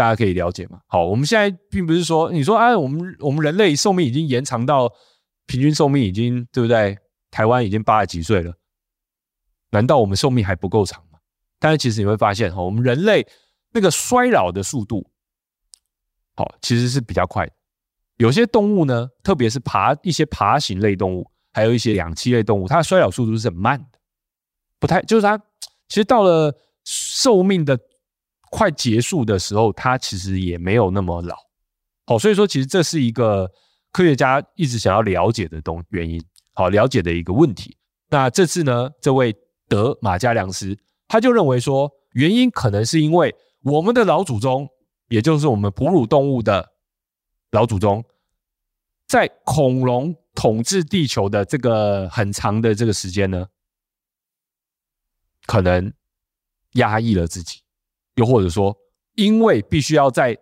[0.01, 0.81] 大家可以了解吗？
[0.87, 4.91] 好，我们现在并不是说你说啊，我们我们人类寿命已经延长到
[5.45, 6.97] 平均寿命已经对不对？
[7.29, 8.51] 台湾已经八十几岁了，
[9.69, 11.19] 难道我们寿命还不够长吗？
[11.59, 13.27] 但是其实你会发现，哈，我们人类
[13.73, 15.07] 那个衰老的速度，
[16.33, 17.53] 好，其实是比较快的。
[18.17, 23.99] 有些动物呢，特别是爬一些爬行类动物，还有一些两栖类动物，它的衰老速度是很慢的，
[24.79, 25.37] 不太就是它
[25.87, 26.51] 其实到了
[26.83, 27.79] 寿命的。
[28.51, 31.37] 快结束的时候，它其实也没有那么老，
[32.05, 33.49] 好，所以说其实这是一个
[33.93, 36.21] 科学家一直想要了解的东原因，
[36.53, 37.77] 好，了解的一个问题。
[38.09, 39.33] 那这次呢，这位
[39.69, 40.77] 德马加良斯
[41.07, 43.33] 他就认为说，原因可能是因为
[43.63, 44.67] 我们的老祖宗，
[45.07, 46.73] 也就是我们哺乳动物的
[47.51, 48.03] 老祖宗，
[49.07, 53.47] 在恐龙统治地球的这个很长的这个时间呢，
[55.45, 55.93] 可能
[56.73, 57.60] 压抑了自己。
[58.15, 58.75] 又或者说，
[59.15, 60.37] 因为必须要在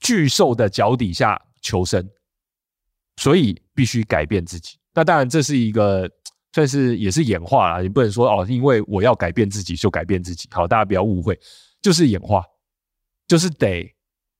[0.00, 2.08] 巨兽的脚底下求生，
[3.16, 4.78] 所以必须改变自己。
[4.94, 6.10] 那当然，这是一个
[6.52, 7.82] 算是也是演化啦。
[7.82, 10.48] 你不能说哦，因为我要改变自己就改变自己。
[10.50, 11.38] 好，大家不要误会，
[11.80, 12.44] 就是演化，
[13.28, 13.94] 就是得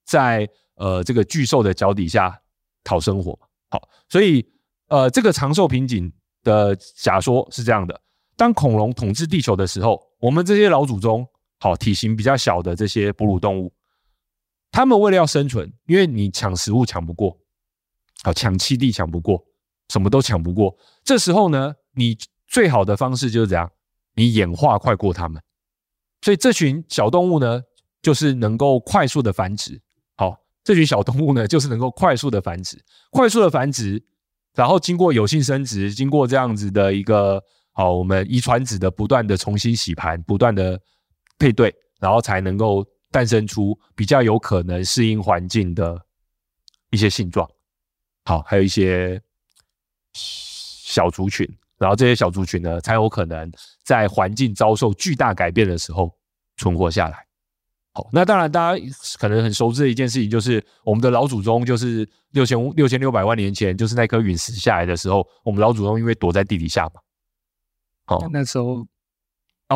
[0.04, 2.36] 在呃这个巨兽的脚底下
[2.82, 3.38] 讨生活。
[3.70, 4.44] 好，所以
[4.88, 6.12] 呃这个长寿瓶颈
[6.42, 8.00] 的假说是这样的：
[8.36, 11.26] 当恐龙统治地球的时候，我们这些老祖宗。
[11.62, 13.72] 好，体型比较小的这些哺乳动物，
[14.72, 17.38] 他们为了要生存，因为你抢食物抢不过，
[18.24, 19.40] 好，抢栖地抢不过，
[19.88, 20.76] 什么都抢不过。
[21.04, 23.70] 这时候呢，你最好的方式就是怎样？
[24.16, 25.40] 你演化快过他们，
[26.22, 27.62] 所以这群小动物呢，
[28.02, 29.80] 就是能够快速的繁殖。
[30.16, 32.76] 好，这群小动物呢，就是能够快速的繁殖，
[33.12, 34.04] 快速的繁殖，
[34.52, 37.40] 然后经过有性生殖，经过这样子的一个
[37.70, 40.80] 好，我们遗传子的不断的重新洗盘，不断的
[41.42, 46.00] 配对，然后才能够诞生出比较有可能适应环境的
[46.90, 47.50] 一些性状。
[48.24, 49.20] 好，还有一些
[50.12, 51.44] 小族群。
[51.78, 53.50] 然后这些小族群呢，才有可能
[53.82, 56.16] 在环境遭受巨大改变的时候
[56.56, 57.26] 存活下来。
[57.92, 58.84] 好，那当然大家
[59.18, 67.00] 可能很熟知的一件事情，就是我们的老祖宗，就是六千六千六百万年前，就是那颗陨石下来的时候，我们老祖宗因为躲在地底下嘛。
[68.04, 68.86] 好，那时候，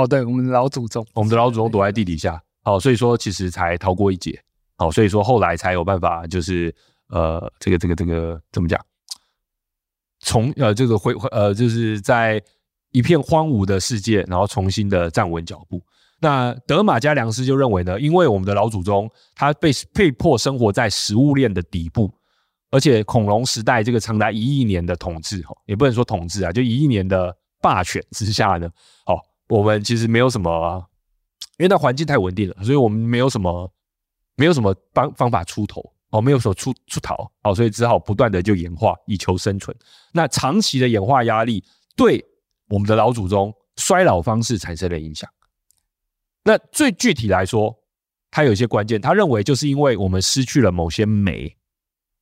[0.00, 4.40] 哦，对，我们的老祖宗，我们的老祖宗躲在地底下，好，所以说其实才逃过一劫。
[4.76, 6.74] 好，所以说后来才有办法，就是
[7.08, 8.78] 呃，这个这个这个怎么讲？
[10.20, 12.42] 从呃这个回呃就是在
[12.92, 15.82] 一片荒芜的世界，然后重新的站稳脚步。
[16.18, 22.10] 那德马加良师就认为呢，因为我们的老祖宗他被被迫生活在食物链的底部，
[22.70, 28.68] 而且恐龙时代这个长达一亿年的统治，也不能说统治啊，就一亿年的霸权之下呢，
[29.04, 30.88] 好，我们其实没有什么，
[31.58, 33.72] 因为那环境太稳定了，所以我们没有什么
[34.36, 35.92] 没有什么方方法出头。
[36.10, 39.76] 哦，没有说出出逃，哦，所以只好不断的就演化以求生存。
[40.12, 41.62] 那长期的演化压力
[41.96, 42.24] 对
[42.68, 45.28] 我们的老祖宗衰老方式产生了影响。
[46.44, 47.76] 那最具体来说，
[48.30, 51.54] 它有一些关键，他认为就是因为我们失去了某些酶，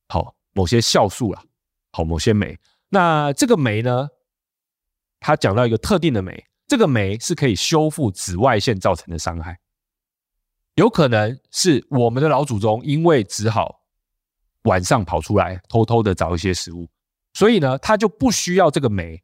[0.09, 1.43] 好，某些酵素啦，
[1.91, 2.57] 好，某些酶。
[2.89, 4.09] 那这个酶呢，
[5.19, 9.59] 他讲到一个特定的酶，这个酶是可以修复紫外线造成的伤害。
[10.75, 13.81] 有可能是我们的老祖宗，因为只好
[14.63, 16.89] 晚上跑出来偷偷的找一些食物，
[17.33, 19.23] 所以呢，他就不需要这个酶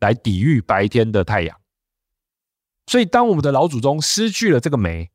[0.00, 1.58] 来抵御白天的太阳。
[2.88, 5.10] 所以，当我们的老祖宗失去了这个酶，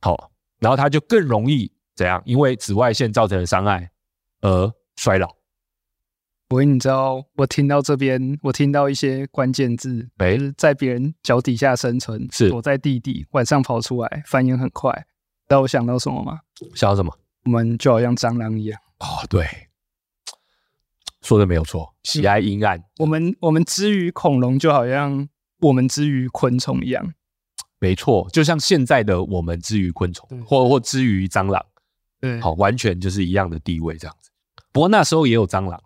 [0.00, 2.22] 好，然后他就更容易怎样？
[2.24, 3.90] 因为紫外线造成的伤害
[4.40, 5.37] 而衰老。
[6.50, 14.90] 喂，你知道我听到这边，我听到一些关键字，哎，就是在别人脚底下生存，是躲在地底，晚上跑出来，反应很快。
[15.46, 16.40] 知道我想到什么吗？
[16.74, 17.14] 想到什么？
[17.44, 18.80] 我们就好像蟑螂一样。
[19.00, 19.46] 哦，对，
[21.20, 22.82] 说的没有错，喜爱阴暗。
[22.98, 25.28] 我们我们之于恐龙，就好像
[25.60, 27.12] 我们之于昆虫一样。
[27.78, 31.62] 没错，就像现在的我们之于昆虫，或或之于蟑螂，
[32.20, 34.30] 对，好，完全就是一样的地位这样子。
[34.72, 35.78] 不过那时候也有蟑螂。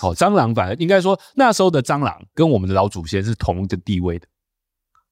[0.00, 4.26] 好，蟑螂反而应该说，那时候的蟑螂跟我们的老祖先是同一个地位的。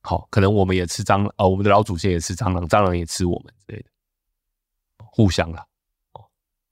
[0.01, 3.91] 好，可能我们也吃蟑螂，呃，我们的老祖先也吃蟑螂，蟑螂也吃我们之类的，
[5.12, 5.66] 互相啦。
[6.14, 6.24] 哦，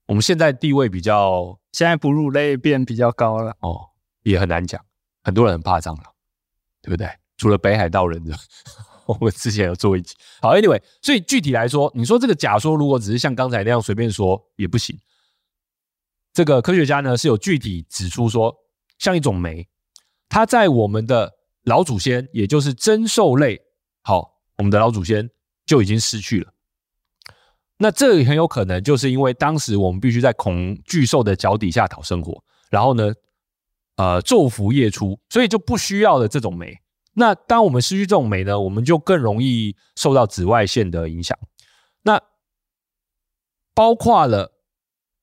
[0.07, 3.55] 我们现在地位比较，现在哺乳类变比较高了。
[3.59, 3.89] 哦，
[4.23, 4.83] 也很难讲，
[5.23, 6.03] 很多人很怕蟑螂，
[6.81, 7.07] 对不对？
[7.37, 8.35] 除了北海道人的，
[9.05, 10.15] 我们之前有做一集。
[10.41, 14.97] 好，Anyway，所以具体来说，你说这个假说如果只是像刚才那样随便说也不行。
[16.37, 18.55] 这个科学家呢是有具体指出说，
[18.99, 19.67] 像一种酶，
[20.29, 21.33] 它在我们的
[21.63, 23.59] 老祖先，也就是真兽类，
[24.03, 25.27] 好，我们的老祖先
[25.65, 26.53] 就已经失去了。
[27.77, 33.11] 那这很有可能就是因为当时我们必须在恐巨兽的脚底下讨生活，然后呢，
[33.95, 36.77] 呃，昼伏夜出，所以就不需要了这种酶。
[37.15, 41.35] 那当我们失去这种酶呢，我们就更容易受到紫外线的影响。
[42.03, 42.21] 那
[43.73, 44.53] 包括了。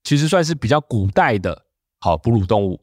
[0.04, 1.64] 其实算是比较古代的，
[1.98, 2.78] 好哺乳动物，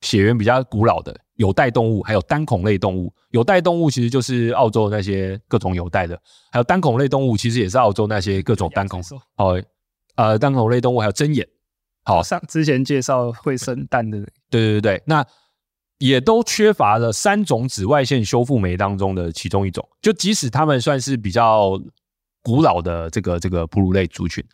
[0.00, 3.14] 血缘比较古老的有袋动物，还有单孔类动物。
[3.30, 9.00] 有袋动物其实就是澳洲那些各种有袋的，还有单孔类动物其实也是澳洲那些各种单孔。
[9.36, 9.54] 好，
[10.16, 11.48] 呃，单孔类动物还有针眼。
[12.04, 14.18] 好，上之前介绍会生蛋的，
[14.50, 15.24] 对对对对，那
[15.98, 19.88] 也都缺乏了三种紫外线修复酶当中的其中一种。
[20.00, 21.80] 就即使他们算是比较
[22.42, 24.44] 古老的这个这个哺乳类族群。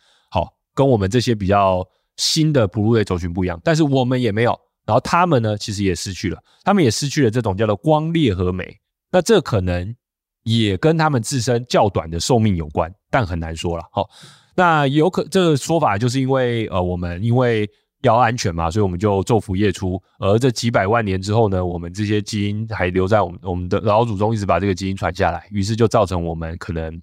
[0.79, 8.65] 跟我们这些比较新的哺乳类族群不一样，但是我们也没有，然后他们呢，其实也失去了，他们也失去了这种叫做光裂合酶。
[9.11, 9.93] 那这可能
[10.43, 13.83] 也跟他们自身较短的寿命有关，但很难说了。
[13.91, 14.07] 好，
[14.55, 17.69] 那有可这个说法就是因为呃，我们因为
[18.03, 27.01] 要安全嘛，所以我们就昼伏夜出，而这几百万年之后呢，我们这些基因还留在我们我们的老祖宗一直把这个基因传下来，于是就造成我们可能。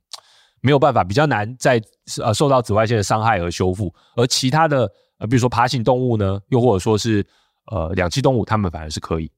[0.66, 1.80] 没有办法，比较难在
[2.20, 7.24] 呃受到紫外线的伤害而修复，而其他的呃，比如说爬行动物呢，又或者说是
[7.70, 9.30] 呃两栖动物，它们反而是可以。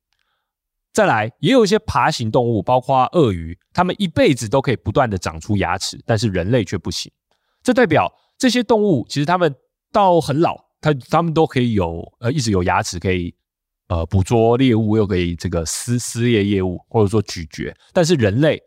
[0.91, 7.13] 再来，也有一些爬行动物，包括鳄鱼，它们一辈子都可以不断的长出牙齿，但是人类却不行。
[7.63, 9.55] 这代表这些动物其实它们
[9.93, 13.35] 到很老，它它们都可以有呃一直有牙齿可以
[13.89, 18.59] 呃捕捉猎物，又可以这个撕撕裂业务或者说咀嚼，但是人类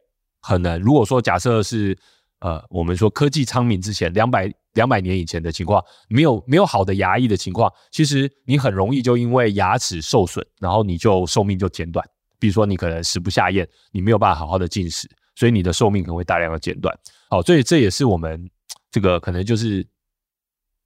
[0.42, 1.98] 可能如果说假设是
[2.42, 12.06] 呃，我们说科技昌明之前两百两百年以前的情况，没有没有好的牙医的情况，其实你很容易就因为牙齿受损，然后你就寿命就减短。
[12.40, 16.98] 比如说你可能食不下咽，你没有办法好好的进食，所以你的寿命可能会大量的减短。
[17.30, 18.50] 好，所以这也是我们
[18.90, 19.88] 这个可能就是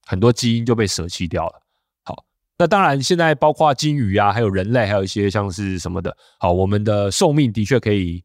[0.06, 1.62] 很多基因就被舍弃掉了。
[2.04, 2.26] 好，
[2.58, 8.22] 那当然现在包括鲸鱼啊，还有人类，还有一些像是什么的，好，我们的寿命的确可以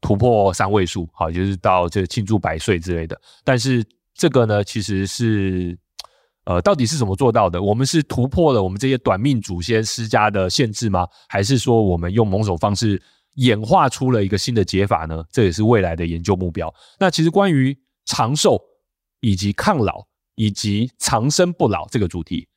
[0.00, 3.20] 突破三位数，好，就是到这庆祝百岁之类的。
[3.44, 3.84] 但是
[4.14, 5.78] 这个呢，其实是。
[6.44, 7.62] 呃，到底是怎么做到的？
[7.62, 11.06] 我们是突破了我们这些短命祖先施加的限制吗？
[11.28, 13.00] 还是说我们用某种方式
[13.34, 15.22] 演化出了一个新的解法呢？
[15.30, 16.72] 这也是未来的研究目标。
[16.98, 18.58] 那其实关于长寿
[19.20, 20.02] 以及抗老
[20.34, 22.48] 以及长生不老这个主题，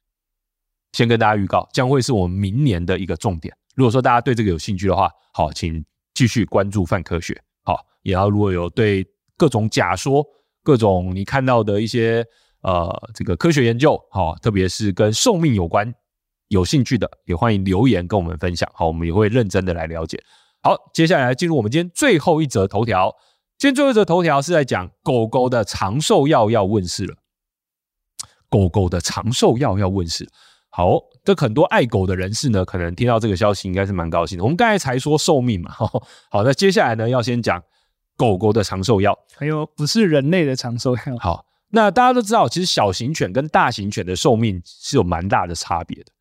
[0.93, 3.53] 先跟大家预告，将会是我们明年的一个重点。
[3.75, 5.83] 如果说大家对这个有兴趣的话，好，请
[6.13, 7.41] 继续关注泛科学。
[7.63, 9.05] 好，也要如果有对
[9.37, 10.25] 各种假说、
[10.63, 12.25] 各种你看到的一些。
[12.65, 15.93] 呃，这个科学研究，好，特别是跟寿命有关、
[16.47, 18.71] 有兴趣的，也欢迎留言跟我们分享。
[18.73, 20.17] 好，我们也会认真的来了解。
[20.61, 23.13] 好，接下来进入我们今天最后一则头条。
[23.57, 27.17] 今天最后一则头条是在讲狗狗的长寿药要问世了。
[28.49, 30.29] 狗狗的长寿药要问世，
[30.69, 34.43] 好，这很多爱狗的人士呢，可能听到这个消息应该是蛮高兴的。
[34.43, 35.87] 我们刚才才说寿命嘛，好，
[36.29, 37.63] 好，那接下来呢，要先讲
[38.17, 41.01] 狗狗的长寿药，还有不是人类的长寿药。
[41.19, 41.45] 好。
[41.75, 46.11] 那大家都知道，其实小型犬跟大型犬的寿命是有蛮大的差别的。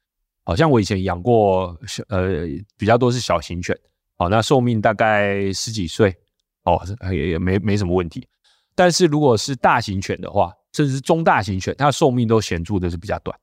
[0.45, 2.47] 好像我以前养过小，呃，
[2.79, 3.79] 比较多是小型犬，
[4.17, 6.17] 好，那寿命大概十几岁，
[6.65, 6.81] 哦，
[7.11, 8.27] 也也没没什么问题。
[8.75, 13.39] 但是如果是大型犬的话，甚至是中大型犬，它的寿命都显著的是比较短。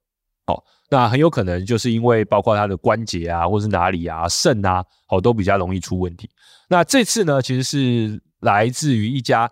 [0.50, 6.30] 哦，那很有可能就是因为包括他的关节啊，或是哪里啊，肾啊，好，都比较容易出问题。
[6.68, 9.50] 那这次呢，其实是来自于一家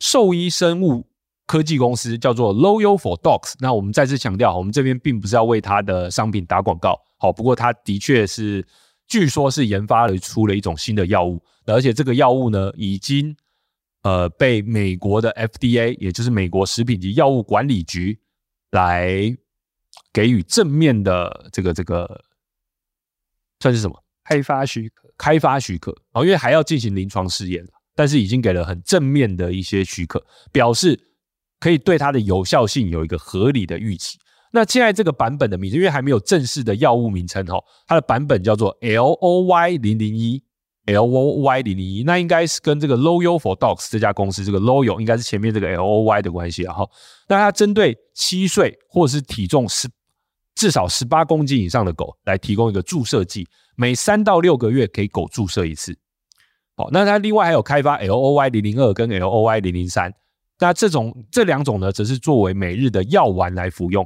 [0.00, 1.06] 兽医生物。
[1.48, 3.54] 科技公司叫做 Loyal for Dogs。
[3.60, 7.00] 那我们再次强调，我们这边并不是要为它的商品打广告。
[7.18, 8.66] 好，不过他的确是，
[9.06, 13.32] 据说是研发了出了一种新的药物，而且这个药物呢，已经
[14.02, 18.18] 呃被美国的 FDA，也就是美国食品及药物管理局
[18.72, 19.32] 来
[20.12, 22.24] 给予正面的这个这个
[23.60, 24.02] 算是什么？
[24.24, 25.08] 开发许可？
[25.18, 31.02] 开发许可哦，因为还要进行临床试验，但是已经给了很正面的一些许可，表示。
[31.58, 34.18] 可以对它的有效性有一个合理的预期。
[34.52, 40.44] 那现在这个版本的名字，因为还没有正式的药物名称哈，它的版本叫做 L O Y 零零一
[40.84, 46.86] ，L O Y 零零一，那应该是跟这个 Loyal for Dogs 这家公司这个 Loyal 应该是前面这个 L O Y 的关系啊哈。
[47.26, 49.88] 那它针对七岁或者是体重十
[50.56, 53.46] 至少十八公斤以上的狗来提供一个注射剂，
[53.76, 55.96] 每三到六个月给狗注射一次。
[56.76, 60.12] 好，那它另外还有开发 L O Y 零零二跟 L O Y 零零三。
[60.58, 64.04] 那这种这两种呢，则是作为每日的药丸来服用。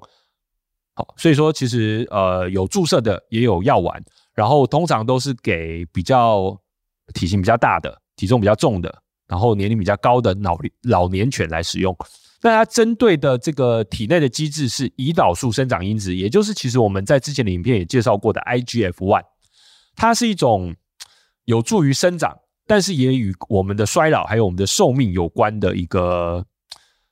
[0.94, 4.02] 好，所以说其实呃有注射的，也有药丸，
[4.34, 6.60] 然后通常都是给比较
[7.14, 11.96] 体型比较大的、体重比较重的，然后年龄比较高的老老年犬来使用。
[12.42, 19.24] 那它针对的这个体内的机制是胰岛素生长因子，也就是其实我们在之前的影片也介绍过的 IGF one，
[19.94, 20.74] 它是一种
[21.44, 22.36] 有助于生长。
[22.66, 26.46] 但是也与我们的衰老还有我们的寿命有关的一个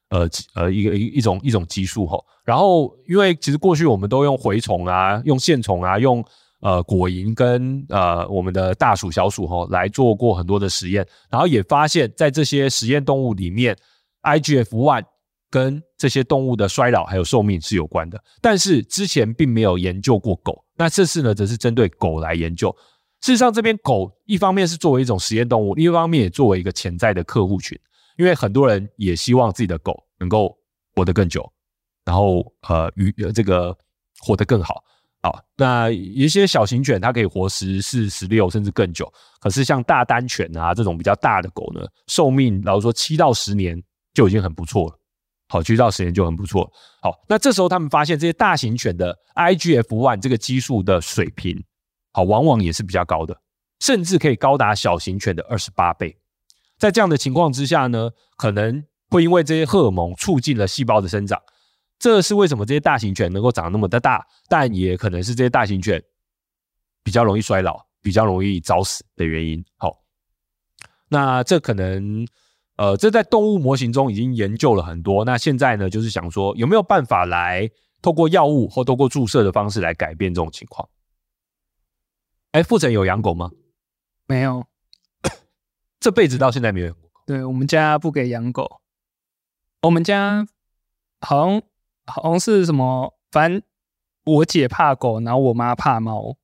[0.08, 0.20] 呃
[0.54, 2.24] 呃一个一一种一种激素吼。
[2.44, 6.24] 然后因为其实过去我们都用蛔虫啊、用线虫啊、用
[6.60, 13.76] 呃果蝇跟呃我们的大鼠、小鼠吼来做过很多的实验，然后也发现，在这些实验动物里面
[14.22, 15.02] ，IGF one
[15.50, 18.22] 跟这些动物的衰老还有寿命是有关的。
[18.40, 22.74] 但是之前并没有研究过狗，那这次呢则是针对狗来研究。
[23.20, 27.76] 事实上，这边狗一方面是作为一种实验动物，另一方面也作为一个潜在的客户群，
[28.16, 30.56] 因为很多人也希望自己的狗能够
[30.94, 31.52] 活得更久，
[32.04, 33.76] 然后呃与这个
[34.20, 34.76] 活得更好
[35.20, 35.42] 好。
[35.56, 43.82] 那一些小型犬它可以活十四、十六甚至更久，可是像大丹犬啊这种比较大的狗呢，寿命老实说七到十年
[44.14, 44.97] 就已经很不错了。
[45.48, 46.70] 好，七到十年就很不错。
[47.00, 51.64] 好，那这时候他们发现这些大型犬的 IGF-1 这个激素的水平。
[52.12, 53.38] 好，往往也是比较高的，
[53.80, 56.16] 甚至可以高达小型犬的二十八倍。
[56.78, 61.40] 在这样的情况之下呢，可能会因为这些荷尔蒙促进了细胞的生长。
[61.98, 66.02] 这是为什么这些大型犬能够长那么的大，但也可能是这些大型犬
[67.02, 69.64] 比较容易衰老、比较容易早死的原因。
[69.76, 69.96] 好，
[71.08, 72.26] 那这可能
[72.78, 75.24] 呃，这在动物模型中已经研究了很多。
[75.24, 77.68] 那现在呢，就是想说有没有办法来
[78.00, 80.88] 透过药物或透过注射的方式来改变这种情况。
[82.52, 83.50] 哎，傅成有养狗吗？
[84.28, 84.64] 没有。
[85.98, 87.20] 这辈子到现在没有养过狗。
[87.26, 88.80] 对，我们家不给养狗，
[89.82, 90.46] 我们家
[91.20, 91.62] 好像
[92.06, 93.60] 好像是什么，反正
[94.24, 96.36] 我姐怕狗，然后我妈怕猫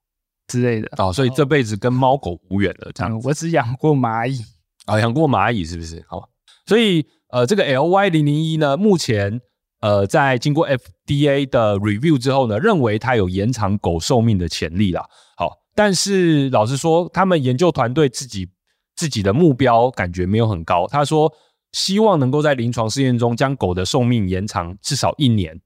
[0.49, 0.91] 之类的。
[0.99, 2.91] 哦，所以这辈子跟猫狗无缘了。
[2.93, 4.45] 这样，我只养过蚂蚁。
[4.87, 6.05] 啊，养过蚂蚁是不是？
[6.09, 6.29] 好，
[6.67, 9.41] 所以呃，这个 LY 零零一呢，目前。
[9.81, 15.05] 呃，在经过 FDA 的 review 之后呢，认为它有延长狗寿命的潜力啦。
[15.37, 18.49] 好，但是老实说，他们研究团队自己
[18.97, 20.87] 自己的目标感觉没有很高。
[20.87, 21.31] 他说，
[21.73, 25.61] 希望能够在临床试验中将狗的寿命延长至少一年，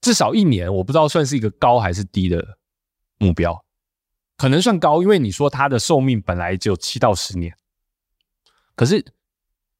[0.00, 2.42] 至少一年，我不知道算是一个高还是低的
[3.18, 3.62] 目标，
[4.38, 7.54] 可能算高，因为你说它的寿命本来只有七到十年，
[8.74, 9.04] 可是。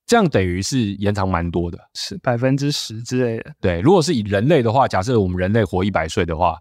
[0.07, 3.55] 这样等于是延长蛮多的，是百分之十之类的。
[3.59, 6.59] 对，如果是以人类的话，假设我们人类活一百岁的话，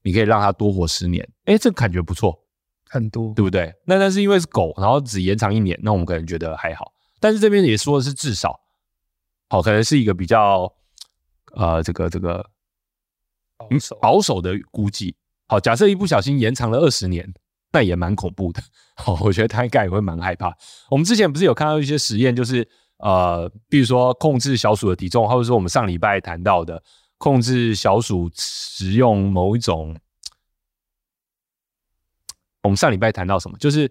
[0.00, 2.42] 你可以让它多活十年，哎，这感觉不错，
[2.88, 3.70] 很多，对不对？
[3.84, 6.90] 那但是因为是狗，然后只延长一年，那我们可能觉得还好。
[7.20, 8.58] 但是这边也说的是至少，
[9.50, 10.72] 好，可能是一个比较
[11.54, 12.48] 呃，这个这个
[13.58, 15.14] 保守保守的估计。
[15.48, 17.30] 好，假设一不小心延长了二十年。
[17.72, 18.62] 那也蛮恐怖的，
[18.96, 20.56] 好，我觉得他应该也会蛮害怕。
[20.90, 22.66] 我们之前不是有看到一些实验，就是
[22.98, 26.82] 呃，比如说控制小鼠的体重，或者说我们上礼拜谈到的
[27.18, 29.94] 控制小鼠食用某一种，
[32.62, 33.58] 我们上礼拜谈到什么？
[33.58, 33.90] 就是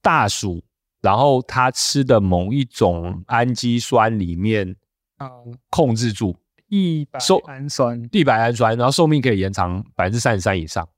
[0.00, 0.64] 大鼠，
[1.02, 4.76] 然后它吃的某一种氨基酸里面，
[5.18, 5.28] 嗯，
[5.68, 6.34] 控制住
[6.68, 10.88] 异白氨酸，异白氨酸，然后寿命可以延长百分之三十三以上。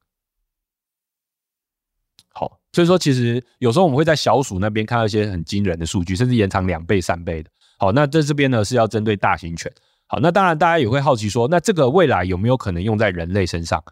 [2.72, 7.50] 所以说，其实有时候我们会在小鼠那边看到一些很惊人的数据，甚至延长两倍、三倍的。
[7.78, 9.72] 好，那在这边呢是要针对大型犬。
[10.06, 13.82] 好，那当然大家也会好奇说，那这个未来有没有可能用在人类身上？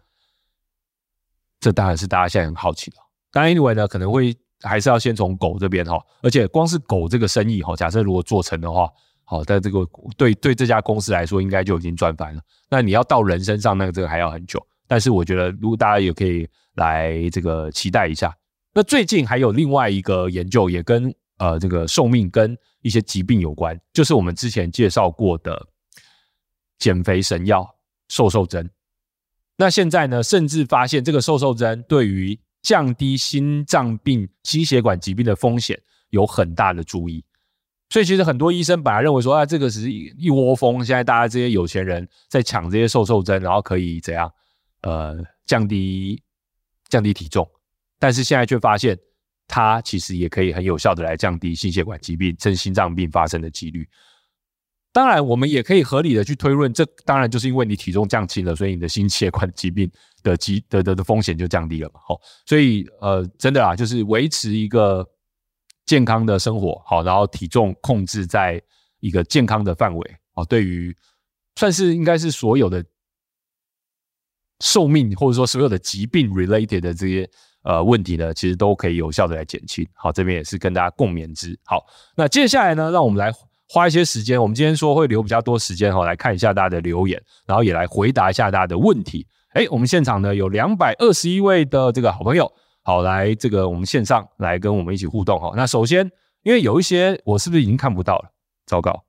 [1.59, 2.97] 这当然是大家现在很好奇的。
[3.31, 8.89] 当然，anyway 呢，可能会还是要先从狗这边哈，而且光是狗这个生意哈，假设如果做成的话，
[9.25, 12.41] 好，在这个对对这家公司来说，应该就已经赚翻了。
[12.69, 14.65] 那你要到人身上，那个这个还要很久。
[14.87, 18.33] 但是我觉得，如果大家也可以来这个期待一下。
[18.73, 25.67] 那最近还有另外一个研究，也跟呃这个寿命跟一些疾病有关，就是我们之前介绍过的
[26.77, 27.67] 减肥神药
[28.09, 28.69] 瘦瘦针。
[29.57, 37.25] 那现在呢，甚至发现这个瘦瘦针对于降低心脏病、心血管疾病的风险有很大的注意。
[37.89, 44.31] 所以其实很多医生本来认为说啊，这个是一窝蜂，现在大家这些有钱人在抢这些瘦瘦针，然后可以怎样
[44.83, 45.17] 呃
[45.47, 46.21] 降低
[46.87, 47.49] 降低体重。
[47.99, 48.97] 但是现在却发现，
[49.45, 53.87] 它其实也可以很有效的来降低心血管疾病、甚至心脏病发生的几率。
[54.91, 59.91] 当然，我们也可以合理的去推论，这当然就是因为你体重降轻了，所以你的心血管疾病
[60.23, 61.99] 的疾的的的风险就降低了嘛。
[62.03, 65.07] 好，所以呃，真的啊，就是维持一个
[65.85, 68.61] 健康的生活，好，然后体重控制在
[68.99, 70.95] 一个健康的范围，哦，对于
[71.55, 72.83] 算是应该是所有的
[74.61, 77.29] 寿命或者说所有的疾病 related 的这些。
[77.69, 79.87] 呃，问题呢，其实都可以有效的来减轻。
[79.93, 81.55] 好，这边也是跟大家共勉之。
[81.63, 83.31] 好，那接下来呢，让我们来
[83.67, 84.41] 花一些时间。
[84.41, 89.27] 我们今天说会留比较多时间哈，来看一下大家的留言，然后也来回答一下大家的问题。
[89.53, 92.51] 哎，我们现场呢有两百二十一位的这个好朋友，
[92.81, 95.53] 好，来这个我们线上来跟我们一起互动哈。
[95.55, 96.09] 那首先，
[96.41, 98.31] 因为有一些我是不是已经看不到了？
[98.65, 99.03] 糟糕，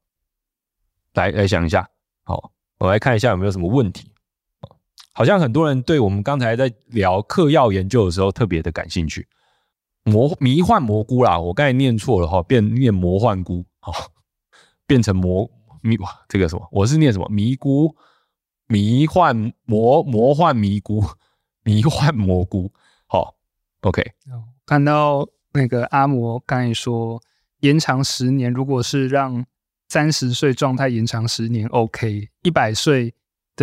[1.14, 1.88] 来来想一下，
[2.24, 4.12] 好，我来看一下有没有什么问题。
[5.12, 9.26] 好像很多人对我们刚才在聊嗑药研究的时候特别的感兴趣。
[10.04, 13.92] 魔迷幻蘑菇啦，我刚才念错了哈，变念魔幻菇，好，
[14.86, 15.50] 变成魔
[15.82, 16.66] 迷哇，这个什么？
[16.72, 17.94] 我是念什么迷菇？
[18.66, 21.04] 迷幻魔魔幻迷菇，
[21.64, 22.72] 迷幻蘑菇。
[23.06, 23.34] 好
[23.82, 24.02] ，OK。
[24.64, 27.20] 看到那个阿魔刚才说
[27.60, 29.44] 延长十年，如果是让
[29.88, 33.12] 三十岁状态延长十年，OK，一百岁。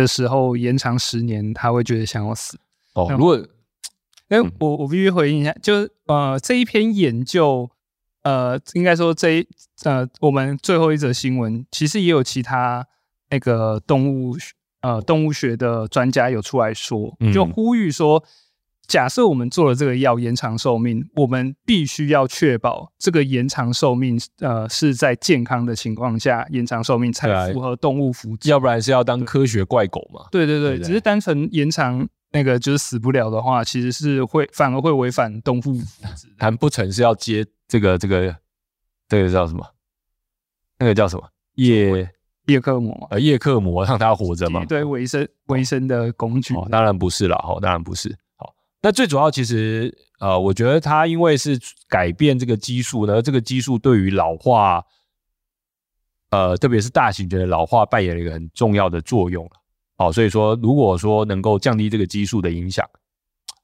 [0.02, 2.58] 的时候延长十年，他会觉得想要死
[2.94, 3.08] 哦。
[3.10, 3.36] 如果，
[4.28, 7.68] 哎、嗯，我我必须回应一下，就是呃，这一篇研究，
[8.22, 9.46] 呃，应该说这一
[9.82, 12.86] 呃，我们最后一则新闻，其实也有其他
[13.30, 14.36] 那个动物
[14.82, 18.18] 呃动物学的专家有出来说，就呼吁说。
[18.18, 18.28] 嗯
[18.88, 30.26] 假设我们做了这个药延长寿命，我们必须要确保这个延长寿命，呃，是在健康的情况下延长寿命才符合动物福祉，要不然是要当科学怪狗嘛？
[30.32, 36.24] 对对对，对对对，只是单纯延长那个就是死不了的话，其实是会反而会违反动物福祉。
[36.38, 38.34] 难不成是要接这个这个
[39.06, 39.64] 这个叫什么？
[40.78, 41.28] 那个叫什么？
[41.56, 42.10] 叶
[42.46, 43.06] 叶克膜？
[43.10, 44.64] 呃，叶克膜让它活着吗？
[44.64, 46.54] 对，维生维生的工具？
[46.54, 48.16] 哦，当然不是了，哈，当然不是。
[48.80, 54.84] 那最主要，其实呃，我觉得它因为是改变这个激素呢，这个激素对于老化，
[56.30, 59.50] 呃，特别是大型犬的老化扮演了一个很重要的作用。
[59.96, 62.88] 哦，所以说如果说能够降低这个激素的影响，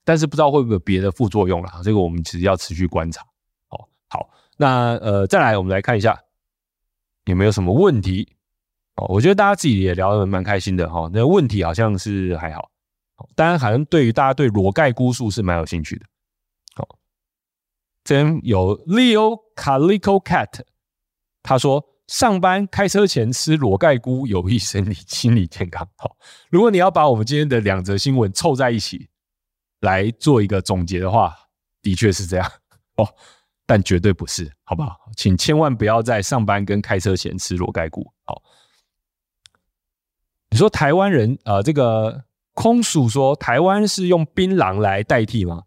[0.05, 3.23] 但是不知道会不会有别的副作用了，这个我们其实要持续观察。
[3.69, 6.20] 哦，好，那呃，再来我们来看一下
[7.27, 8.28] 有没有什么问题。
[8.97, 11.09] 哦，我觉得大家自己也聊得蛮开心的哈。
[11.12, 12.69] 那问题好像是还好，
[13.35, 16.07] 当然好像对于大家对裸盖菇素是蛮有兴趣的。
[16.74, 16.99] 好，
[18.03, 20.62] 这边有 Leo Calico Cat，
[21.43, 25.89] 他说上班开车前吃裸盖菇有益身体心理健康。
[25.97, 26.16] 好，
[26.51, 29.09] 如果你要把我们今天的两则新闻凑在一起
[29.81, 31.35] 来做一个总结的话，
[31.82, 32.53] 的确是这样
[32.97, 33.09] 哦，
[33.65, 34.99] 但绝对不是，好不好？
[35.16, 38.12] 请千万不要在上班跟开车前吃裸盖菇。
[38.24, 38.43] 好。
[40.51, 42.24] 你说台湾人呃，这个
[42.55, 45.64] 空鼠说台湾是用槟榔来代替吗？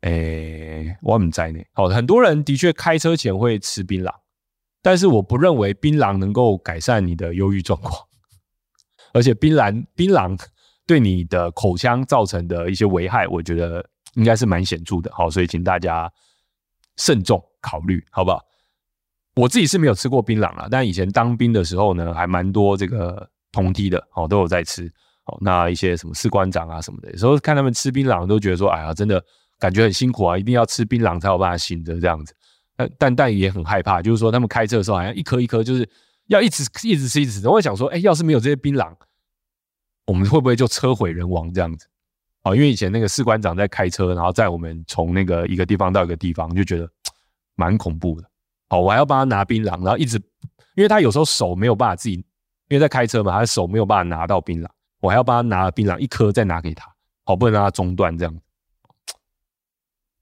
[0.00, 1.66] 诶、我很在内。
[1.72, 4.12] 好，很多人的确开车前会吃槟榔，
[4.82, 7.94] 但是我不认为槟榔能够改善你的忧郁状况，
[9.14, 10.38] 而且槟榔槟榔
[10.86, 15.10] 对你的口腔造成的一些危害，我觉得应该是蛮显著的。
[15.12, 16.10] 好，所以请大家
[16.96, 18.40] 慎重考虑，好不好？
[19.36, 23.30] 我自己是没有吃过槟榔啊，但以前当兵的时候呢，还蛮多这个。
[23.50, 24.92] 同梯的哦，都有在吃
[25.28, 25.38] 哦。
[25.40, 29.22] 那一些什么士官长啊什么的，有时候看他们吃槟榔，都觉得说，哎呀，真的
[29.58, 32.34] 感觉很辛苦啊，一定要吃槟榔才有办法醒着这样子。
[32.76, 35.88] 但但但也很害怕，就是说他们开车的时候，好像一颗一颗，就是
[36.26, 37.48] 要一直一直吃一直吃。
[37.48, 38.92] 我会想说，哎，要是没有这些槟榔，
[40.06, 41.86] 我们会不会就车毁人亡这样子？
[42.44, 46.88] 哦，因为以前那个士官长在开车，然后载我们从那个一个地方到一个地方，就觉得
[47.56, 48.28] 蛮恐怖的。
[48.68, 50.16] 好，我还要帮他拿槟榔，然后一直，
[50.76, 52.24] 因为他有时候手没有办法自己。
[52.70, 54.68] 因为在开车嘛，他的手没有办法拿到槟榔，
[55.00, 56.92] 我还要帮他拿了槟榔一颗再拿给他，
[57.24, 58.40] 好，不能让他中断，这样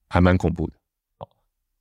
[0.08, 0.74] 还蛮恐怖的，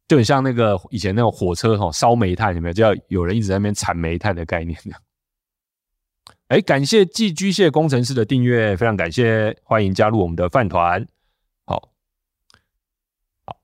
[0.07, 2.73] 就很像那个以前那种火车哈烧煤炭有没有？
[2.73, 5.01] 就要有人一直在那边铲煤炭的概念这样。
[6.47, 11.03] 哎，感谢寄居蟹工程师的订阅，非常感谢，欢迎加入我们的饭团。
[11.65, 11.89] 好，
[13.45, 13.57] 好，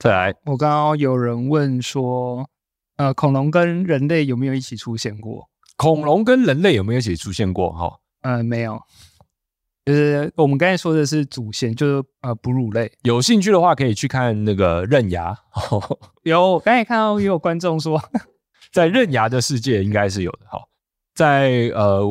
[0.00, 2.50] 再来，我刚刚有人问说，
[2.96, 5.48] 呃，恐龙跟人类有没有一起出现过？
[5.76, 7.70] 恐龙跟人类有没有一起出现过？
[7.72, 8.80] 哈，呃，没有，
[9.84, 12.90] 就是我们刚才说的是祖先，就是呃哺乳类。
[13.02, 15.36] 有兴趣的话，可以去看那个刃牙。
[16.22, 18.00] 有，刚才看到也有观众说，
[18.72, 20.46] 在刃牙的世界应该是有的。
[20.46, 20.58] 哈，
[21.14, 22.02] 在呃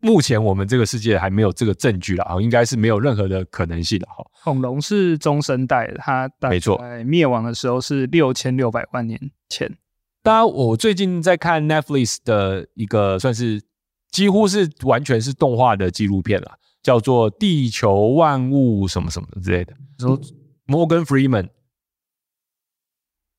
[0.00, 4.06] 目前我们这个世界还没有这个证据了啊，应该是没有任何的可能性的。
[4.06, 9.70] 哈，恐龙是中生代，它没错，灭亡的时候是六千六百万年前。
[10.22, 13.60] 当然，我最近在看 Netflix 的一个算是
[14.12, 20.16] 几乎是完全是动画的纪录片了，叫做《地球万物什么什么之类的》，说
[20.66, 21.42] Morgan Freeman《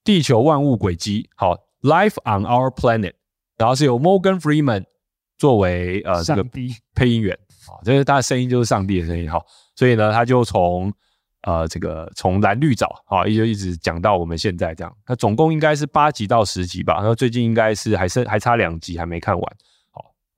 [0.03, 3.11] 地球万物轨迹》好，《Life on Our Planet》，
[3.57, 4.83] 然后是由 Morgan Freeman
[5.37, 6.43] 作为呃这个
[6.93, 7.33] 配音员
[7.69, 9.41] 啊，这个他的声音就是上帝的声音哈，
[9.77, 10.91] 所以呢，他就从。
[11.45, 16.93] 呃，这个从蓝绿藻啊，一直一直讲到我们现在这样，那总共应该是八集到十集吧。
[16.93, 19.57] 然后最近应该是还剩还差两集还没看完，好，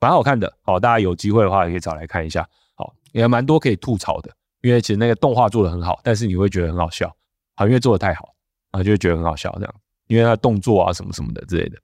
[0.06, 0.56] 蛮好看的。
[0.62, 2.48] 好，大家有机会的话也可以找来看一下。
[2.76, 7.12] 好，也蛮多可以吐槽的，因为其实那个动画做的很好，但是你会觉得很好笑，
[7.56, 8.36] 好，因为做的太好
[8.70, 9.76] 啊，就会觉得很好笑这样，
[10.06, 11.80] 因为它动作啊什么什么的之类的。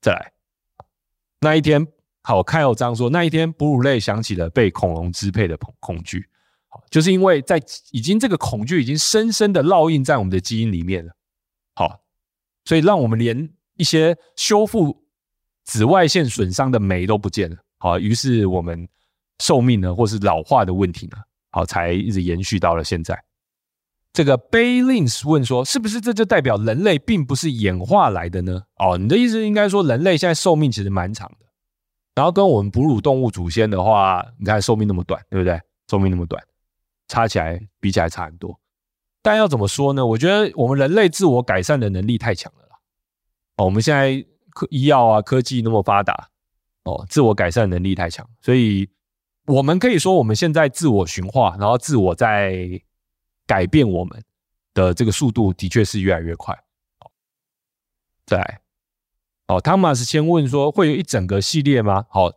[0.00, 0.32] 再来，
[1.38, 1.86] 那一天，
[2.24, 6.28] 好，看有章说那一天哺乳类想起了被恐龙支配的恐恐惧。
[6.66, 7.62] 好，就是因为在
[7.92, 11.12] 已经这个恐惧已经深深的烙印在我们的基因里面了。
[11.76, 12.00] 好，
[12.64, 15.04] 所以让我们连一些修复
[15.68, 17.56] 紫外线损伤的酶都不见了。
[17.76, 18.88] 好，于是我们
[19.38, 21.18] 寿命呢，或是老化的问题呢，
[21.50, 23.22] 好，才一直延续到了现在。
[24.14, 28.62] 这个 Baylins 问说，是不是这就代表人类并不是演化来的呢？
[28.78, 31.46] 哦，你的意思应该说人类现在寿命其实蛮长的，
[32.14, 35.60] 然后跟我们哺乳动物祖先的话，你看寿命那么短，对不对？
[35.90, 36.42] 寿命那么短。
[37.06, 38.58] 差起来比起来差很多，
[39.22, 40.04] 但要怎么说呢？
[40.04, 42.76] 我觉得我们人类自我改善的能力太强了啦。
[43.56, 46.28] 哦，我们现在科医药啊科技那么发达，
[46.84, 48.88] 哦，自我改善能力太强，所以
[49.46, 52.80] 我们可以说我们现在自我驯化，然后自我在
[53.46, 54.22] 改变我们
[54.74, 56.54] 的这个速度的确是越来越快。
[57.00, 57.10] 哦，
[58.26, 58.60] 再来，
[59.48, 62.06] 哦，汤马斯先问说会有一整个系列吗？
[62.10, 62.30] 好。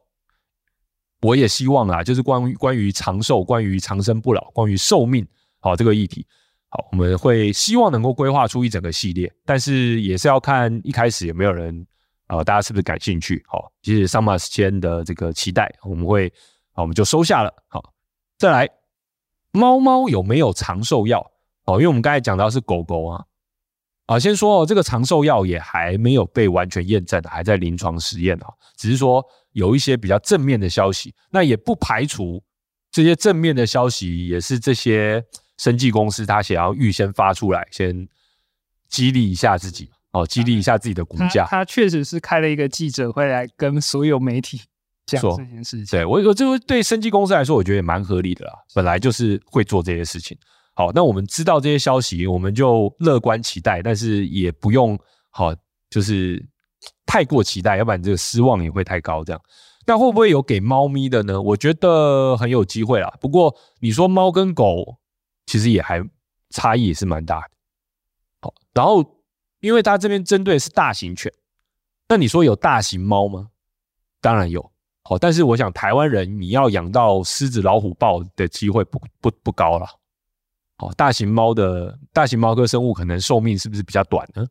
[1.23, 5.23] 我也希望啊，就是关于关于长寿、关于长生不老、关于寿命，
[5.59, 6.25] 好这个议题，
[6.69, 11.85] 好，我们会希望能够规划出一整个系列，但是也是要看一开始有没有人，
[12.31, 13.43] 呃，大家是不是感兴趣？
[13.45, 16.31] 好，其实桑马斯间的这个期待，我们会，
[16.71, 17.53] 好，我们就收下了。
[17.67, 17.93] 好，
[18.37, 18.69] 再来，
[19.51, 21.19] 猫猫有没有长寿药？
[21.65, 23.25] 哦，因为我们刚才讲到是狗狗啊，
[24.05, 28.47] 啊，先说哦，这个长寿药也还没有被完全验证，还在临床实验啊，
[28.77, 29.21] 只是说
[29.51, 32.41] 有一些比较正面的消息，那也不排除
[32.89, 35.21] 这些正面的消息也是这些
[35.57, 38.07] 生技公司他想要预先发出来，先
[38.87, 41.45] 激励一下自己，哦，激励一下自己的股价。
[41.49, 44.61] 他确实是开了一个记者会来跟所有媒体
[45.05, 45.85] 讲这件事情。
[45.99, 50.37] 对，我我这个对生技公司来说，我觉得也蛮合理的啦，本来就是会做这些事情。
[50.73, 54.97] 好，那我们知道这些消息，我们就乐观期待，但是也不用
[55.29, 55.53] 好，
[55.89, 56.43] 就是
[57.05, 59.23] 太过期待，要不然这个失望也会太高。
[59.23, 59.41] 这样，
[59.85, 61.41] 那会不会有给猫咪的呢？
[61.41, 63.13] 我觉得很有机会啦。
[63.19, 64.97] 不过你说猫跟狗，
[65.45, 66.01] 其实也还
[66.51, 67.47] 差异也是蛮大的。
[68.41, 69.03] 好，然后
[69.61, 71.31] 因为它这边针对的是大型犬，
[72.09, 73.47] 那你说有大型猫吗？
[74.19, 74.69] 当然有。
[75.03, 79.87] 好，但是我想台湾人你要养到狮子、老虎、豹的机会不不不高了。
[80.77, 84.45] 哦，大型猫的大型猫科生物可能寿命是不是比较短呢？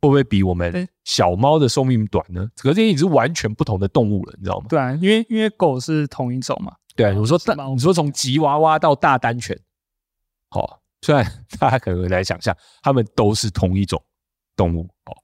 [0.00, 2.48] 会不会比我们小猫的寿命短呢？
[2.56, 4.66] 可是这经是完全不同的动物了，你知道吗？
[4.68, 6.74] 对啊，因为因为狗是同一种嘛。
[6.96, 9.58] 对啊，我说大，你说从吉娃娃到大丹犬，
[10.50, 11.24] 好、哦，虽然
[11.58, 14.02] 大家可能来想象，它们都是同一种
[14.56, 15.16] 动物，哦，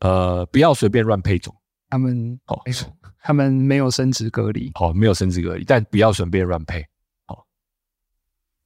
[0.00, 1.54] 呃，不要随便乱配种。
[1.90, 2.60] 他们哦，
[3.20, 6.82] 他们没有生殖隔离，好、哦，没有生殖隔离，但不要随便乱配。
[7.26, 7.38] 哦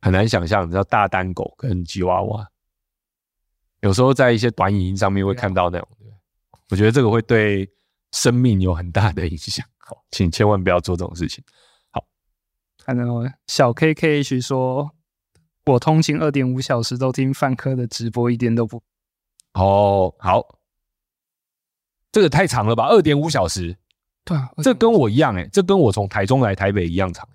[0.00, 2.44] 很难想象，你知道大丹狗跟吉娃娃，
[3.82, 5.88] 有时候在一些短影音上面会看到那种，
[6.70, 7.70] 我觉得这个会对
[8.10, 9.64] 生命有很大的影响。
[9.78, 11.44] 好，请千万不要做这种事情。
[11.92, 12.04] 好，
[12.84, 13.04] 看到
[13.46, 14.90] 小 KKH 说，
[15.66, 18.82] 我通勤二点五小时都听范科的直播，一点都不……
[19.54, 20.58] 哦，好，
[22.10, 22.86] 这个太长了吧？
[22.88, 23.76] 二点五小时，
[24.24, 27.28] 对啊，这跟我一样哎、欸，这跟我从台中来台北一样长，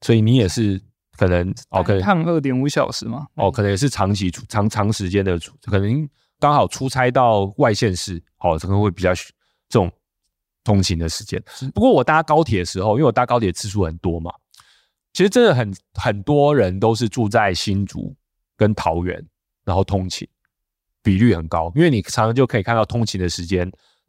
[0.00, 0.82] 所以你也是。
[1.18, 3.26] 可能哦，可能趟二点五小时嘛？
[3.36, 6.06] 哦，可能也是长期出长长时间的出，可能
[6.38, 9.24] 刚好出差到外县市，哦，可能会比较这
[9.70, 9.90] 种
[10.62, 11.42] 通勤的时间。
[11.74, 14.30] 不过我搭高铁的时候，因为我搭高铁次数很多嘛，
[15.14, 18.14] 其实真的很很多人都是住在新竹
[18.54, 19.26] 跟桃园，
[19.64, 20.28] 然后通勤
[21.06, 23.60] 比率很高，因为你常常就可以看到通勤的时间，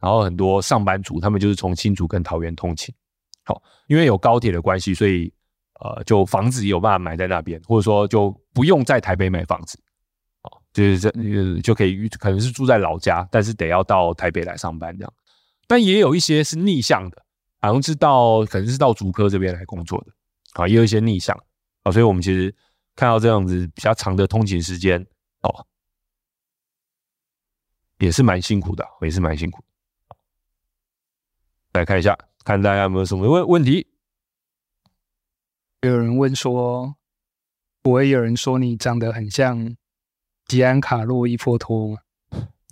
[0.02, 2.94] 然后很多上班族他们就是从新竹跟桃园通勤。
[3.46, 5.32] 好，因为有高铁的关系，所以。
[5.80, 9.78] 呃，就房子也有办法买在那边，或者说就不用在台北买房子，
[10.42, 15.14] 哦，就是这呃就可以可能是住在老家，但是得要到台北来上班这样。
[15.68, 17.24] 但也有一些是逆向的，
[17.62, 20.12] 好像是到可能是到竹科这边来工作的，
[20.54, 21.40] 啊，也有一些逆向
[21.84, 22.52] 啊，所以我们其实
[22.96, 25.00] 看到这样子比较长的通勤时间
[25.44, 25.64] 哦，
[28.00, 30.18] 也是蛮辛苦的，也是蛮辛苦的。
[31.74, 33.88] 来看一下，看大家有没有什么问问题。
[35.82, 36.96] 有人问说，
[37.82, 39.76] 不会有人说你长得很像
[40.46, 41.98] 吉安卡洛伊波托吗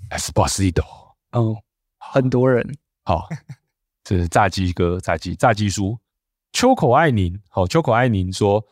[0.09, 0.85] ？Esposito
[1.31, 1.61] 哦，
[1.99, 2.77] 很多人。
[3.03, 3.27] 好，
[4.03, 5.99] 这是炸鸡哥，炸鸡炸鸡叔，
[6.51, 7.39] 秋口爱您。
[7.49, 8.65] 好，秋口爱您说，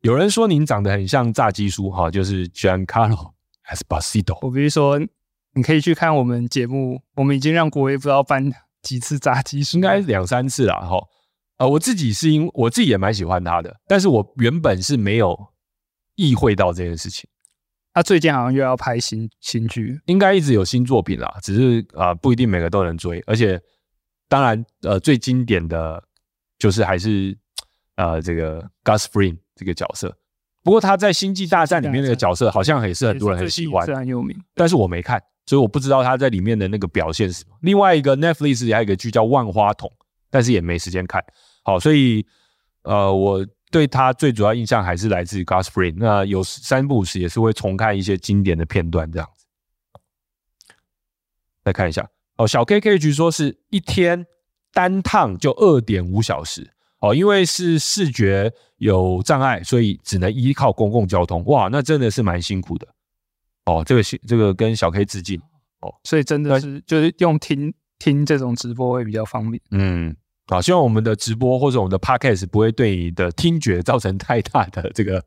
[0.00, 3.32] 有人说您长得很像炸鸡叔，哈，就是 Giancarlo
[3.64, 4.38] Esposito。
[4.42, 5.00] 我比如说，
[5.54, 8.52] 你可以去看我们节目，我们已经让国威不知道办
[8.82, 10.98] 几次炸鸡，应该两三次了，哈。
[11.58, 15.38] 呃，我自己是因我自己也蛮喜欢他的，但是我原本是没有
[16.14, 17.28] 意会到这件事情。
[17.92, 23.60] 他最近好像又要拍新新剧，应该一直有新作品啦，只是啊、呃、不一定每个都能追，而且
[24.28, 26.02] 当然呃最经典的
[26.56, 27.36] 就是还是
[27.96, 30.16] 呃这个 Gus Fring 这个角色。
[30.62, 34.38] 不过他在《星际大战》里面那个角色好像也是很多人很喜欢，是很有名。
[34.54, 35.20] 但是我没看，
[35.50, 37.56] 所以我不知道他在里面的那个表现是什么。
[37.62, 39.90] 另外一个 Netflix 还有一个剧叫《万花筒》，
[40.30, 41.20] 但是也没时间看。
[41.64, 42.24] 好，所以
[42.84, 45.96] 呃，我对他最主要印象还是来自 Gus Fring。
[45.96, 49.44] 那有三部时也是会重看一些经典的片段，这样子。
[51.64, 54.24] 再看一下哦，小 K K 局说是一天
[54.72, 56.70] 单趟就二点五小时
[57.00, 61.44] 哦，因为是视觉有障碍，所以只能依靠公共交通。
[61.46, 62.86] 哇，那真的是蛮辛苦的
[63.66, 63.82] 哦。
[63.86, 65.40] 这个这个跟小 K 致敬
[65.80, 69.62] 哦，所以真的是就是用听听这种直播会比较方便。
[69.70, 70.16] 嗯。
[70.46, 75.24] 好，希望我们的直播或者我们的 podcast 不会对你的听觉造成太大的 这个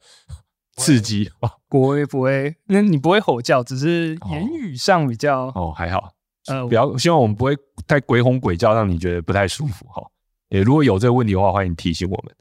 [0.76, 1.50] 刺激哦。
[1.70, 6.12] 不会不会，那你不会吼叫，只是言语上比较哦，哦还好。
[6.48, 7.56] 呃，比较希望我们不会
[7.88, 9.86] 太鬼吼鬼叫，让你觉得不太舒服。
[9.86, 10.06] 哈，
[10.50, 12.36] 也如果有这个问题的话，欢迎提醒我们。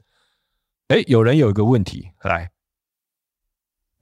[0.89, 2.51] 哎，有人有一个问题来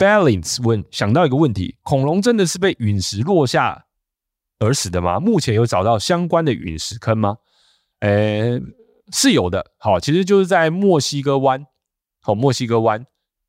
[0.02, 3.86] ，Balance 问，想到一个问题：恐龙真的是被陨石落下
[4.57, 5.19] 而死的吗？
[5.19, 7.38] 目前有找到相关的陨石坑吗？
[7.99, 8.60] 呃、
[9.14, 11.68] 是有的，好，其实就是在墨西哥湾，
[12.19, 13.06] 好，墨西哥湾，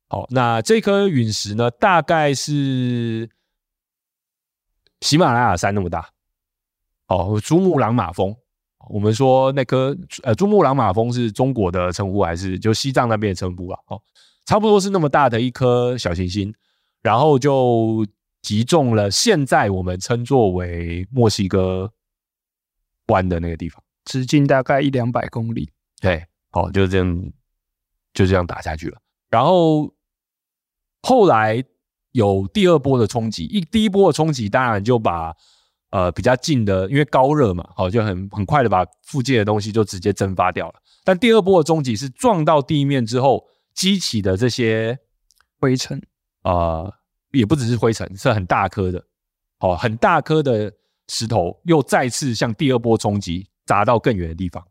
[0.07, 3.27] 好，那这颗陨石呢，大概是
[5.01, 6.07] 喜马拉雅山那么大。
[7.07, 8.35] 哦，珠穆朗玛峰，
[8.89, 13.79] 我们说那颗呃，珠穆朗玛峰是中国的称呼还是就西藏那边的称呼啊？
[13.87, 14.01] 哦，
[14.45, 16.53] 差不多是那么大的一颗小行星，
[17.01, 18.05] 然后就
[18.41, 21.91] 击中了现在我们称作为墨西哥
[23.07, 25.69] 湾的那个地方，直径大概一两百公里。
[26.01, 27.31] 对，好，就这样
[28.13, 28.97] 就这样打下去了。
[29.29, 29.93] 然后
[31.01, 31.63] 后来
[32.11, 35.33] 有第二波的冲击，一第一波的冲击当然就把。
[35.93, 40.73] 呃，比较近的，因为高热嘛，好，就很很快的把附近的东西就直接蒸发掉了。
[41.03, 44.97] 但第二波的冲击是撞到地面之后激起的这些
[45.59, 46.01] 灰尘，
[46.43, 46.93] 呃，
[47.31, 49.03] 也不只是灰尘，是很大颗的，
[49.59, 50.71] 好，很大颗的
[51.07, 54.65] 石头又再次向第二波冲击砸到更远的地方，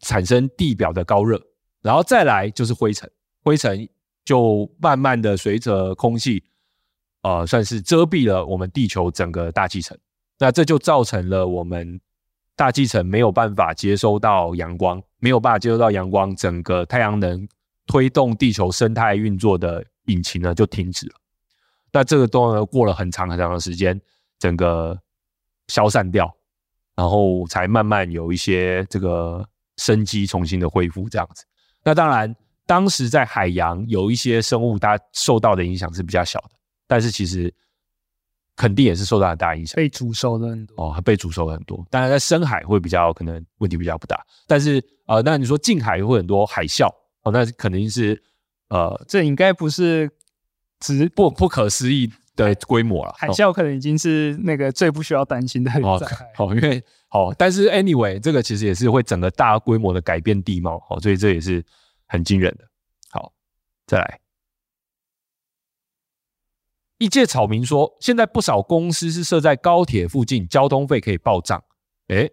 [0.00, 1.40] 产生地表的高热，
[1.82, 3.10] 然后再来就是灰尘，
[3.42, 3.88] 灰尘
[4.24, 6.44] 就慢慢的随着空气。
[7.22, 9.98] 呃，算是遮蔽了我们地球整个大气层，
[10.38, 12.00] 那这就造成了我们
[12.54, 17.46] 大气层没有办法接收到阳光，没有办法接收到阳光，整个太阳能
[17.88, 21.14] 推动地球生态运作的引擎呢就停止了。
[21.90, 24.00] 那这个都呢过了很长很长的时间，
[24.38, 24.96] 整个
[25.66, 26.32] 消散掉，
[26.94, 29.48] 然后才慢慢有一些这个
[29.78, 31.44] 生机重新的恢复这样子。
[31.82, 32.36] 那当然，
[32.66, 36.50] 当时在海洋有一些生物，它受到的影响是比较小的。
[36.86, 37.52] 但是其实
[38.54, 41.82] 肯定也是受到很大影响，被煮熟了很多哦，被煮熟了很多。
[41.90, 46.90] 当然在深海会比较可能问题比较不大，但是呃，那你说近海会很多海啸
[47.28, 48.22] 哦，那肯定是
[48.68, 50.10] 呃，这应该不是
[50.80, 53.14] 只不不可思议的规模了。
[53.16, 56.32] 海啸可能已经是那个最不需要担心的灾害。
[56.38, 61.64] 哦，因为好，但是 anyway，这个其实也是会整个大规模的改变地貌哦，所以这也是
[62.06, 62.64] 很惊人的。
[63.10, 63.32] 好，
[63.86, 64.20] 再来。
[66.98, 71.62] 一介草民说：“现在不少公司是设在高铁附近，交通费可以报账。
[72.08, 72.28] 诶，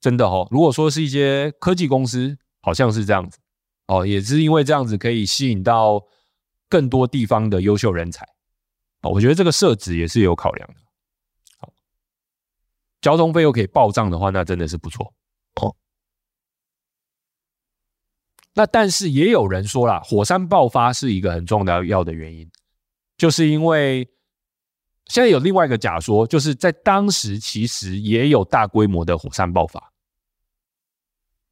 [0.00, 0.48] 真的哦。
[0.50, 3.38] 如果说是一些科技公司，好像是这样子
[3.86, 6.04] 哦，也是因为这样子可以吸引到
[6.68, 8.26] 更多地方的优秀人才。
[9.02, 10.74] 哦，我觉得这个设置也是有考量的。
[11.58, 11.72] 好，
[13.00, 15.14] 交通费又可以报账的话，那真的是不错
[15.60, 15.76] 哦。
[18.54, 22.50] 那但是也有人说啦，火山爆发是一个很重要要的原因。”
[23.16, 24.06] 就是因为
[25.06, 29.92] 现在有另外一个假说，就是在当时其实也有大规模的火山爆发，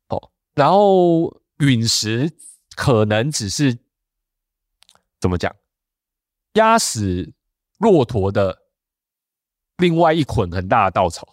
[0.09, 2.33] 哦，然后陨石
[2.77, 3.79] 可能只是
[5.21, 5.55] 怎么讲，
[6.55, 7.33] 压死
[7.79, 8.63] 骆驼的
[9.77, 11.27] 另外一捆很大的稻草，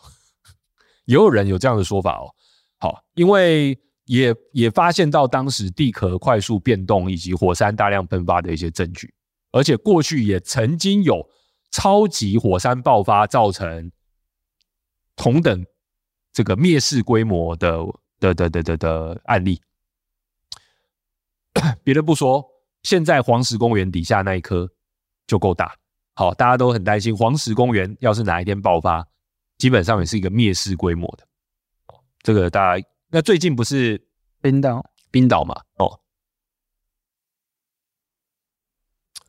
[1.06, 2.34] 也有人有这样的说法哦。
[2.80, 9.14] 好，因为也也发现到当时地壳快速变动以及火山大量喷发的一些证据。
[9.52, 11.30] 而且过去也曾经有
[11.72, 13.92] 超级火山爆发造成
[15.16, 15.66] 同等
[16.32, 17.86] 这个灭世规模的
[18.20, 19.62] 的的的的的案例。
[21.84, 22.46] 别的不说，
[22.84, 24.70] 现在黄石公园底下那一颗
[25.28, 25.76] 就够大。
[26.16, 29.06] 好，大家都很担心黄石公园要是哪一天爆发，
[29.58, 31.26] 基本上也是一个灭世规模的。
[32.22, 34.08] 这个大家那最近不是
[34.42, 35.56] 冰岛冰岛嘛？
[35.78, 36.00] 哦。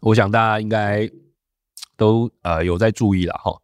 [0.00, 1.08] 我想大家应该
[1.96, 3.56] 都呃有在注意了哈。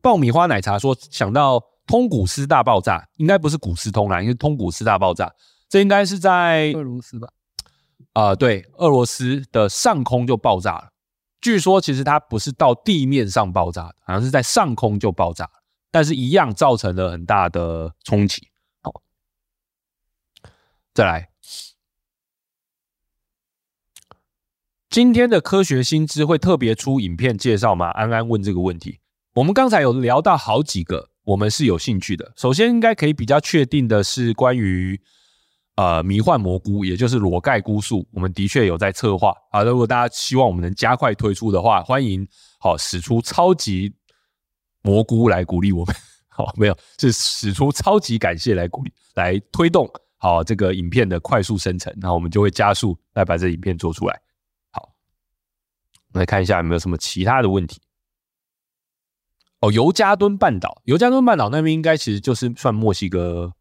[0.00, 5.34] 爆米花奶茶说想到通古斯大爆炸，应该不是古斯通啦，因为通古斯大爆炸，
[5.70, 7.28] 这应该是在俄罗斯吧？
[8.12, 10.90] 啊、呃，对，俄罗斯的上空就爆炸了。
[11.40, 15.48] 据说其实它不是到地面上爆炸的，好像是在上空就爆炸，
[15.92, 18.48] 但是一样造成了很大的冲击。
[18.82, 19.00] 好，
[20.92, 21.28] 再来。
[24.90, 27.90] 今天的科学新知会特别出影片介绍吗？
[27.90, 28.98] 安安问这个问题。
[29.34, 32.32] 我们刚才有聊到好几个，我们是有兴趣的。
[32.36, 35.00] 首先，应该可以比较确定的是关于
[35.80, 39.62] 呃迷幻蘑菇，也就是裸盖菇素，我们的确有在策划啊。
[39.62, 42.28] 如果大家希望我们能加快推出的话，欢迎
[42.58, 43.90] 好使出超级
[44.82, 45.96] 蘑菇来鼓励我们。
[46.28, 54.20] 好，没有，是使出超级感谢来鼓励，来推动好这个影片的快速生成，那我们就会加速来把这影片做出来。
[54.70, 54.92] 好
[56.12, 57.80] 来看一下有没有什么其他的问题。
[59.60, 63.54] 哦，尤加敦半岛，尤加敦半岛那边应该其实就是算墨西哥？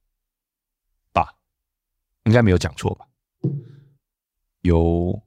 [2.25, 3.05] 应该没有讲错吧？
[4.61, 5.23] 尤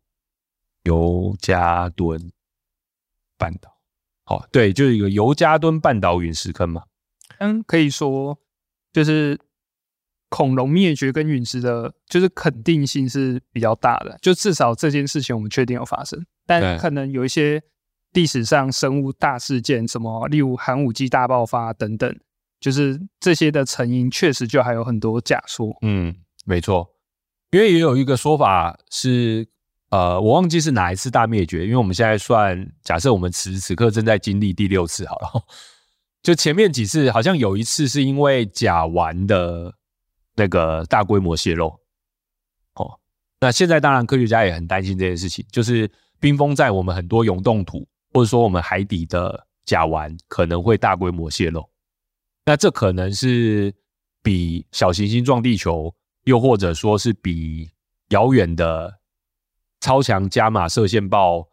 [0.84, 2.30] 尤加敦
[3.38, 3.78] 半岛，
[4.24, 6.84] 好，对，就是一个尤加敦半岛陨石坑嘛。
[7.38, 8.38] 嗯，可以说
[8.92, 9.38] 就是
[10.28, 17.62] 恐龙灭绝跟陨石的，就是肯定性是比较大的，就至少这件事情我们确定有发生，但可能有一些
[18.12, 22.20] 历史上生物大事件，什么例如寒武纪大爆发等等，
[22.60, 25.76] 就是这些的成因确实就还有很多假说。
[25.80, 26.14] 嗯，
[26.44, 26.88] 没错，
[27.50, 29.46] 因为也有一个说法是，
[29.90, 35.44] 呃，我忘记是哪一次大灭绝，因为我们现在算假设我们此时此刻正在经历第六次好了。
[36.22, 39.74] 就前面几次，好像有一次是因为甲烷的
[40.36, 41.66] 那个大规模泄漏，
[42.74, 42.98] 哦，
[43.40, 45.90] 那现在当然科学家也很担心这件事情，就是
[46.20, 51.68] 冰封在我们很多永冻土，或者说我们海底的甲烷可能会大规模泄漏，
[52.44, 53.74] 那这可能是
[54.22, 55.92] 比小行星撞地球，
[56.24, 57.70] 又或者说是比
[58.08, 59.00] 遥远的
[59.80, 61.48] 超强伽马射线暴。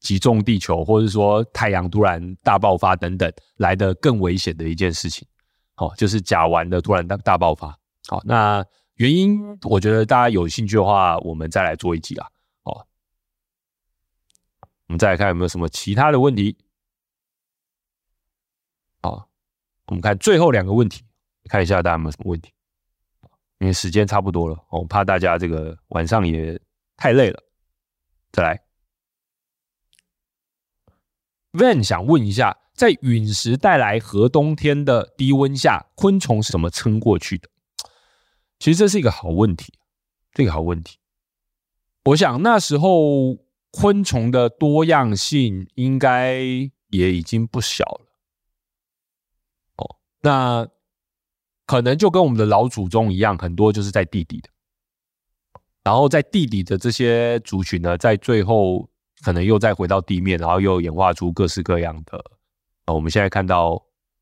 [0.00, 5.28] 击中地球，或者说太阳突然大爆发等等，来的更危险的一件事情，
[5.74, 7.78] 好，就是甲烷的突然大大爆发。
[8.08, 8.64] 好，那
[8.94, 12.26] 原因，我觉得大家有兴趣的话，我们再来做一集啊。
[12.62, 12.86] 好，
[14.86, 16.56] 我们再来看有没有什么其他的问题。
[19.02, 19.28] 好，
[19.88, 21.04] 我们看最后两个问题，
[21.44, 22.50] 看一下大家有没有什么问题。
[23.60, 26.60] 因为时间差不多了，我怕大家这个晚上也
[26.96, 27.42] 太累了，
[28.32, 28.64] 再来。
[31.52, 37.50] Van 想问一下，在陨石带来核冬天的低温下，昆虫是怎么撑过去的？
[38.58, 39.74] 其实这是一个好问题，
[40.32, 40.98] 这个好问题。
[42.04, 43.36] 我想那时候
[43.70, 46.40] 昆虫的多样性应该
[46.88, 48.06] 也已经不小了。
[49.76, 50.66] 哦，那
[51.70, 54.48] 可能就跟我们的老祖宗一样，很多就是在地底的。
[55.84, 58.88] 然后在地底的这些族群呢，在最后。
[59.22, 62.18] 可能又再回到地面，然后又演化出各式各样的，
[62.86, 63.78] 呃，我们现在看到，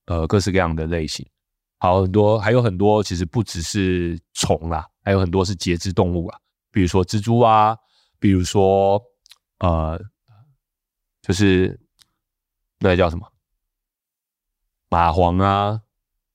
[0.06, 1.24] 呃，各式各样的类型，
[1.78, 6.40] 好，很多，还有很多，其实不只是虫啦，还有很多是节肢动物啊，
[6.72, 7.76] 比如说蜘蛛啊，
[8.18, 9.00] 比如说，
[9.60, 9.96] 呃，
[11.22, 11.78] 就是
[12.80, 13.24] 那叫什么
[14.90, 15.80] 蚂蟥啊，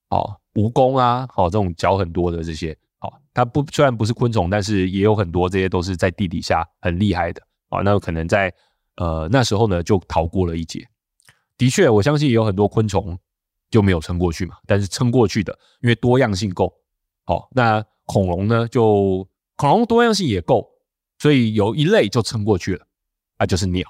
[0.08, 7.42] 哦，蜈蚣啊，好，这种脚很多的这些，好，它不虽然不是昆虫，但是也有很多这些都是在地底下很厉害的。
[7.70, 8.54] 啊，那可能在
[8.98, 10.88] 呃那时候呢，就逃过了一劫。
[11.58, 13.18] 的确，我相信也有很多昆虫
[13.72, 14.56] 就没有撑过去嘛。
[14.68, 16.72] 但是撑过去的，因为多样性够。
[17.26, 20.70] 好，那恐龙呢，就恐龙多样性也够，
[21.18, 22.86] 所以有一类就撑过去了，
[23.40, 23.88] 那就是鸟。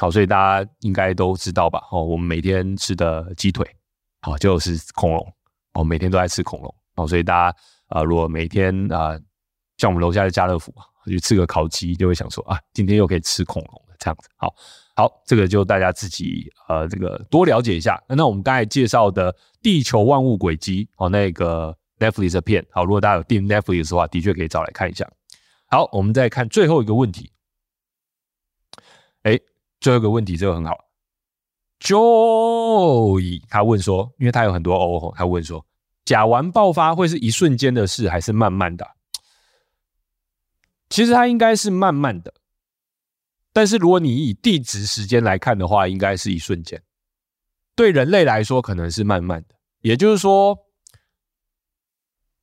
[0.00, 1.82] 好，所以大家应该都知道吧？
[1.90, 3.66] 哦，我们每天吃的鸡腿，
[4.24, 5.34] 好，就是恐龙。
[5.74, 6.74] 哦，每天都在吃恐龙。
[6.96, 9.20] 哦，所以大家啊，如果每天啊，
[9.76, 10.74] 像我们楼下的家乐福。
[11.06, 14.30] 去吃个烤鸡，就会想说啊，今天又可以吃恐龙了，这样子。
[14.36, 14.54] 好，
[14.96, 18.02] 好，这个就大家自己呃，这个多了解一下。
[18.08, 19.30] 那我们刚才介绍的
[19.60, 25.06] 《地球万物轨迹》哦，那个 Netflix 的片，好，如果大家有订 Netflix 的话，的确可以找来看一下。
[25.66, 27.30] 好，我们再看最后一个问题。
[29.24, 29.38] 哎，
[29.80, 30.74] 最后一个问题，这个很好。
[31.84, 35.64] Joy，他问说，因为他有很多哦，他问说，
[36.06, 38.86] 甲烷爆发会是一瞬间的事，还是慢慢的？
[40.88, 42.32] 其实它应该是慢慢的，
[43.52, 46.80] 但是如果你以地质时间来看的话，应该是一瞬间。
[47.74, 49.56] 对人类来说，可能是慢慢的。
[49.80, 50.56] 也就是说，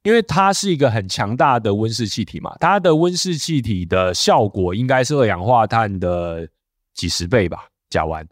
[0.03, 6.49] 因为它是一个很强大的温室气体嘛，它的温室气体的效果应该是二氧化碳的
[6.93, 8.27] 几十倍吧，甲烷。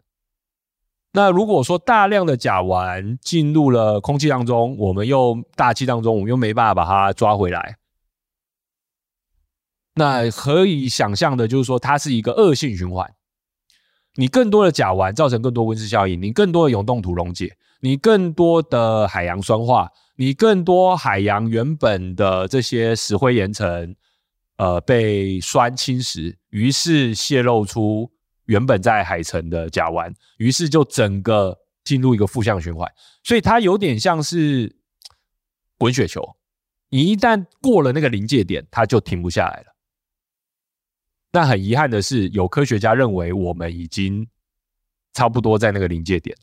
[1.12, 7.78] 那如果说大量的甲烷进入了空气当中，我们又大气当中，我们又没办法把它抓回来。
[9.94, 13.12] 那可以想象的，就是说它是一个恶性循环。
[14.14, 23.94] 你更多的甲烷造成更多温室效应，你更多的永冻土溶解，你更多的海洋酸化，你更多海洋原本的这些石灰岩层，
[24.58, 28.10] 呃，被酸侵蚀，于是泄露出
[28.50, 32.90] 原本在海城的甲烷，于是就整个进入一个负向循环。
[33.22, 34.74] 所以它有点像是
[35.78, 36.36] 滚雪球，
[36.88, 39.66] 你一旦过了那个临界点，它就停不下来了。
[41.30, 44.26] 那很遗憾的是，有科学家认为我们已经
[45.12, 46.42] 差不多在那个临界点了。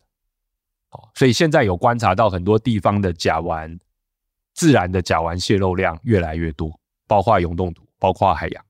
[0.87, 3.77] 好，所以现在有观察到很多地方的甲烷，
[4.53, 8.65] 自然的甲烷泄漏量越来越多，包括永冻土，包括海洋。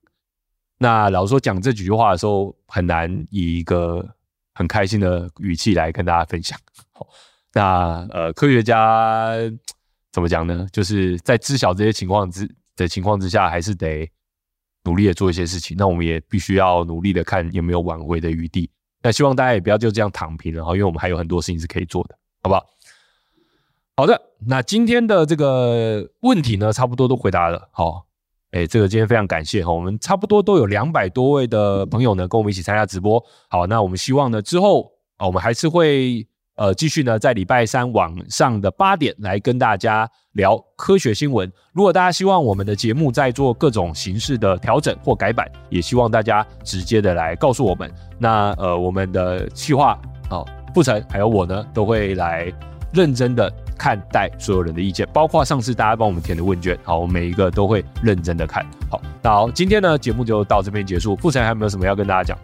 [0.78, 4.06] 那老实说，讲这几句话的时候，很难以一个
[4.54, 6.58] 很开心的语气来跟大家分享。
[6.92, 7.06] 好，
[7.52, 9.32] 那呃，科学家
[10.12, 10.66] 怎么讲呢？
[10.72, 14.10] 就是在知晓这些情况之的情况之下，还是得。
[14.84, 18.70] 努力的做一些事情，那我们也必须要努力的看有没有挽回的余地。
[19.02, 22.64] 那希望大家也不要就这样躺平了，然后因为我们还有很多事情是可以做的，好不好？
[23.96, 27.68] 好的，那今天的这个问题呢，差不多都回答了。
[27.70, 28.06] 好，
[28.52, 33.22] 哎，这个今天非常感谢哈，我们差不多都有两百多位的朋友呢，跟我们一起参加直播。
[33.48, 36.26] 好，那我们希望呢，之后啊，我们还是会
[36.56, 41.52] 呃继续呢，在礼拜三晚上的八点来跟大家聊科学新闻。
[41.74, 47.92] 如果大家希望我们的节目在做各种形式的调整或改版，也希望大家直接的来告诉我们。
[48.18, 50.00] 那呃，我们的企划
[50.30, 50.42] 啊，
[50.74, 52.50] 富成还有我呢，都会来
[52.94, 53.52] 认真的。
[53.78, 58.66] 看待所有人的意见，包括上次大家帮我们填的问卷，好，我每一个都会认真的看。
[58.90, 61.14] 好，那好，今天呢节目就到这边结束。
[61.16, 62.36] 富城还有没有什么要跟大家讲？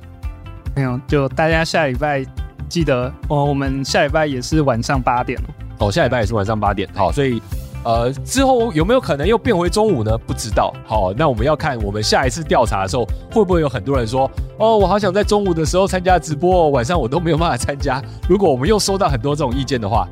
[0.77, 2.25] 没有，就大家下礼拜
[2.69, 5.39] 记得哦，我们下礼拜也是晚上八点
[5.79, 6.89] 哦，下礼拜也是晚上八点。
[6.95, 7.43] 好，所以
[7.85, 10.17] 呃之后有没有可能又变回中午呢？
[10.27, 10.73] 不知道。
[10.87, 18.03] 好，那我们要看我们下一次调查的时候，会不会有很多人说，哦，我好想在中午的时候参加直播，晚上我都没有办法参加。
[18.29, 20.09] 如果我们又收到很多这种意见的话。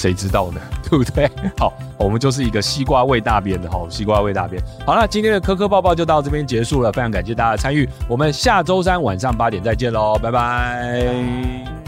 [0.00, 0.60] 谁知道呢？
[0.88, 1.30] 对不对？
[1.58, 4.62] 好，我们就是一个西瓜味大便的哈，西瓜味大便。
[4.86, 11.79] 好了，今天的磕磕抱抱就到这边结束了，非常感谢大家的参与，我们下周三晚上八点再见喽，拜拜。